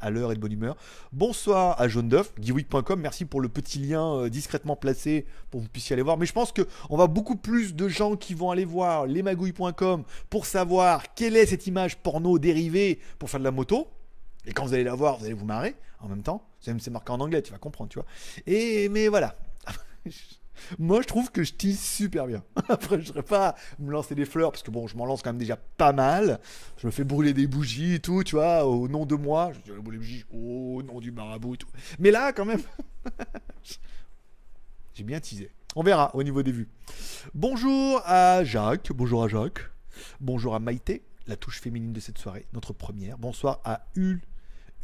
à 0.00 0.10
l'heure 0.10 0.32
et 0.32 0.34
de 0.34 0.40
bonne 0.40 0.52
humeur. 0.52 0.76
Bonsoir 1.12 1.80
à 1.80 1.88
Jaune 1.88 2.08
d'œuf, 2.08 2.32
geekweek.com. 2.40 3.00
Merci 3.00 3.24
pour 3.24 3.40
le 3.40 3.48
petit 3.48 3.78
lien 3.78 4.14
euh, 4.14 4.28
discrètement 4.28 4.76
placé 4.76 5.26
pour 5.50 5.60
que 5.60 5.64
vous 5.64 5.70
puissiez 5.70 5.94
aller 5.94 6.02
voir. 6.02 6.16
Mais 6.16 6.26
je 6.26 6.32
pense 6.32 6.52
qu'on 6.52 6.96
va 6.96 7.06
beaucoup 7.06 7.36
plus 7.36 7.74
de 7.74 7.88
gens 7.88 8.16
qui 8.16 8.34
vont 8.34 8.50
aller 8.50 8.64
voir 8.64 9.06
lesmagouilles.com 9.06 10.04
pour 10.30 10.46
savoir 10.46 11.14
quelle 11.14 11.36
est 11.36 11.46
cette 11.46 11.66
image 11.66 11.96
porno 11.98 12.38
dérivée 12.38 13.00
pour 13.18 13.30
faire 13.30 13.40
de 13.40 13.44
la 13.44 13.50
moto. 13.50 13.88
Et 14.46 14.52
quand 14.52 14.64
vous 14.64 14.74
allez 14.74 14.84
la 14.84 14.94
voir, 14.94 15.18
vous 15.18 15.24
allez 15.24 15.34
vous 15.34 15.46
marrer 15.46 15.74
en 16.00 16.08
même 16.08 16.22
temps. 16.22 16.46
C'est 16.60 16.88
marqué 16.88 17.12
en 17.12 17.20
anglais, 17.20 17.42
tu 17.42 17.52
vas 17.52 17.58
comprendre, 17.58 17.90
tu 17.90 17.98
vois. 17.98 18.06
Mais 18.46 19.08
voilà. 19.08 19.36
Moi, 20.78 21.02
je 21.02 21.06
trouve 21.06 21.30
que 21.30 21.42
je 21.42 21.52
tisse 21.52 21.84
super 21.84 22.26
bien. 22.26 22.42
Après, 22.68 23.00
je 23.00 23.12
ne 23.12 23.20
pas 23.20 23.54
me 23.78 23.90
lancer 23.90 24.14
des 24.14 24.24
fleurs 24.24 24.52
parce 24.52 24.62
que 24.62 24.70
bon, 24.70 24.86
je 24.86 24.96
m'en 24.96 25.06
lance 25.06 25.22
quand 25.22 25.30
même 25.30 25.38
déjà 25.38 25.56
pas 25.56 25.92
mal. 25.92 26.40
Je 26.78 26.86
me 26.86 26.92
fais 26.92 27.04
brûler 27.04 27.32
des 27.32 27.46
bougies 27.46 27.94
et 27.94 27.98
tout, 28.00 28.22
tu 28.24 28.36
vois, 28.36 28.64
au 28.66 28.88
nom 28.88 29.06
de 29.06 29.14
moi. 29.14 29.52
Je 29.52 29.72
dis 29.72 29.76
des 29.76 29.98
bougies 29.98 30.24
au 30.32 30.82
nom 30.82 31.00
du 31.00 31.12
marabout 31.12 31.54
et 31.54 31.58
tout. 31.58 31.68
Mais 31.98 32.10
là, 32.10 32.32
quand 32.32 32.44
même, 32.44 32.62
j'ai 34.94 35.04
bien 35.04 35.20
teasé. 35.20 35.50
On 35.76 35.82
verra 35.82 36.14
au 36.14 36.22
niveau 36.22 36.42
des 36.42 36.52
vues. 36.52 36.68
Bonjour 37.34 38.00
à 38.04 38.44
Jacques. 38.44 38.92
Bonjour 38.92 39.24
à 39.24 39.28
Jacques. 39.28 39.60
Bonjour 40.20 40.54
à 40.54 40.60
Maïté, 40.60 41.04
la 41.26 41.36
touche 41.36 41.60
féminine 41.60 41.92
de 41.92 42.00
cette 42.00 42.18
soirée, 42.18 42.46
notre 42.52 42.72
première. 42.72 43.18
Bonsoir 43.18 43.60
à 43.64 43.86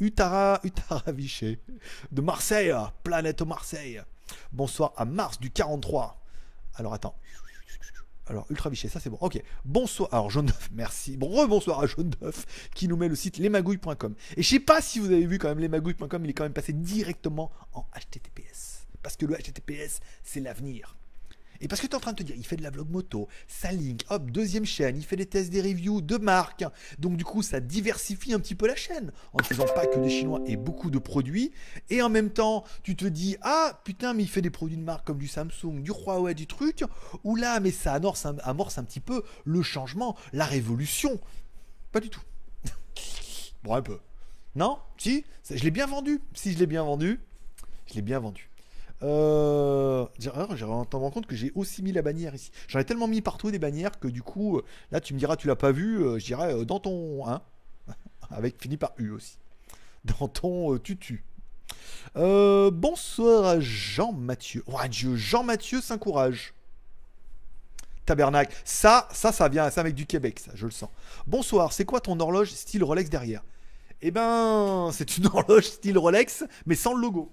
Utara, 0.00 0.60
Utara 0.64 1.12
Vichy, 1.12 1.58
de 2.10 2.20
Marseille, 2.22 2.72
planète 3.02 3.42
Marseille. 3.42 4.00
Bonsoir 4.52 4.92
à 4.96 5.04
Mars 5.04 5.38
du 5.38 5.50
43. 5.50 6.20
Alors 6.74 6.94
attends. 6.94 7.14
Alors, 8.26 8.46
Ultra 8.48 8.70
Vichy, 8.70 8.88
ça 8.88 9.00
c'est 9.00 9.10
bon. 9.10 9.18
Ok. 9.20 9.42
Bonsoir. 9.64 10.08
Alors, 10.12 10.30
Jaune 10.30 10.46
d'œuf, 10.46 10.70
merci. 10.72 11.16
Bon, 11.16 11.26
rebonsoir 11.28 11.80
à 11.80 11.86
Jaune 11.86 12.10
d'œuf 12.10 12.68
qui 12.74 12.86
nous 12.86 12.96
met 12.96 13.08
le 13.08 13.16
site 13.16 13.38
lesmagouilles.com. 13.38 14.14
Et 14.36 14.42
je 14.42 14.48
sais 14.48 14.60
pas 14.60 14.80
si 14.80 15.00
vous 15.00 15.06
avez 15.06 15.26
vu 15.26 15.38
quand 15.38 15.48
même 15.48 15.58
lesmagouilles.com, 15.58 16.24
il 16.24 16.30
est 16.30 16.34
quand 16.34 16.44
même 16.44 16.52
passé 16.52 16.72
directement 16.72 17.50
en 17.72 17.84
HTTPS. 17.92 18.86
Parce 19.02 19.16
que 19.16 19.26
le 19.26 19.34
HTTPS, 19.34 19.98
c'est 20.22 20.38
l'avenir. 20.38 20.96
Et 21.60 21.68
parce 21.68 21.80
que 21.80 21.86
tu 21.86 21.92
es 21.92 21.96
en 21.96 22.00
train 22.00 22.12
de 22.12 22.16
te 22.16 22.22
dire, 22.22 22.36
il 22.36 22.46
fait 22.46 22.56
de 22.56 22.62
la 22.62 22.70
vlog 22.70 22.88
moto, 22.90 23.28
ça 23.46 23.70
link, 23.70 24.02
hop, 24.08 24.30
deuxième 24.30 24.64
chaîne, 24.64 24.96
il 24.96 25.04
fait 25.04 25.16
des 25.16 25.26
tests, 25.26 25.50
des 25.50 25.60
reviews 25.60 26.00
de 26.00 26.16
marques. 26.16 26.64
Donc 26.98 27.16
du 27.16 27.24
coup, 27.24 27.42
ça 27.42 27.60
diversifie 27.60 28.32
un 28.32 28.40
petit 28.40 28.54
peu 28.54 28.66
la 28.66 28.76
chaîne 28.76 29.12
en 29.32 29.38
ne 29.38 29.44
faisant 29.44 29.66
pas 29.74 29.86
que 29.86 29.98
des 29.98 30.10
Chinois 30.10 30.40
et 30.46 30.56
beaucoup 30.56 30.90
de 30.90 30.98
produits. 30.98 31.52
Et 31.90 32.02
en 32.02 32.08
même 32.08 32.30
temps, 32.30 32.64
tu 32.82 32.96
te 32.96 33.04
dis, 33.04 33.36
ah 33.42 33.80
putain, 33.84 34.14
mais 34.14 34.22
il 34.22 34.28
fait 34.28 34.42
des 34.42 34.50
produits 34.50 34.76
de 34.76 34.82
marque 34.82 35.06
comme 35.06 35.18
du 35.18 35.28
Samsung, 35.28 35.82
du 35.82 35.90
Huawei, 35.90 36.34
du 36.34 36.46
truc. 36.46 36.84
Ou 37.24 37.36
là, 37.36 37.60
mais 37.60 37.70
ça 37.70 37.94
amorce 37.94 38.26
un, 38.26 38.36
amorce 38.38 38.78
un 38.78 38.84
petit 38.84 39.00
peu 39.00 39.22
le 39.44 39.62
changement, 39.62 40.16
la 40.32 40.44
révolution. 40.46 41.20
Pas 41.92 42.00
du 42.00 42.08
tout. 42.08 42.22
bon, 43.62 43.74
un 43.74 43.82
peu. 43.82 43.98
Non? 44.54 44.78
Si? 44.98 45.24
Je 45.48 45.62
l'ai 45.62 45.70
bien 45.70 45.86
vendu. 45.86 46.20
Si 46.34 46.52
je 46.52 46.58
l'ai 46.58 46.66
bien 46.66 46.82
vendu, 46.82 47.20
je 47.86 47.94
l'ai 47.94 48.02
bien 48.02 48.18
vendu. 48.18 48.49
Euh, 49.02 50.06
j'ai 50.18 50.30
rendu 50.30 50.86
compte 50.90 51.26
que 51.26 51.34
j'ai 51.34 51.52
aussi 51.54 51.82
mis 51.82 51.92
la 51.92 52.02
bannière 52.02 52.34
ici. 52.34 52.50
J'en 52.68 52.78
ai 52.78 52.84
tellement 52.84 53.08
mis 53.08 53.22
partout 53.22 53.50
des 53.50 53.58
bannières 53.58 53.98
que 53.98 54.08
du 54.08 54.22
coup, 54.22 54.58
euh, 54.58 54.64
là 54.90 55.00
tu 55.00 55.14
me 55.14 55.18
diras, 55.18 55.36
tu 55.36 55.46
l'as 55.46 55.56
pas 55.56 55.72
vu, 55.72 56.02
euh, 56.02 56.18
je 56.18 56.26
dirais 56.26 56.54
euh, 56.54 56.64
dans 56.64 56.80
ton. 56.80 57.26
Hein, 57.26 57.40
avec 58.30 58.60
fini 58.60 58.76
par 58.76 58.92
U 58.98 59.10
aussi. 59.10 59.38
Dans 60.04 60.28
ton 60.28 60.78
tutu. 60.78 61.24
bonsoir 62.14 63.44
à 63.44 63.60
Jean-Mathieu. 63.60 64.64
Oh 64.66 64.78
Dieu, 64.88 65.16
Jean-Mathieu 65.16 65.80
Saint-Courage. 65.80 66.54
Tabernacle. 68.06 68.54
Ça, 68.64 69.08
ça, 69.12 69.30
ça 69.30 69.48
vient, 69.48 69.70
ça 69.70 69.82
avec 69.82 69.94
du 69.94 70.06
Québec, 70.06 70.40
ça, 70.40 70.50
je 70.54 70.64
le 70.64 70.72
sens. 70.72 70.88
Bonsoir, 71.26 71.72
c'est 71.72 71.84
quoi 71.84 72.00
ton 72.00 72.18
horloge 72.18 72.50
style 72.50 72.82
Rolex 72.82 73.08
derrière? 73.08 73.42
Eh 74.02 74.10
ben, 74.10 74.90
c'est 74.92 75.18
une 75.18 75.26
horloge 75.32 75.64
style 75.64 75.98
Rolex, 75.98 76.44
mais 76.66 76.74
sans 76.74 76.94
le 76.94 77.02
logo. 77.02 77.30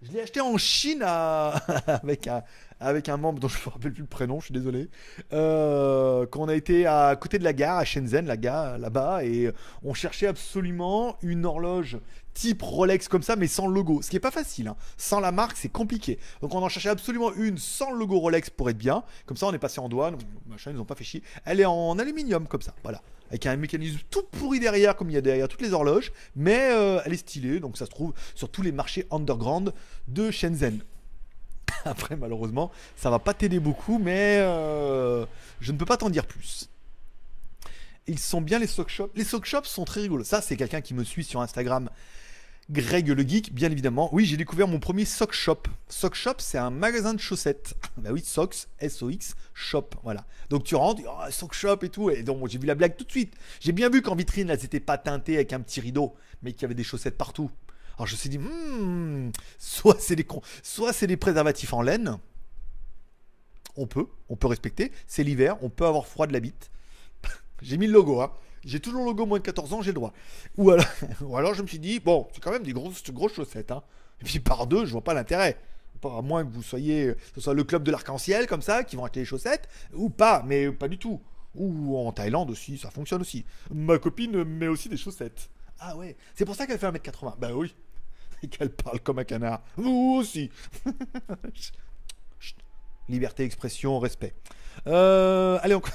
Je 0.00 0.12
l'ai 0.12 0.20
acheté 0.20 0.40
en 0.40 0.56
Chine 0.58 1.02
avec, 1.86 2.28
un, 2.28 2.42
avec 2.78 3.08
un 3.08 3.16
membre 3.16 3.40
dont 3.40 3.48
je 3.48 3.58
ne 3.58 3.64
me 3.64 3.70
rappelle 3.70 3.92
plus 3.92 4.02
le 4.02 4.08
prénom, 4.08 4.38
je 4.38 4.46
suis 4.46 4.54
désolé. 4.54 4.88
Euh, 5.32 6.24
quand 6.26 6.42
on 6.42 6.48
a 6.48 6.54
été 6.54 6.86
à 6.86 7.16
côté 7.16 7.40
de 7.40 7.44
la 7.44 7.52
gare, 7.52 7.78
à 7.78 7.84
Shenzhen, 7.84 8.26
la 8.26 8.36
gare 8.36 8.78
là-bas, 8.78 9.24
et 9.24 9.50
on 9.82 9.94
cherchait 9.94 10.28
absolument 10.28 11.16
une 11.22 11.44
horloge 11.44 11.98
type 12.32 12.62
Rolex 12.62 13.08
comme 13.08 13.24
ça, 13.24 13.34
mais 13.34 13.48
sans 13.48 13.66
logo. 13.66 14.00
Ce 14.00 14.10
qui 14.10 14.16
est 14.16 14.20
pas 14.20 14.30
facile. 14.30 14.68
Hein. 14.68 14.76
Sans 14.96 15.18
la 15.18 15.32
marque, 15.32 15.56
c'est 15.56 15.68
compliqué. 15.68 16.20
Donc 16.42 16.54
on 16.54 16.62
en 16.62 16.68
cherchait 16.68 16.90
absolument 16.90 17.34
une 17.34 17.58
sans 17.58 17.90
logo 17.90 18.20
Rolex 18.20 18.50
pour 18.50 18.70
être 18.70 18.78
bien. 18.78 19.02
Comme 19.26 19.36
ça, 19.36 19.46
on 19.46 19.52
est 19.52 19.58
passé 19.58 19.80
en 19.80 19.88
douane. 19.88 20.16
Machin, 20.46 20.70
ils 20.70 20.76
n'ont 20.76 20.84
pas 20.84 20.94
fait 20.94 21.02
chier. 21.02 21.24
Elle 21.44 21.58
est 21.58 21.64
en 21.64 21.98
aluminium 21.98 22.46
comme 22.46 22.62
ça. 22.62 22.74
Voilà 22.84 23.02
avec 23.28 23.46
un 23.46 23.56
mécanisme 23.56 23.98
tout 24.10 24.22
pourri 24.22 24.60
derrière, 24.60 24.96
comme 24.96 25.10
il 25.10 25.14
y 25.14 25.18
a 25.18 25.20
derrière 25.20 25.48
toutes 25.48 25.62
les 25.62 25.72
horloges, 25.72 26.12
mais 26.36 26.70
euh, 26.72 27.00
elle 27.04 27.12
est 27.12 27.18
stylée, 27.18 27.60
donc 27.60 27.76
ça 27.76 27.86
se 27.86 27.90
trouve 27.90 28.12
sur 28.34 28.50
tous 28.50 28.62
les 28.62 28.72
marchés 28.72 29.06
underground 29.10 29.72
de 30.06 30.30
Shenzhen. 30.30 30.80
Après, 31.84 32.16
malheureusement, 32.16 32.70
ça 32.96 33.10
va 33.10 33.18
pas 33.18 33.34
t'aider 33.34 33.60
beaucoup, 33.60 33.98
mais 33.98 34.38
euh, 34.40 35.26
je 35.60 35.72
ne 35.72 35.78
peux 35.78 35.84
pas 35.84 35.96
t'en 35.96 36.10
dire 36.10 36.26
plus. 36.26 36.70
Ils 38.06 38.18
sont 38.18 38.40
bien 38.40 38.58
les 38.58 38.66
sock 38.66 38.88
shops. 38.88 39.10
Les 39.14 39.24
sock 39.24 39.44
shops 39.44 39.66
sont 39.66 39.84
très 39.84 40.00
rigolos. 40.00 40.24
Ça, 40.24 40.40
c'est 40.40 40.56
quelqu'un 40.56 40.80
qui 40.80 40.94
me 40.94 41.04
suit 41.04 41.24
sur 41.24 41.42
Instagram 41.42 41.90
Greg 42.70 43.08
le 43.08 43.26
Geek, 43.26 43.54
bien 43.54 43.70
évidemment. 43.70 44.10
Oui, 44.12 44.26
j'ai 44.26 44.36
découvert 44.36 44.68
mon 44.68 44.78
premier 44.78 45.06
Sock 45.06 45.32
Shop. 45.32 45.62
Sock 45.88 46.14
Shop, 46.14 46.34
c'est 46.38 46.58
un 46.58 46.68
magasin 46.68 47.14
de 47.14 47.20
chaussettes. 47.20 47.74
bah 47.96 48.10
oui, 48.12 48.20
Socks, 48.22 48.66
S-O-X, 48.78 49.36
Shop, 49.54 49.88
voilà. 50.02 50.26
Donc 50.50 50.64
tu 50.64 50.74
rentres, 50.74 51.00
oh, 51.06 51.30
Sock 51.30 51.54
Shop 51.54 51.78
et 51.82 51.88
tout. 51.88 52.10
Et 52.10 52.22
donc 52.22 52.46
j'ai 52.48 52.58
vu 52.58 52.66
la 52.66 52.74
blague 52.74 52.94
tout 52.96 53.04
de 53.04 53.10
suite. 53.10 53.34
J'ai 53.60 53.72
bien 53.72 53.88
vu 53.88 54.02
qu'en 54.02 54.14
vitrine, 54.14 54.50
elles 54.50 54.60
n'étaient 54.60 54.80
pas 54.80 54.98
teintées 54.98 55.36
avec 55.36 55.54
un 55.54 55.60
petit 55.60 55.80
rideau, 55.80 56.14
mais 56.42 56.52
qu'il 56.52 56.62
y 56.62 56.64
avait 56.66 56.74
des 56.74 56.84
chaussettes 56.84 57.16
partout. 57.16 57.50
Alors 57.96 58.06
je 58.06 58.12
me 58.12 58.18
suis 58.18 58.28
dit, 58.28 58.38
hmm, 58.38 59.32
soit 59.58 59.98
c'est 59.98 60.16
des, 60.16 60.26
soit 60.62 60.92
c'est 60.92 61.06
des 61.06 61.16
préservatifs 61.16 61.72
en 61.72 61.80
laine. 61.80 62.18
On 63.76 63.86
peut, 63.86 64.08
on 64.28 64.36
peut 64.36 64.46
respecter. 64.46 64.92
C'est 65.06 65.24
l'hiver, 65.24 65.56
on 65.62 65.70
peut 65.70 65.86
avoir 65.86 66.06
froid 66.06 66.26
de 66.26 66.34
la 66.34 66.40
bite. 66.40 66.70
j'ai 67.62 67.78
mis 67.78 67.86
le 67.86 67.94
logo, 67.94 68.20
hein. 68.20 68.30
J'ai 68.68 68.80
toujours 68.80 69.00
le 69.00 69.06
logo 69.06 69.24
moins 69.24 69.38
de 69.38 69.44
14 69.44 69.72
ans, 69.72 69.80
j'ai 69.80 69.92
le 69.92 69.94
droit. 69.94 70.12
Ou 70.58 70.70
alors, 70.70 70.84
ou 71.22 71.36
alors 71.38 71.54
je 71.54 71.62
me 71.62 71.66
suis 71.66 71.78
dit, 71.78 72.00
bon, 72.00 72.28
c'est 72.34 72.40
quand 72.40 72.50
même 72.50 72.64
des 72.64 72.74
grosses, 72.74 73.02
grosses 73.10 73.32
chaussettes. 73.32 73.70
Hein. 73.70 73.82
Et 74.20 74.24
puis 74.24 74.40
par 74.40 74.66
deux, 74.66 74.84
je 74.84 74.92
vois 74.92 75.02
pas 75.02 75.14
l'intérêt. 75.14 75.56
À 76.04 76.20
moins 76.20 76.44
que 76.44 76.50
vous 76.50 76.62
soyez, 76.62 77.14
ce 77.34 77.40
soit 77.40 77.54
le 77.54 77.64
club 77.64 77.82
de 77.82 77.90
l'arc-en-ciel 77.90 78.46
comme 78.46 78.60
ça, 78.60 78.84
qui 78.84 78.94
vont 78.94 79.04
acheter 79.04 79.20
les 79.20 79.26
chaussettes, 79.26 79.68
ou 79.94 80.10
pas, 80.10 80.44
mais 80.46 80.70
pas 80.70 80.86
du 80.86 80.98
tout. 80.98 81.20
Ou 81.54 81.96
en 81.96 82.12
Thaïlande 82.12 82.50
aussi, 82.50 82.76
ça 82.76 82.90
fonctionne 82.90 83.22
aussi. 83.22 83.44
Ma 83.72 83.98
copine 83.98 84.44
met 84.44 84.68
aussi 84.68 84.90
des 84.90 84.98
chaussettes. 84.98 85.48
Ah 85.80 85.96
ouais, 85.96 86.16
c'est 86.34 86.44
pour 86.44 86.54
ça 86.54 86.66
qu'elle 86.66 86.78
fait 86.78 86.90
1m80. 86.90 87.38
Bah 87.38 87.54
oui. 87.54 87.74
Et 88.42 88.48
qu'elle 88.48 88.70
parle 88.70 89.00
comme 89.00 89.18
un 89.18 89.24
canard. 89.24 89.62
Vous 89.76 90.18
aussi. 90.20 90.50
Liberté, 93.08 93.44
expression, 93.44 93.98
respect. 93.98 94.34
Euh, 94.86 95.58
allez, 95.62 95.74
encore 95.74 95.94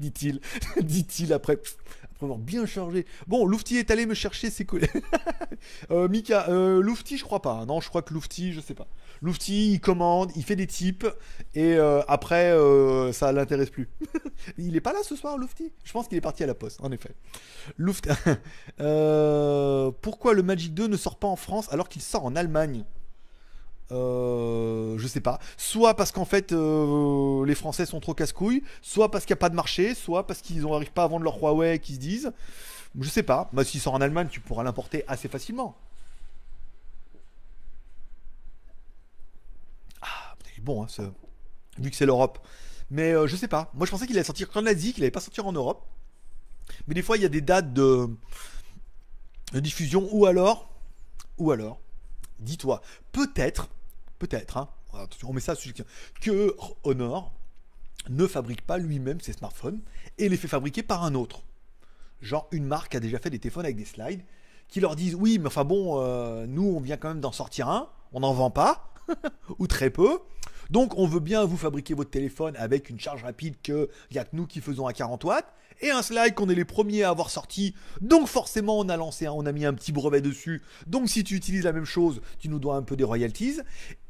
dit-il, 0.00 0.40
dit-il 0.80 1.32
après, 1.32 1.60
avoir 2.24 2.38
bien 2.38 2.66
chargé. 2.66 3.06
Bon, 3.26 3.46
Loufti 3.46 3.76
est 3.76 3.90
allé 3.90 4.06
me 4.06 4.14
chercher 4.14 4.50
ses 4.50 4.64
collègues. 4.64 4.90
euh, 5.90 6.08
Mika, 6.08 6.48
euh, 6.48 6.82
je 6.82 7.22
crois 7.22 7.42
pas. 7.42 7.64
Non, 7.66 7.80
je 7.80 7.88
crois 7.88 8.02
que 8.02 8.12
Loufti, 8.12 8.52
je 8.52 8.60
sais 8.60 8.74
pas. 8.74 8.86
Loufti, 9.22 9.72
il 9.72 9.80
commande, 9.80 10.30
il 10.36 10.44
fait 10.44 10.56
des 10.56 10.66
types, 10.66 11.06
et 11.54 11.74
euh, 11.74 12.00
après, 12.08 12.52
euh, 12.52 13.12
ça 13.12 13.32
l'intéresse 13.32 13.70
plus. 13.70 13.88
il 14.58 14.76
est 14.76 14.80
pas 14.80 14.92
là 14.92 15.00
ce 15.02 15.16
soir, 15.16 15.36
Loufti 15.36 15.72
Je 15.84 15.92
pense 15.92 16.08
qu'il 16.08 16.16
est 16.16 16.22
parti 16.22 16.42
à 16.42 16.46
la 16.46 16.54
poste, 16.54 16.80
en 16.82 16.90
effet. 16.92 17.14
Loufti. 17.76 18.08
pourquoi 20.02 20.34
le 20.34 20.42
Magic 20.42 20.74
2 20.74 20.88
ne 20.88 20.96
sort 20.96 21.18
pas 21.18 21.28
en 21.28 21.36
France 21.36 21.68
alors 21.70 21.88
qu'il 21.88 22.02
sort 22.02 22.24
en 22.24 22.36
Allemagne? 22.36 22.84
Euh, 23.92 24.39
je 25.00 25.08
sais 25.08 25.20
pas. 25.20 25.38
Soit 25.56 25.94
parce 25.94 26.12
qu'en 26.12 26.24
fait 26.24 26.52
euh, 26.52 27.44
les 27.44 27.54
Français 27.54 27.86
sont 27.86 28.00
trop 28.00 28.14
casse-couilles, 28.14 28.62
soit 28.82 29.10
parce 29.10 29.24
qu'il 29.24 29.34
n'y 29.34 29.38
a 29.38 29.40
pas 29.40 29.48
de 29.48 29.54
marché, 29.56 29.94
soit 29.94 30.26
parce 30.26 30.40
qu'ils 30.40 30.62
n'arrivent 30.62 30.92
pas 30.92 31.04
à 31.04 31.08
vendre 31.08 31.24
leur 31.24 31.38
Huawei 31.38 31.78
qui 31.80 31.94
se 31.94 32.00
disent. 32.00 32.32
Je 32.98 33.08
sais 33.08 33.22
pas. 33.22 33.48
Bah, 33.52 33.64
s'ils 33.64 33.80
sont 33.80 33.90
en 33.90 34.00
Allemagne, 34.00 34.28
tu 34.30 34.40
pourras 34.40 34.62
l'importer 34.64 35.04
assez 35.08 35.28
facilement. 35.28 35.76
Ah, 40.02 40.34
bon, 40.62 40.84
hein, 40.84 41.12
vu 41.78 41.90
que 41.90 41.96
c'est 41.96 42.06
l'Europe. 42.06 42.38
Mais 42.90 43.12
euh, 43.12 43.26
je 43.26 43.36
sais 43.36 43.48
pas. 43.48 43.70
Moi 43.74 43.86
je 43.86 43.90
pensais 43.90 44.06
qu'il 44.06 44.16
allait 44.16 44.24
sortir 44.24 44.50
qu'en 44.50 44.66
Asie, 44.66 44.92
qu'il 44.92 45.02
allait 45.04 45.10
pas 45.10 45.20
sortir 45.20 45.46
en 45.46 45.52
Europe. 45.52 45.86
Mais 46.86 46.94
des 46.94 47.02
fois 47.02 47.16
il 47.16 47.22
y 47.22 47.26
a 47.26 47.28
des 47.28 47.40
dates 47.40 47.72
de, 47.72 48.08
de 49.52 49.60
diffusion 49.60 50.08
ou 50.12 50.26
alors, 50.26 50.70
ou 51.38 51.50
alors, 51.50 51.80
dis-toi, 52.38 52.80
peut-être 53.12 53.68
peut-être, 54.20 54.58
hein, 54.58 54.68
on 55.24 55.32
met 55.32 55.40
ça 55.40 55.54
sur 55.54 55.72
que 56.20 56.56
Honor 56.84 57.32
ne 58.08 58.26
fabrique 58.26 58.62
pas 58.62 58.78
lui-même 58.78 59.20
ses 59.20 59.32
smartphones 59.32 59.80
et 60.18 60.28
les 60.28 60.36
fait 60.36 60.48
fabriquer 60.48 60.82
par 60.82 61.04
un 61.04 61.14
autre. 61.14 61.42
Genre 62.20 62.48
une 62.52 62.64
marque 62.64 62.94
a 62.94 63.00
déjà 63.00 63.18
fait 63.18 63.30
des 63.30 63.38
téléphones 63.38 63.64
avec 63.64 63.76
des 63.76 63.84
slides 63.84 64.22
qui 64.68 64.80
leur 64.80 64.94
disent 64.94 65.14
oui 65.14 65.38
mais 65.38 65.46
enfin 65.46 65.64
bon 65.64 66.00
euh, 66.00 66.46
nous 66.46 66.64
on 66.64 66.80
vient 66.80 66.96
quand 66.96 67.08
même 67.08 67.20
d'en 67.20 67.32
sortir 67.32 67.68
un, 67.68 67.88
on 68.12 68.20
n'en 68.20 68.32
vend 68.32 68.50
pas 68.50 68.92
ou 69.58 69.66
très 69.66 69.90
peu. 69.90 70.20
Donc 70.70 70.96
on 70.96 71.06
veut 71.06 71.20
bien 71.20 71.44
vous 71.44 71.56
fabriquer 71.56 71.94
votre 71.94 72.10
téléphone 72.10 72.56
avec 72.56 72.90
une 72.90 73.00
charge 73.00 73.24
rapide 73.24 73.56
que 73.62 73.90
il 74.10 74.18
a 74.18 74.24
que 74.24 74.36
nous 74.36 74.46
qui 74.46 74.60
faisons 74.60 74.86
à 74.86 74.92
40 74.92 75.24
watts 75.24 75.52
et 75.80 75.90
un 75.90 76.02
slide 76.02 76.34
qu'on 76.34 76.48
est 76.48 76.54
les 76.54 76.64
premiers 76.64 77.02
à 77.02 77.10
avoir 77.10 77.30
sorti. 77.30 77.74
Donc 78.00 78.26
forcément, 78.26 78.78
on 78.78 78.88
a 78.88 78.96
lancé, 78.96 79.28
on 79.28 79.46
a 79.46 79.52
mis 79.52 79.64
un 79.64 79.74
petit 79.74 79.92
brevet 79.92 80.20
dessus. 80.20 80.62
Donc 80.86 81.08
si 81.08 81.24
tu 81.24 81.34
utilises 81.34 81.64
la 81.64 81.72
même 81.72 81.84
chose, 81.84 82.20
tu 82.38 82.48
nous 82.48 82.58
dois 82.58 82.76
un 82.76 82.82
peu 82.82 82.96
des 82.96 83.04
royalties. 83.04 83.60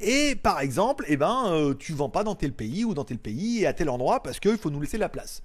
Et 0.01 0.35
par 0.35 0.61
exemple, 0.61 1.05
eh 1.09 1.17
ben, 1.17 1.47
euh, 1.49 1.75
tu 1.75 1.93
vends 1.93 2.11
pas 2.11 2.25
dans 2.25 2.35
tel 2.35 2.53
pays 2.53 2.85
ou 2.85 2.95
dans 2.95 3.05
tel 3.05 3.19
pays 3.19 3.63
et 3.63 3.67
à 3.67 3.73
tel 3.73 3.89
endroit 3.89 4.23
parce 4.23 4.41
qu'il 4.41 4.59
faut 4.59 4.71
nous 4.71 4.81
laisser 4.81 4.99
la 4.99 5.09
place. 5.09 5.43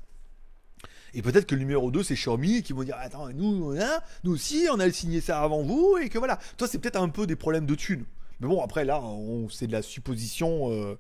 Et 1.16 1.22
peut-être 1.22 1.46
que 1.46 1.56
le 1.56 1.62
numéro 1.62 1.92
2, 1.92 2.04
c'est 2.04 2.16
Xiaomi 2.16 2.62
qui 2.62 2.74
vont 2.74 2.84
dire 2.84 2.98
Attends, 3.00 3.30
nous, 3.30 3.72
hein, 3.80 4.02
nous 4.26 4.34
aussi, 4.34 4.68
on 4.70 4.80
a 4.82 4.92
signé 4.92 5.22
ça 5.22 5.42
avant 5.42 5.64
vous, 5.64 5.98
et 6.02 6.10
que 6.10 6.18
voilà. 6.18 6.38
Toi, 6.58 6.68
c'est 6.68 6.78
peut-être 6.78 7.02
un 7.02 7.08
peu 7.08 7.26
des 7.26 7.38
problèmes 7.38 7.66
de 7.66 7.74
thunes. 7.74 8.04
Mais 8.42 8.50
bon, 8.50 8.62
après, 8.62 8.84
là, 8.84 9.02
c'est 9.50 9.68
de 9.68 9.72
la 9.72 9.82
supposition. 9.82 10.72
Euh, 10.72 11.00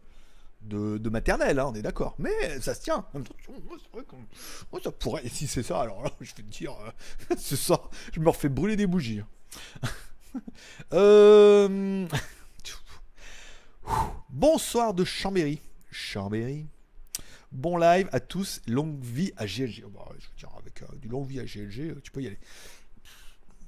de, 0.66 1.10
maternelle, 1.10 1.60
hein, 1.60 1.68
on 1.68 1.76
est 1.76 1.82
d'accord. 1.82 2.16
Mais 2.20 2.60
ça 2.60 2.74
se 2.74 2.82
tient. 2.82 3.06
Moi, 3.14 4.82
ça 4.84 4.92
pourrait. 4.92 5.28
Si 5.30 5.48
c'est 5.48 5.64
ça, 5.64 5.82
alors 5.82 6.04
là, 6.04 6.12
je 6.22 6.34
vais 6.36 6.44
te 6.44 6.50
dire, 6.50 6.76
euh, 7.32 7.36
ce 7.38 7.56
soir, 7.56 7.90
je 8.14 8.20
me 8.20 8.30
refais 8.30 8.50
brûler 8.50 8.76
des 8.76 8.88
bougies. 8.88 9.22
Euh, 10.92 12.06
bonsoir 14.30 14.94
de 14.94 15.06
Chambéry. 15.06 15.62
Chambéry. 15.92 16.68
Bon 17.56 17.78
live 17.78 18.10
à 18.12 18.20
tous, 18.20 18.62
longue 18.68 19.02
vie 19.02 19.32
à 19.38 19.46
GLG. 19.46 19.84
Oh, 19.86 19.90
bah, 19.90 20.06
je 20.20 20.28
veux 20.28 20.36
dire, 20.38 20.50
avec 20.60 20.82
euh, 20.82 20.88
du 20.98 21.08
longue 21.08 21.26
vie 21.26 21.40
à 21.40 21.46
GLG, 21.46 21.80
euh, 21.80 22.02
tu 22.04 22.12
peux 22.12 22.22
y 22.22 22.28
aller. 22.28 22.40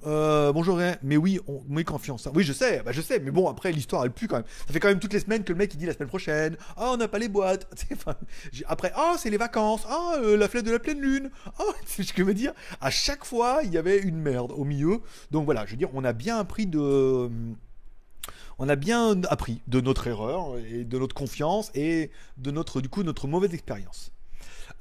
Euh, 0.06 0.52
bonjour, 0.52 0.78
mais 1.02 1.16
oui, 1.16 1.40
on 1.48 1.62
met 1.68 1.82
confiance. 1.82 2.26
hein. 2.26 2.32
Oui, 2.34 2.44
je 2.44 2.52
sais, 2.52 2.82
bah, 2.84 2.92
je 2.92 3.00
sais, 3.00 3.18
mais 3.18 3.30
bon, 3.30 3.48
après, 3.48 3.72
l'histoire, 3.72 4.04
elle 4.04 4.12
pue 4.12 4.28
quand 4.28 4.36
même. 4.36 4.44
Ça 4.66 4.72
fait 4.72 4.78
quand 4.80 4.88
même 4.88 5.00
toutes 5.00 5.12
les 5.12 5.20
semaines 5.20 5.42
que 5.42 5.52
le 5.52 5.58
mec, 5.58 5.74
il 5.74 5.76
dit 5.76 5.86
la 5.86 5.92
semaine 5.92 6.08
prochaine, 6.08 6.56
ah, 6.76 6.90
on 6.92 6.96
n'a 6.96 7.08
pas 7.08 7.18
les 7.18 7.28
boîtes. 7.28 7.66
Après, 8.66 8.92
ah, 8.94 9.16
c'est 9.18 9.30
les 9.30 9.36
vacances, 9.36 9.86
euh, 10.18 10.36
la 10.36 10.48
fête 10.48 10.64
de 10.64 10.70
la 10.70 10.78
pleine 10.78 11.00
lune, 11.00 11.30
ah, 11.58 11.62
c'est 11.86 12.04
ce 12.04 12.12
que 12.12 12.22
je 12.22 12.26
veux 12.26 12.34
dire? 12.34 12.52
À 12.80 12.90
chaque 12.90 13.24
fois, 13.24 13.60
il 13.64 13.72
y 13.72 13.78
avait 13.78 13.98
une 13.98 14.18
merde 14.18 14.52
au 14.52 14.64
milieu. 14.64 15.00
Donc 15.30 15.44
voilà, 15.46 15.66
je 15.66 15.72
veux 15.72 15.76
dire, 15.76 15.90
on 15.94 16.04
a 16.04 16.12
bien 16.12 16.38
appris 16.38 16.66
de. 16.66 17.30
On 18.60 18.68
a 18.68 18.76
bien 18.76 19.22
appris 19.28 19.62
de 19.68 19.80
notre 19.80 20.08
erreur 20.08 20.58
et 20.58 20.84
de 20.84 20.98
notre 20.98 21.14
confiance 21.14 21.70
et 21.74 22.10
de 22.38 22.50
notre, 22.50 22.80
du 22.80 22.88
coup, 22.88 23.04
notre 23.04 23.28
mauvaise 23.28 23.54
expérience. 23.54 24.10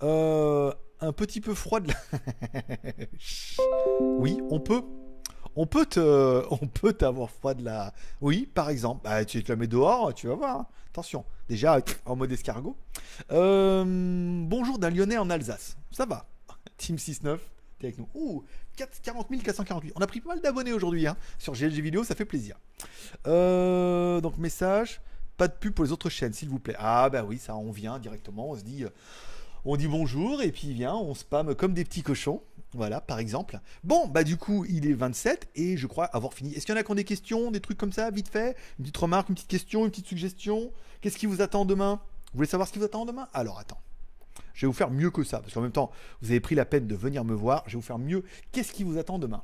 Euh, 0.02 0.72
un 1.00 1.12
petit 1.12 1.42
peu 1.42 1.54
froid 1.54 1.80
de 1.80 1.90
la... 1.90 1.96
oui, 4.18 4.40
on 4.50 4.60
peut. 4.60 4.82
On 5.58 5.66
peut 5.66 5.88
te, 5.88 6.46
on 6.52 6.92
t'avoir 6.94 7.32
froid 7.32 7.54
de 7.56 7.66
la. 7.66 7.92
Oui, 8.22 8.48
par 8.54 8.70
exemple. 8.70 9.02
Bah, 9.04 9.26
tu 9.26 9.44
te 9.44 9.52
la 9.52 9.56
mets 9.56 9.68
dehors, 9.68 10.14
tu 10.14 10.28
vas 10.28 10.36
voir. 10.36 10.60
hein. 10.60 10.68
Attention. 10.92 11.26
Déjà, 11.50 11.80
en 12.06 12.16
mode 12.16 12.32
escargot. 12.32 12.78
Euh, 13.32 13.84
bonjour 14.46 14.78
d'un 14.78 14.92
Lyonnais 14.92 15.18
en 15.18 15.30
Alsace. 15.30 15.76
Ça 15.92 16.06
va. 16.06 16.28
Team 16.78 16.96
6-9, 16.98 17.38
t'es 17.80 17.88
avec 17.88 17.98
nous. 17.98 18.08
Ouh, 18.14 18.44
4 18.78 19.02
40 19.02 19.28
448. 19.44 19.94
On 19.96 20.02
a 20.02 20.08
pris 20.08 20.22
pas 20.22 20.30
mal 20.30 20.42
d'abonnés 20.42 20.74
aujourd'hui 20.74 21.08
hein, 21.08 21.18
sur 21.40 21.54
GLG 21.54 21.82
Vidéo, 21.82 22.04
ça 22.04 22.14
fait 22.14 22.26
plaisir. 22.26 22.56
Euh, 23.26 24.22
donc, 24.22 24.38
message. 24.38 25.02
Pas 25.38 25.48
de 25.48 25.54
pub 25.54 25.74
pour 25.74 25.86
les 25.86 25.92
autres 25.92 26.10
chaînes, 26.10 26.34
s'il 26.34 26.50
vous 26.50 26.58
plaît. 26.60 26.76
Ah, 26.80 27.10
bah 27.10 27.24
oui, 27.24 27.38
ça, 27.38 27.56
on 27.56 27.72
vient 27.72 28.00
directement. 28.00 28.50
On 28.52 28.56
se 28.56 28.64
dit. 28.64 28.84
euh, 28.84 28.90
on 29.66 29.76
dit 29.76 29.88
bonjour 29.88 30.42
et 30.42 30.52
puis 30.52 30.72
vient, 30.74 30.96
on 30.96 31.14
spam 31.14 31.54
comme 31.54 31.74
des 31.74 31.84
petits 31.84 32.02
cochons. 32.02 32.42
Voilà, 32.74 33.02
par 33.02 33.20
exemple. 33.20 33.60
Bon, 33.84 34.08
bah 34.08 34.24
du 34.24 34.38
coup, 34.38 34.66
il 34.70 34.86
est 34.86 34.94
27 34.94 35.50
et 35.56 35.78
je 35.78 35.88
crois 35.88 36.06
avoir 36.06 36.34
fini. 36.34 36.54
Est-ce 36.54 36.66
qu'il 36.66 36.76
y 36.76 36.78
en 36.78 36.82
a 36.82 36.84
qui 36.84 36.92
ont 36.92 36.96
des 36.96 37.04
questions, 37.04 37.50
des 37.52 37.62
trucs 37.62 37.78
comme 37.78 37.94
ça, 37.94 38.12
vite 38.12 38.28
fait? 38.28 38.58
Une 38.78 38.86
petite 38.86 38.98
remarque, 38.98 39.30
une 39.30 39.36
petite 39.36 39.50
question, 39.50 39.86
une 39.86 39.92
petite 39.92 40.08
suggestion? 40.08 40.72
Qu'est-ce 41.02 41.18
qui 41.18 41.26
vous 41.26 41.42
attend 41.42 41.66
demain? 41.66 42.02
Vous 42.34 42.38
voulez 42.40 42.48
savoir 42.48 42.68
ce 42.68 42.74
qui 42.74 42.80
vous 42.80 42.86
attend 42.86 43.06
demain? 43.06 43.28
Alors 43.34 43.58
attends. 43.58 43.80
Je 44.54 44.66
vais 44.66 44.68
vous 44.68 44.74
faire 44.74 44.92
mieux 44.92 45.12
que 45.12 45.24
ça, 45.24 45.40
parce 45.40 45.54
qu'en 45.54 45.62
même 45.62 45.72
temps, 45.72 45.92
vous 46.22 46.32
avez 46.32 46.40
pris 46.40 46.56
la 46.56 46.66
peine 46.66 46.88
de 46.88 46.96
venir 46.96 47.24
me 47.24 47.34
voir. 47.34 47.64
Je 47.68 47.74
vais 47.74 47.78
vous 47.78 47.86
faire 47.86 48.00
mieux. 48.00 48.24
Qu'est-ce 48.52 48.72
qui 48.72 48.84
vous 48.84 48.98
attend 48.98 49.18
demain? 49.18 49.44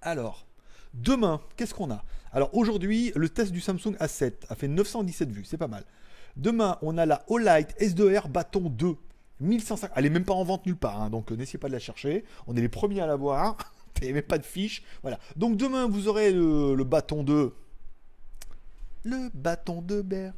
Alors, 0.00 0.46
demain, 0.94 1.40
qu'est-ce 1.56 1.74
qu'on 1.74 1.90
a? 1.90 2.04
Alors 2.32 2.54
aujourd'hui, 2.54 3.12
le 3.14 3.28
test 3.28 3.52
du 3.52 3.60
Samsung 3.60 3.94
A7 4.00 4.32
a 4.48 4.54
fait 4.54 4.68
917 4.68 5.30
vues, 5.30 5.44
c'est 5.44 5.56
pas 5.56 5.68
mal. 5.68 5.84
Demain, 6.36 6.78
on 6.82 6.98
a 6.98 7.06
la 7.06 7.24
Olight 7.28 7.74
S2R 7.80 8.28
Bâton 8.28 8.68
2. 8.70 8.96
1150. 9.40 9.90
Elle 9.96 10.06
est 10.06 10.10
même 10.10 10.24
pas 10.24 10.34
en 10.34 10.44
vente 10.44 10.66
nulle 10.66 10.76
part, 10.76 11.02
hein, 11.02 11.10
donc 11.10 11.30
euh, 11.30 11.36
n'essayez 11.36 11.58
pas 11.58 11.68
de 11.68 11.72
la 11.72 11.78
chercher. 11.78 12.24
On 12.46 12.56
est 12.56 12.60
les 12.60 12.68
premiers 12.68 13.00
à 13.00 13.06
la 13.06 13.16
voir. 13.16 13.56
Il 14.02 14.12
n'y 14.12 14.22
pas 14.22 14.38
de 14.38 14.44
fiche. 14.44 14.82
Voilà. 15.02 15.18
Donc 15.36 15.56
demain, 15.56 15.86
vous 15.86 16.08
aurez 16.08 16.32
le, 16.32 16.84
bâton 16.84 17.22
2. 17.22 17.54
Le 19.04 19.30
bâton 19.32 19.80
de 19.80 20.02
Ber. 20.02 20.32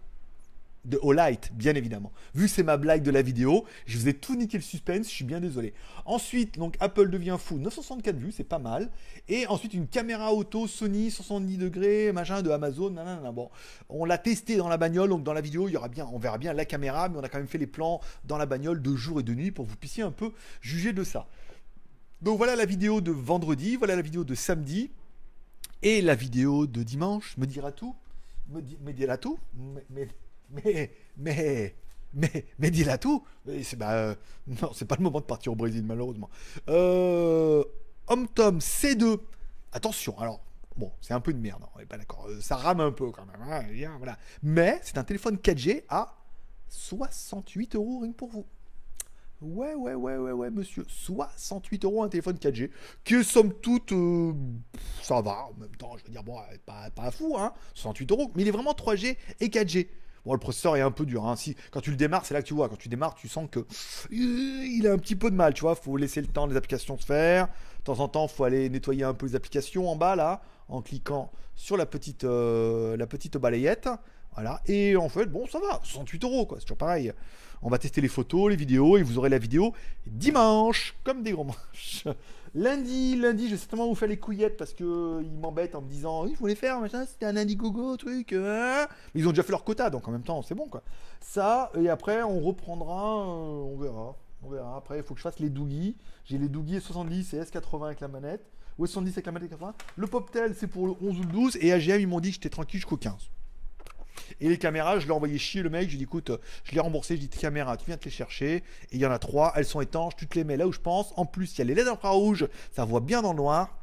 De 0.84 0.98
Olight, 1.02 1.50
bien 1.52 1.74
évidemment. 1.74 2.12
Vu 2.34 2.46
que 2.46 2.50
c'est 2.50 2.62
ma 2.62 2.76
blague 2.76 3.02
de 3.02 3.10
la 3.10 3.20
vidéo, 3.20 3.64
je 3.84 3.98
vous 3.98 4.08
ai 4.08 4.14
tout 4.14 4.36
niqué 4.36 4.56
le 4.56 4.62
suspense, 4.62 5.06
je 5.06 5.12
suis 5.12 5.24
bien 5.24 5.40
désolé. 5.40 5.74
Ensuite, 6.06 6.56
donc 6.58 6.76
Apple 6.80 7.10
devient 7.10 7.36
fou, 7.38 7.58
964 7.58 8.16
vues, 8.16 8.32
c'est 8.32 8.44
pas 8.44 8.58
mal. 8.60 8.90
Et 9.28 9.46
ensuite, 9.48 9.74
une 9.74 9.86
caméra 9.88 10.32
auto 10.32 10.66
Sony 10.66 11.10
70 11.10 11.58
degrés, 11.58 12.12
machin 12.12 12.40
de 12.42 12.50
Amazon. 12.50 12.90
nanana. 12.90 13.32
Bon, 13.32 13.50
on 13.88 14.04
l'a 14.06 14.16
testé 14.18 14.56
dans 14.56 14.68
la 14.68 14.76
bagnole, 14.78 15.10
donc 15.10 15.24
dans 15.24 15.34
la 15.34 15.40
vidéo, 15.42 15.68
il 15.68 15.72
y 15.72 15.76
aura 15.76 15.88
bien, 15.88 16.08
on 16.12 16.18
verra 16.18 16.38
bien 16.38 16.52
la 16.54 16.64
caméra, 16.64 17.08
mais 17.08 17.18
on 17.18 17.22
a 17.22 17.28
quand 17.28 17.38
même 17.38 17.48
fait 17.48 17.58
les 17.58 17.66
plans 17.66 18.00
dans 18.24 18.38
la 18.38 18.46
bagnole 18.46 18.80
de 18.80 18.94
jour 18.94 19.20
et 19.20 19.22
de 19.22 19.34
nuit 19.34 19.50
pour 19.50 19.66
que 19.66 19.70
vous 19.70 19.76
puissiez 19.76 20.04
un 20.04 20.12
peu 20.12 20.32
juger 20.62 20.92
de 20.94 21.04
ça. 21.04 21.26
Donc 22.22 22.38
voilà 22.38 22.56
la 22.56 22.64
vidéo 22.64 23.00
de 23.00 23.10
vendredi, 23.12 23.76
voilà 23.76 23.94
la 23.96 24.02
vidéo 24.02 24.24
de 24.24 24.34
samedi. 24.34 24.90
Et 25.82 26.00
la 26.02 26.14
vidéo 26.14 26.66
de 26.66 26.82
dimanche 26.82 27.36
me 27.36 27.46
dira 27.46 27.70
tout. 27.72 27.94
Me, 28.48 28.60
di- 28.62 28.78
me 28.84 28.92
dira 28.92 29.16
tout. 29.18 29.38
Mais, 29.90 30.08
mais, 30.50 30.92
mais, 31.16 31.74
mais, 32.14 32.46
mais 32.58 32.70
dira 32.70 32.98
tout. 32.98 33.24
C'est, 33.62 33.76
bah, 33.76 33.92
euh, 33.92 34.14
non, 34.46 34.72
c'est 34.74 34.86
pas 34.86 34.96
le 34.96 35.02
moment 35.02 35.20
de 35.20 35.24
partir 35.26 35.52
au 35.52 35.56
Brésil, 35.56 35.82
malheureusement. 35.84 36.30
Euh, 36.68 37.62
HomeTom 38.08 38.58
C2. 38.58 39.18
Attention, 39.72 40.18
alors, 40.18 40.40
bon, 40.76 40.90
c'est 41.00 41.14
un 41.14 41.20
peu 41.20 41.32
de 41.32 41.38
merde, 41.38 41.62
hein, 41.64 41.68
on 41.76 41.80
est 41.80 41.86
pas 41.86 41.98
d'accord. 41.98 42.26
Euh, 42.28 42.40
Ça 42.40 42.56
rame 42.56 42.80
un 42.80 42.92
peu 42.92 43.10
quand 43.10 43.26
même. 43.26 43.42
hein, 43.42 43.94
voilà. 43.98 44.18
Mais 44.42 44.80
c'est 44.82 44.98
un 44.98 45.04
téléphone 45.04 45.36
4G 45.36 45.84
à 45.88 46.14
68 46.68 47.74
euros 47.76 48.00
rien 48.00 48.12
pour 48.12 48.28
vous. 48.28 48.46
Ouais, 49.40 49.74
ouais, 49.74 49.94
ouais, 49.94 50.16
ouais, 50.16 50.32
ouais, 50.32 50.50
monsieur. 50.50 50.84
68 50.88 51.84
euros 51.84 52.02
un 52.02 52.08
téléphone 52.08 52.36
4G, 52.36 52.70
qui 53.04 53.22
somme 53.22 53.52
toute, 53.54 53.92
euh, 53.92 54.32
ça 55.00 55.20
va. 55.20 55.46
En 55.46 55.54
même 55.60 55.76
temps, 55.76 55.96
je 55.96 56.04
veux 56.04 56.10
dire, 56.10 56.24
bon, 56.24 56.40
pas, 56.66 56.90
pas 56.90 57.10
fou, 57.12 57.36
hein. 57.38 57.52
68 57.74 58.10
euros, 58.10 58.32
mais 58.34 58.42
il 58.42 58.48
est 58.48 58.52
vraiment 58.52 58.72
3G 58.72 59.16
et 59.38 59.48
4G. 59.48 59.88
Bon, 60.28 60.34
le 60.34 60.40
processeur 60.40 60.76
est 60.76 60.82
un 60.82 60.90
peu 60.90 61.06
dur. 61.06 61.26
Hein. 61.26 61.36
Si, 61.36 61.56
quand 61.70 61.80
tu 61.80 61.88
le 61.88 61.96
démarres, 61.96 62.26
c'est 62.26 62.34
là 62.34 62.42
que 62.42 62.46
tu 62.46 62.52
vois. 62.52 62.68
Quand 62.68 62.76
tu 62.76 62.90
démarres, 62.90 63.14
tu 63.14 63.28
sens 63.28 63.48
que 63.50 63.60
euh, 63.60 63.64
il 64.10 64.86
a 64.86 64.92
un 64.92 64.98
petit 64.98 65.16
peu 65.16 65.30
de 65.30 65.34
mal. 65.34 65.54
Tu 65.54 65.62
vois, 65.62 65.74
faut 65.74 65.96
laisser 65.96 66.20
le 66.20 66.26
temps 66.26 66.46
des 66.46 66.54
applications 66.54 66.98
se 66.98 67.06
faire. 67.06 67.46
De 67.46 67.84
temps 67.84 68.00
en 68.00 68.08
temps, 68.08 68.28
faut 68.28 68.44
aller 68.44 68.68
nettoyer 68.68 69.04
un 69.04 69.14
peu 69.14 69.24
les 69.24 69.34
applications 69.36 69.88
en 69.88 69.96
bas 69.96 70.16
là, 70.16 70.42
en 70.68 70.82
cliquant 70.82 71.32
sur 71.54 71.78
la 71.78 71.86
petite, 71.86 72.24
euh, 72.24 72.94
la 72.98 73.06
petite 73.06 73.38
balayette. 73.38 73.88
Voilà. 74.34 74.60
Et 74.66 74.96
en 74.96 75.08
fait, 75.08 75.24
bon, 75.32 75.46
ça 75.46 75.60
va. 75.60 75.80
68 75.82 76.22
euros, 76.24 76.44
quoi. 76.44 76.58
C'est 76.58 76.66
toujours 76.66 76.76
pareil. 76.76 77.10
On 77.62 77.70
va 77.70 77.78
tester 77.78 78.02
les 78.02 78.08
photos, 78.08 78.50
les 78.50 78.56
vidéos, 78.56 78.98
et 78.98 79.02
vous 79.02 79.16
aurez 79.16 79.30
la 79.30 79.38
vidéo 79.38 79.72
dimanche, 80.06 80.94
comme 81.04 81.22
des 81.22 81.32
gros 81.32 81.44
manches. 81.44 82.04
Lundi, 82.54 83.16
lundi, 83.16 83.46
je 83.46 83.52
vais 83.52 83.56
certainement 83.58 83.86
vous 83.88 83.94
faire 83.94 84.08
les 84.08 84.16
couillettes 84.18 84.56
parce 84.56 84.72
que 84.72 84.84
euh, 84.84 85.22
ils 85.22 85.30
m'embêtent 85.38 85.74
en 85.74 85.82
me 85.82 85.88
disant 85.88 86.24
oui, 86.24 86.32
je 86.34 86.38
voulais 86.38 86.54
faire 86.54 86.80
machin, 86.80 87.04
c'était 87.06 87.26
un 87.26 87.36
Indiegogo, 87.36 87.96
truc. 87.96 88.32
euh. 88.32 88.86
Mais 89.14 89.20
ils 89.20 89.26
ont 89.26 89.30
déjà 89.30 89.42
fait 89.42 89.52
leur 89.52 89.64
quota, 89.64 89.90
donc 89.90 90.08
en 90.08 90.10
même 90.10 90.22
temps, 90.22 90.42
c'est 90.42 90.54
bon 90.54 90.66
quoi. 90.68 90.82
Ça, 91.20 91.70
et 91.78 91.88
après, 91.88 92.22
on 92.22 92.40
reprendra, 92.40 93.20
euh, 93.22 93.74
on 93.74 93.76
verra. 93.76 94.16
On 94.42 94.50
verra. 94.50 94.76
Après, 94.76 94.98
il 94.98 95.02
faut 95.02 95.14
que 95.14 95.18
je 95.18 95.24
fasse 95.24 95.40
les 95.40 95.50
Doogie. 95.50 95.96
J'ai 96.24 96.38
les 96.38 96.48
Doogie 96.48 96.80
70 96.80 97.34
et 97.34 97.40
S80 97.40 97.84
avec 97.86 98.00
la 98.00 98.06
manette. 98.08 98.48
Ou 98.78 98.86
S70 98.86 99.08
avec 99.10 99.26
la 99.26 99.32
manette 99.32 99.48
et 99.48 99.56
80. 99.56 99.74
Le 99.96 100.06
Poptel, 100.06 100.54
c'est 100.54 100.68
pour 100.68 100.86
le 100.86 100.92
11 101.02 101.18
ou 101.18 101.22
le 101.22 101.26
12. 101.26 101.58
Et 101.60 101.72
AGM, 101.72 102.00
ils 102.00 102.06
m'ont 102.06 102.20
dit 102.20 102.28
que 102.28 102.34
j'étais 102.34 102.48
tranquille 102.48 102.78
jusqu'au 102.78 102.96
15. 102.96 103.14
Et 104.40 104.48
les 104.48 104.58
caméras, 104.58 104.98
je 104.98 105.06
l'ai 105.06 105.12
envoyé 105.12 105.38
chier 105.38 105.62
le 105.62 105.70
mec. 105.70 105.84
Je 105.84 105.88
lui 105.88 105.94
ai 105.94 105.98
dit, 105.98 106.04
écoute, 106.04 106.30
je 106.64 106.72
l'ai 106.72 106.80
remboursé. 106.80 107.14
Je 107.14 107.20
lui 107.20 107.26
ai 107.26 107.28
dit, 107.28 107.38
caméras, 107.38 107.76
tu 107.76 107.86
viens 107.86 107.96
te 107.96 108.04
les 108.04 108.10
chercher. 108.10 108.56
Et 108.56 108.62
il 108.92 109.00
y 109.00 109.06
en 109.06 109.10
a 109.10 109.18
trois. 109.18 109.52
Elles 109.56 109.64
sont 109.64 109.80
étanches. 109.80 110.16
Tu 110.16 110.26
te 110.26 110.34
les 110.34 110.44
mets 110.44 110.56
là 110.56 110.66
où 110.66 110.72
je 110.72 110.80
pense. 110.80 111.12
En 111.16 111.26
plus, 111.26 111.54
il 111.54 111.58
y 111.58 111.62
a 111.62 111.64
les 111.64 111.74
LED 111.74 111.88
infrarouges. 111.88 112.48
Ça 112.72 112.84
voit 112.84 113.00
bien 113.00 113.22
dans 113.22 113.32
le 113.32 113.38
noir. 113.38 113.76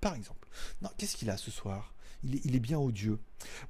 Par 0.00 0.14
exemple. 0.14 0.46
Non, 0.82 0.90
qu'est-ce 0.96 1.16
qu'il 1.16 1.30
a 1.30 1.36
ce 1.36 1.50
soir? 1.50 1.92
Il 2.24 2.36
est, 2.36 2.44
il 2.44 2.58
bien 2.60 2.78
odieux. 2.78 3.18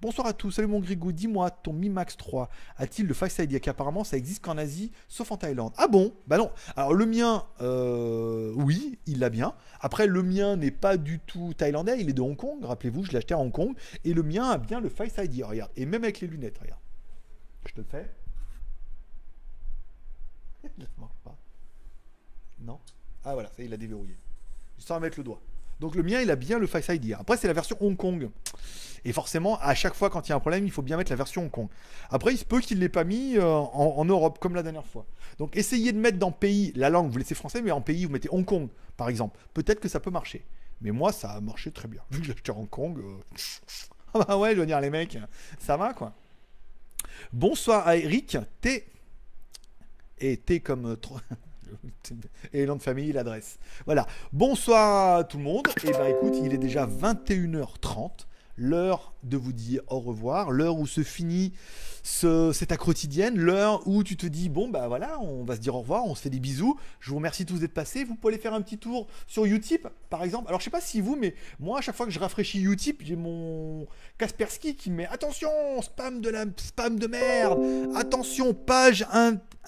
Bonsoir 0.01 0.27
à 0.27 0.33
tous, 0.33 0.53
salut 0.53 0.69
mon 0.69 0.81
Grigou, 0.81 1.13
dis-moi, 1.13 1.51
ton 1.51 1.73
Mi 1.73 1.89
Max 1.89 2.17
3 2.17 2.49
a-t-il 2.77 3.07
le 3.07 3.15
Face 3.15 3.39
ID 3.39 3.61
Apparemment, 3.69 4.05
ça 4.05 4.17
existe 4.17 4.43
qu'en 4.43 4.57
Asie, 4.57 4.93
sauf 5.09 5.31
en 5.31 5.37
Thaïlande. 5.37 5.73
Ah 5.77 5.89
bon? 5.89 6.15
Bah 6.27 6.39
non. 6.39 6.51
Alors 6.77 6.95
le 6.95 7.05
mien, 7.07 7.45
euh, 7.61 8.53
oui, 8.57 8.99
il 9.07 9.19
l'a 9.19 9.31
bien. 9.31 9.55
Après, 9.81 10.07
le 10.07 10.23
mien 10.23 10.57
n'est 10.57 10.71
pas 10.71 10.97
du 10.97 11.19
tout 11.21 11.53
thaïlandais, 11.55 12.01
il 12.01 12.09
est 12.09 12.15
de 12.15 12.23
Hong 12.23 12.37
Kong. 12.37 12.65
Rappelez-vous, 12.65 13.05
je 13.05 13.13
l'ai 13.13 13.19
acheté 13.19 13.35
à 13.35 13.39
Hong 13.39 13.53
Kong. 13.53 13.77
Et 14.05 14.15
le 14.15 14.23
mien 14.23 14.49
a 14.49 14.59
bien 14.59 14.81
le 14.81 14.89
Face 14.89 15.19
ID, 15.19 15.43
regarde. 15.43 15.71
Et 15.77 15.85
même 15.85 16.05
avec 16.05 16.21
les 16.21 16.29
lunettes, 16.29 16.59
regarde. 16.59 16.81
Je 17.67 17.73
te 17.73 17.81
le 17.81 17.87
fais. 17.87 18.11
Ça 20.63 20.69
marche 20.99 21.19
pas. 21.25 21.37
Non? 22.61 22.81
Ah 23.25 23.35
voilà, 23.35 23.51
ça 23.51 23.63
il 23.63 23.73
a 23.73 23.77
déverrouillé. 23.77 24.17
Sans 24.79 24.99
mettre 25.01 25.19
le 25.19 25.25
doigt. 25.25 25.41
Donc 25.81 25.95
le 25.95 26.03
mien, 26.03 26.21
il 26.21 26.31
a 26.31 26.37
bien 26.37 26.59
le 26.59 26.67
Face 26.67 26.89
ID. 26.89 27.15
Après, 27.19 27.37
c'est 27.37 27.47
la 27.47 27.53
version 27.53 27.77
Hong 27.81 27.97
Kong. 27.97 28.31
Et 29.05 29.13
forcément, 29.13 29.59
à 29.61 29.75
chaque 29.75 29.95
fois 29.95 30.11
quand 30.11 30.27
il 30.27 30.31
y 30.31 30.33
a 30.33 30.37
un 30.37 30.41
problème, 30.41 30.65
il 30.65 30.73
faut 30.73 30.83
bien 30.83 30.97
mettre 30.97 31.13
la 31.13 31.17
version 31.17 31.43
Hong 31.43 31.51
Kong. 31.51 31.69
Après, 32.11 32.33
il 32.33 32.39
se 32.39 32.45
peut 32.45 32.61
qu'il 32.61 32.79
ne 32.79 32.83
l'ait 32.83 32.89
pas 32.89 33.05
mis 33.05 33.37
euh, 33.37 33.45
en, 33.47 34.05
Europe, 34.05 34.39
comme 34.41 34.55
la 34.55 34.63
dernière 34.63 34.87
fois. 34.87 35.07
Donc 35.39 35.57
essayez 35.57 35.93
de 35.93 35.99
mettre 35.99 36.19
dans 36.19 36.33
pays 36.33 36.73
la 36.75 36.91
langue, 36.91 37.11
vous 37.11 37.19
laissez 37.19 37.35
français, 37.35 37.63
mais 37.63 37.71
en 37.71 37.81
pays, 37.81 38.05
vous 38.05 38.13
mettez 38.13 38.29
Hong 38.33 38.45
Kong, 38.45 38.69
par 38.97 39.09
exemple. 39.09 39.39
Peut-être 39.55 39.81
que 39.81 39.89
ça 39.89 40.01
peut 40.01 40.11
marcher. 40.11 40.45
Mais 40.81 40.91
moi, 40.91 41.13
ça 41.13 41.31
a 41.31 41.41
marché 41.41 41.71
très 41.71 41.89
bien. 41.89 42.03
Vu 42.11 42.21
que 42.21 42.27
j'ai 42.27 42.33
acheté 42.33 42.53
Hong 42.53 42.69
Kong. 42.69 42.99
euh, 42.99 43.37
Ah 44.15 44.25
bah 44.27 44.39
ouais, 44.39 44.55
je 44.55 44.61
veux 44.61 44.67
dire, 44.67 44.81
les 44.81 44.89
mecs, 44.89 45.19
ça 45.59 45.77
va 45.77 45.93
quoi. 45.93 46.15
Bonsoir 47.33 47.87
à 47.87 47.97
Eric, 47.97 48.39
T. 48.63 48.87
Et 50.19 50.37
T 50.39 50.61
comme. 50.61 50.97
Et 52.53 52.67
nom 52.67 52.77
de 52.77 52.83
famille, 52.83 53.13
l'adresse. 53.13 53.59
Voilà. 53.87 54.07
Bonsoir 54.33 55.19
à 55.19 55.25
tout 55.25 55.39
le 55.39 55.45
monde. 55.45 55.69
Et 55.85 55.93
ben 55.93 56.07
écoute, 56.07 56.35
il 56.43 56.53
est 56.53 56.59
déjà 56.59 56.87
21h30, 56.87 58.27
l'heure 58.57 59.13
de 59.23 59.37
vous 59.37 59.53
dire 59.53 59.83
au 59.89 60.01
revoir, 60.01 60.51
l'heure 60.51 60.77
où 60.77 60.87
se 60.87 61.03
finit 61.03 61.53
ce, 62.03 62.53
c'est 62.53 62.67
ta 62.67 62.77
quotidienne, 62.77 63.37
l'heure 63.37 63.87
où 63.87 64.03
tu 64.03 64.17
te 64.17 64.27
dis 64.27 64.49
bon 64.49 64.69
bah 64.69 64.89
voilà, 64.89 65.21
on 65.21 65.45
va 65.45 65.57
se 65.57 65.61
dire 65.61 65.75
au 65.75 65.81
revoir, 65.81 66.05
on 66.07 66.15
se 66.15 66.23
fait 66.23 66.31
des 66.31 66.41
bisous. 66.41 66.79
Je 67.01 67.11
vous 67.11 67.17
remercie 67.17 67.45
tous 67.45 67.59
d'être 67.59 67.75
passés. 67.75 68.05
Vous 68.05 68.15
pouvez 68.15 68.35
aller 68.35 68.43
faire 68.43 68.55
un 68.55 68.63
petit 68.63 68.79
tour 68.79 69.07
sur 69.27 69.45
Utip 69.45 69.89
par 70.09 70.23
exemple. 70.25 70.47
Alors 70.49 70.61
je 70.61 70.65
sais 70.65 70.71
pas 70.71 70.81
si 70.81 71.01
vous, 71.01 71.17
mais 71.17 71.35
moi 71.61 71.79
à 71.79 71.81
chaque 71.83 71.97
fois 71.97 72.07
que 72.07 72.13
je 72.13 72.19
rafraîchis 72.19 72.63
Utip, 72.63 73.03
j'ai 73.05 73.17
mon 73.17 73.87
Kaspersky 74.17 74.75
qui 74.75 74.91
met 74.91 75.07
attention, 75.07 75.51
spam 75.83 76.21
de 76.21 76.31
la 76.31 76.45
spam 76.57 76.99
de 76.99 77.07
merde, 77.07 77.61
attention 77.95 78.55
page 78.55 79.07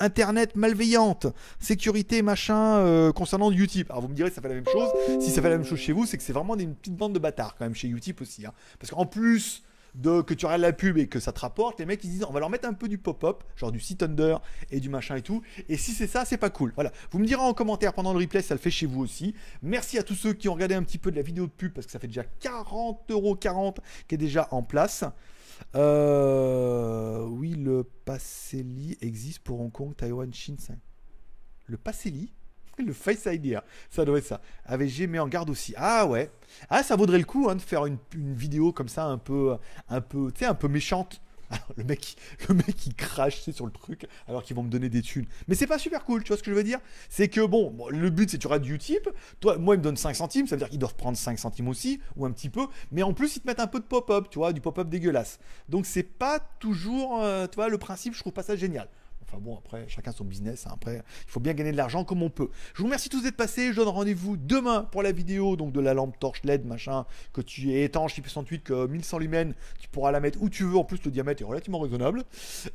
internet 0.00 0.56
malveillante, 0.56 1.26
sécurité 1.58 2.22
machin 2.22 2.78
euh, 2.78 3.12
concernant 3.12 3.52
Utip. 3.52 3.90
Alors 3.90 4.02
vous 4.02 4.08
me 4.08 4.14
direz 4.14 4.30
ça 4.30 4.40
fait 4.40 4.48
la 4.48 4.54
même 4.54 4.66
chose. 4.66 4.88
Si 5.20 5.30
ça 5.30 5.42
fait 5.42 5.50
la 5.50 5.58
même 5.58 5.66
chose 5.66 5.78
chez 5.78 5.92
vous, 5.92 6.06
c'est 6.06 6.16
que 6.16 6.22
c'est 6.22 6.32
vraiment 6.32 6.56
une 6.56 6.74
petite 6.74 6.96
bande 6.96 7.12
de 7.12 7.18
bâtards 7.18 7.54
quand 7.56 7.64
même 7.64 7.74
chez 7.74 7.88
Utip 7.88 8.20
aussi, 8.22 8.46
hein. 8.46 8.52
parce 8.78 8.90
qu'en 8.90 9.04
plus 9.06 9.49
de 9.94 10.22
que 10.22 10.34
tu 10.34 10.46
regardes 10.46 10.62
la 10.62 10.72
pub 10.72 10.98
et 10.98 11.08
que 11.08 11.20
ça 11.20 11.32
te 11.32 11.40
rapporte, 11.40 11.78
les 11.78 11.86
mecs 11.86 12.02
ils 12.04 12.10
disent 12.10 12.24
on 12.28 12.32
va 12.32 12.40
leur 12.40 12.50
mettre 12.50 12.68
un 12.68 12.72
peu 12.72 12.88
du 12.88 12.98
pop-up, 12.98 13.42
genre 13.56 13.72
du 13.72 13.80
site 13.80 14.02
under 14.02 14.40
et 14.70 14.80
du 14.80 14.88
machin 14.88 15.16
et 15.16 15.22
tout. 15.22 15.42
Et 15.68 15.76
si 15.76 15.92
c'est 15.92 16.06
ça, 16.06 16.24
c'est 16.24 16.36
pas 16.36 16.50
cool. 16.50 16.72
Voilà. 16.74 16.92
Vous 17.10 17.18
me 17.18 17.26
direz 17.26 17.42
en 17.42 17.54
commentaire 17.54 17.92
pendant 17.92 18.12
le 18.12 18.18
replay, 18.18 18.42
ça 18.42 18.54
le 18.54 18.60
fait 18.60 18.70
chez 18.70 18.86
vous 18.86 19.00
aussi. 19.00 19.34
Merci 19.62 19.98
à 19.98 20.02
tous 20.02 20.14
ceux 20.14 20.32
qui 20.32 20.48
ont 20.48 20.54
regardé 20.54 20.74
un 20.74 20.82
petit 20.82 20.98
peu 20.98 21.10
de 21.10 21.16
la 21.16 21.22
vidéo 21.22 21.46
de 21.46 21.52
pub 21.52 21.72
parce 21.72 21.86
que 21.86 21.92
ça 21.92 21.98
fait 21.98 22.06
déjà 22.06 22.24
40,40€ 22.42 23.76
qui 24.08 24.14
est 24.14 24.18
déjà 24.18 24.48
en 24.50 24.62
place. 24.62 25.04
Euh, 25.76 27.24
oui, 27.26 27.50
le 27.50 27.84
Passeli 27.84 28.96
existe 29.00 29.40
pour 29.40 29.60
Hong 29.60 29.72
Kong, 29.72 29.94
Taïwan, 29.94 30.32
Chine. 30.32 30.56
Le 31.66 31.76
Passeli 31.76 32.32
le 32.86 32.92
Face 32.92 33.26
ID, 33.26 33.58
ça 33.90 34.04
doit 34.04 34.18
être 34.18 34.26
ça. 34.26 34.40
AVG 34.66 35.06
met 35.06 35.18
en 35.18 35.28
garde 35.28 35.50
aussi. 35.50 35.74
Ah 35.76 36.06
ouais. 36.06 36.30
Ah, 36.68 36.82
ça 36.82 36.96
vaudrait 36.96 37.18
le 37.18 37.24
coup 37.24 37.48
hein, 37.48 37.56
de 37.56 37.60
faire 37.60 37.86
une, 37.86 37.98
vidéo 38.14 38.72
comme 38.72 38.88
ça, 38.88 39.04
un 39.04 39.18
peu, 39.18 39.56
un 39.88 40.00
peu, 40.00 40.30
tu 40.32 40.40
sais, 40.40 40.46
un 40.46 40.54
peu 40.54 40.68
méchante. 40.68 41.20
le 41.76 41.82
mec, 41.82 42.16
le 42.48 42.54
mec 42.54 42.86
il 42.86 42.94
crache 42.94 43.50
sur 43.50 43.66
le 43.66 43.72
truc 43.72 44.06
alors 44.28 44.44
qu'ils 44.44 44.54
vont 44.54 44.62
me 44.62 44.70
donner 44.70 44.88
des 44.88 45.02
thunes. 45.02 45.26
Mais 45.48 45.56
c'est 45.56 45.66
pas 45.66 45.78
super 45.78 46.04
cool, 46.04 46.22
tu 46.22 46.28
vois 46.28 46.36
ce 46.36 46.44
que 46.44 46.50
je 46.50 46.56
veux 46.56 46.62
dire? 46.62 46.78
C'est 47.08 47.28
que 47.28 47.44
bon, 47.44 47.74
le 47.90 48.08
but 48.10 48.30
c'est 48.30 48.38
tu 48.38 48.46
auras 48.46 48.60
du 48.60 48.74
Utip. 48.74 49.08
Toi, 49.40 49.58
moi 49.58 49.74
il 49.74 49.78
me 49.78 49.82
donne 49.82 49.96
5 49.96 50.14
centimes, 50.14 50.46
ça 50.46 50.54
veut 50.54 50.60
dire 50.60 50.68
qu'ils 50.68 50.78
doivent 50.78 50.94
prendre 50.94 51.16
5 51.16 51.38
centimes 51.38 51.66
aussi 51.66 52.00
ou 52.16 52.24
un 52.24 52.30
petit 52.30 52.50
peu. 52.50 52.66
Mais 52.92 53.02
en 53.02 53.12
plus 53.12 53.34
ils 53.34 53.40
te 53.40 53.48
mettent 53.48 53.58
un 53.58 53.66
peu 53.66 53.80
de 53.80 53.84
pop-up, 53.84 54.28
tu 54.30 54.38
vois, 54.38 54.52
du 54.52 54.60
pop-up 54.60 54.88
dégueulasse. 54.88 55.40
Donc 55.68 55.86
c'est 55.86 56.04
pas 56.04 56.38
toujours, 56.60 57.20
euh, 57.20 57.48
tu 57.48 57.56
vois, 57.56 57.68
le 57.68 57.78
principe, 57.78 58.14
je 58.14 58.20
trouve 58.20 58.32
pas 58.32 58.44
ça 58.44 58.54
génial. 58.54 58.88
Enfin 59.30 59.40
bon, 59.40 59.56
après, 59.56 59.84
chacun 59.88 60.10
son 60.10 60.24
business. 60.24 60.66
Hein. 60.66 60.72
Après, 60.74 60.96
il 60.96 61.30
faut 61.30 61.38
bien 61.38 61.54
gagner 61.54 61.70
de 61.70 61.76
l'argent 61.76 62.04
comme 62.04 62.22
on 62.22 62.30
peut. 62.30 62.48
Je 62.74 62.78
vous 62.78 62.86
remercie 62.86 63.08
tous 63.08 63.22
d'être 63.22 63.36
passés. 63.36 63.72
Je 63.72 63.76
donne 63.76 63.88
rendez-vous 63.88 64.36
demain 64.36 64.88
pour 64.90 65.02
la 65.02 65.12
vidéo 65.12 65.56
donc 65.56 65.72
de 65.72 65.80
la 65.80 65.94
lampe 65.94 66.18
torche 66.18 66.42
LED, 66.42 66.66
machin, 66.66 67.06
que 67.32 67.40
tu 67.40 67.72
es 67.72 67.84
étanche, 67.84 68.18
IP68, 68.18 68.62
que 68.62 68.86
1100 68.86 69.18
lumens, 69.18 69.54
tu 69.78 69.88
pourras 69.88 70.10
la 70.10 70.18
mettre 70.18 70.42
où 70.42 70.48
tu 70.48 70.64
veux. 70.64 70.76
En 70.76 70.84
plus, 70.84 70.98
le 71.04 71.12
diamètre 71.12 71.42
est 71.42 71.44
relativement 71.44 71.78
raisonnable. 71.78 72.24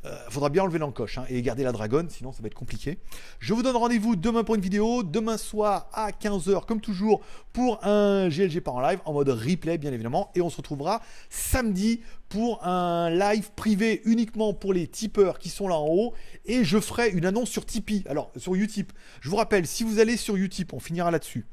Euh, 0.06 0.18
faudra 0.30 0.50
bien 0.50 0.64
enlever 0.64 0.80
l'encoche 0.80 1.18
hein, 1.18 1.26
et 1.30 1.42
garder 1.42 1.64
la 1.64 1.74
dragonne, 1.74 2.10
sinon 2.10 2.32
ça 2.32 2.42
va 2.42 2.48
être 2.48 2.54
compliqué. 2.54 3.00
Je 3.40 3.54
vous 3.54 3.62
donne 3.62 3.76
rendez-vous 3.76 4.16
demain 4.16 4.44
pour 4.44 4.56
une 4.56 4.62
vidéo. 4.62 5.04
Demain 5.04 5.38
soir 5.38 5.90
à 5.92 6.12
15h, 6.12 6.66
comme 6.66 6.80
toujours, 6.80 7.22
pour 7.52 7.86
un 7.86 8.30
GLG 8.30 8.62
par 8.62 8.76
en 8.76 8.82
live, 8.82 9.00
en 9.06 9.14
mode 9.14 9.30
replay, 9.30 9.78
bien 9.78 9.92
évidemment. 9.92 10.32
Et 10.36 10.42
on 10.42 10.50
se 10.50 10.58
retrouvera 10.58 11.02
samedi 11.30 12.02
pour 12.36 12.68
un 12.68 13.10
live 13.12 13.52
privé 13.56 14.02
uniquement 14.04 14.54
pour 14.54 14.74
les 14.74 14.88
tipeurs 14.88 15.40
qui 15.40 15.48
sont 15.48 15.70
là 15.70 15.76
en 15.76 15.88
haut 15.88 16.14
et 16.46 16.66
je 16.66 16.82
ferai 16.82 17.10
une 17.12 17.26
annonce 17.26 17.50
sur 17.50 17.66
Tipeee. 17.66 18.04
Alors 18.10 18.30
sur 18.36 18.56
Utip, 18.56 18.92
je 19.22 19.30
vous 19.30 19.38
rappelle, 19.38 19.66
si 19.66 19.86
vous 19.86 20.00
allez 20.00 20.18
sur 20.18 20.36
Utip, 20.36 20.74
on 20.74 20.82
finira 20.82 21.12
là-dessus. 21.12 21.46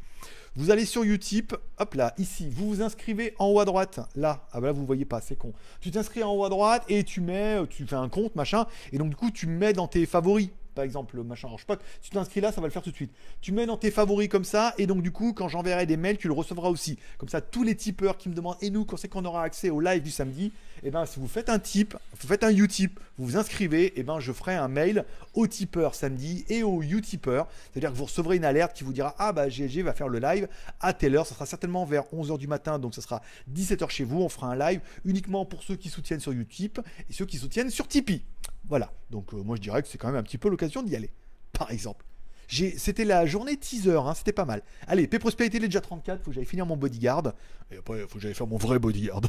Vous 0.57 0.73
allez 0.73 0.85
sur 0.85 1.05
Utip, 1.05 1.55
hop 1.79 1.95
là, 1.95 2.15
ici, 2.19 2.49
vous 2.51 2.67
vous 2.67 2.83
inscrivez 2.83 3.33
en 3.39 3.47
haut 3.47 3.61
à 3.61 3.65
droite, 3.65 4.01
là, 4.17 4.45
ah 4.51 4.61
bah 4.61 4.67
là 4.67 4.73
vous 4.73 4.85
voyez 4.85 5.05
pas, 5.05 5.21
c'est 5.21 5.37
con. 5.37 5.53
Tu 5.81 5.93
t'inscris 5.93 6.25
en 6.25 6.33
haut 6.33 6.45
à 6.45 6.49
droite 6.49 6.83
et 6.89 7.05
tu 7.05 7.21
mets, 7.21 7.65
tu 7.71 7.87
fais 7.87 7.95
un 7.95 8.09
compte, 8.09 8.35
machin, 8.35 8.67
et 8.93 8.99
donc 8.99 9.11
du 9.11 9.17
coup 9.17 9.31
tu 9.31 9.47
mets 9.47 9.75
dans 9.75 9.87
tes 9.87 10.05
favoris 10.05 10.49
par 10.75 10.85
exemple, 10.85 11.17
le 11.17 11.25
machin. 11.25 11.49
Pas, 11.67 11.79
si 12.01 12.11
tu 12.11 12.17
t'inscris 12.17 12.41
là, 12.41 12.53
ça 12.53 12.61
va 12.61 12.67
le 12.67 12.73
faire 12.73 12.83
tout 12.83 12.91
de 12.91 12.97
suite. 12.97 13.13
Tu 13.41 13.53
mets 13.53 13.67
dans 13.67 13.77
tes 13.77 13.91
favoris 13.91 14.29
comme 14.29 14.45
ça, 14.45 14.75
et 14.79 14.87
donc, 14.87 15.03
du 15.03 15.13
coup, 15.13 15.33
quand 15.33 15.49
j'enverrai 15.49 15.87
des 15.87 15.97
mails, 15.97 16.19
tu 16.19 16.29
le 16.29 16.35
recevras 16.35 16.69
aussi. 16.69 16.99
Comme 17.19 17.29
ça, 17.29 17.41
tous 17.41 17.63
les 17.63 17.75
tipeurs 17.75 18.17
qui 18.17 18.29
me 18.29 18.35
demandent, 18.35 18.57
et 18.61 18.71
nous, 18.71 18.85
quand 18.85 18.97
c'est 18.97 19.09
qu'on 19.09 19.25
aura 19.25 19.43
accès 19.43 19.71
au 19.71 19.81
live 19.81 20.03
du 20.03 20.11
samedi, 20.11 20.53
et 20.85 20.89
eh 20.89 20.91
ben, 20.91 21.07
si 21.07 21.21
vous 21.21 21.29
faites 21.29 21.49
un 21.49 21.61
tip, 21.61 21.97
vous 22.21 22.27
faites 22.27 22.43
un 22.43 22.51
Utip, 22.51 22.99
vous 23.17 23.27
vous 23.27 23.37
inscrivez, 23.37 23.85
et 23.85 23.93
eh 23.99 24.03
ben, 24.03 24.19
je 24.19 24.33
ferai 24.33 24.57
un 24.57 24.67
mail 24.67 25.05
au 25.33 25.47
tipeur 25.47 25.95
samedi 25.95 26.45
et 26.49 26.65
au 26.65 26.83
Utipeur. 26.83 27.47
C'est-à-dire 27.71 27.93
que 27.93 27.97
vous 27.97 28.07
recevrez 28.07 28.37
une 28.37 28.45
alerte 28.45 28.77
qui 28.77 28.83
vous 28.83 28.93
dira, 28.93 29.15
ah 29.19 29.33
bah, 29.33 29.49
GLG 29.49 29.83
va 29.83 29.93
faire 29.93 30.09
le 30.09 30.19
live 30.19 30.49
à 30.81 30.93
telle 30.93 31.15
heure. 31.15 31.25
Ça 31.25 31.35
sera 31.35 31.47
certainement 31.47 31.85
vers 31.85 32.03
11h 32.13 32.37
du 32.37 32.49
matin, 32.49 32.81
donc 32.81 32.97
ça 32.97 33.01
sera 33.01 33.23
17h 33.55 33.91
chez 33.91 34.03
vous. 34.03 34.23
On 34.23 34.29
fera 34.29 34.49
un 34.49 34.57
live 34.57 34.81
uniquement 35.05 35.45
pour 35.45 35.63
ceux 35.63 35.77
qui 35.77 35.89
soutiennent 35.89 36.19
sur 36.19 36.33
Utip 36.33 36.81
et 37.09 37.13
ceux 37.13 37.27
qui 37.27 37.37
soutiennent 37.37 37.71
sur 37.71 37.87
Tipeee. 37.87 38.25
Voilà. 38.73 38.91
Donc 39.11 39.35
euh, 39.35 39.43
moi 39.43 39.57
je 39.57 39.61
dirais 39.61 39.83
que 39.83 39.89
c'est 39.89 39.99
quand 39.99 40.07
même 40.07 40.17
un 40.17 40.23
petit 40.23 40.39
peu 40.39 40.49
l'occasion 40.49 40.83
d'y 40.83 40.97
aller. 40.97 41.11
Par 41.53 41.71
exemple. 41.71 42.07
C'était 42.49 43.05
la 43.05 43.27
journée 43.27 43.59
teaser, 43.59 43.99
hein, 43.99 44.15
c'était 44.15 44.33
pas 44.33 44.47
mal. 44.47 44.63
Allez, 44.87 45.07
P-Prospérité, 45.07 45.59
il 45.59 45.65
est 45.65 45.69
déjà 45.69 45.83
34, 45.83 46.23
faut 46.23 46.31
que 46.31 46.35
j'aille 46.35 46.47
finir 46.47 46.65
mon 46.65 46.79
bodyguard. 46.79 47.35
Et 47.71 47.77
après, 47.77 48.01
faut 48.09 48.15
que 48.15 48.21
j'aille 48.21 48.33
faire 48.33 48.47
mon 48.47 48.57
vrai 48.57 48.79
bodyguard. 48.79 49.21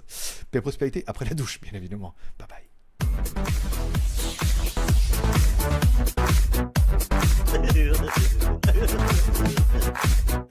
P-Prospérité, 0.50 1.02
après 1.06 1.24
la 1.24 1.32
douche, 1.32 1.62
bien 1.62 1.72
évidemment. 1.72 2.14
Bye 2.38 2.48
bye. 2.48 2.66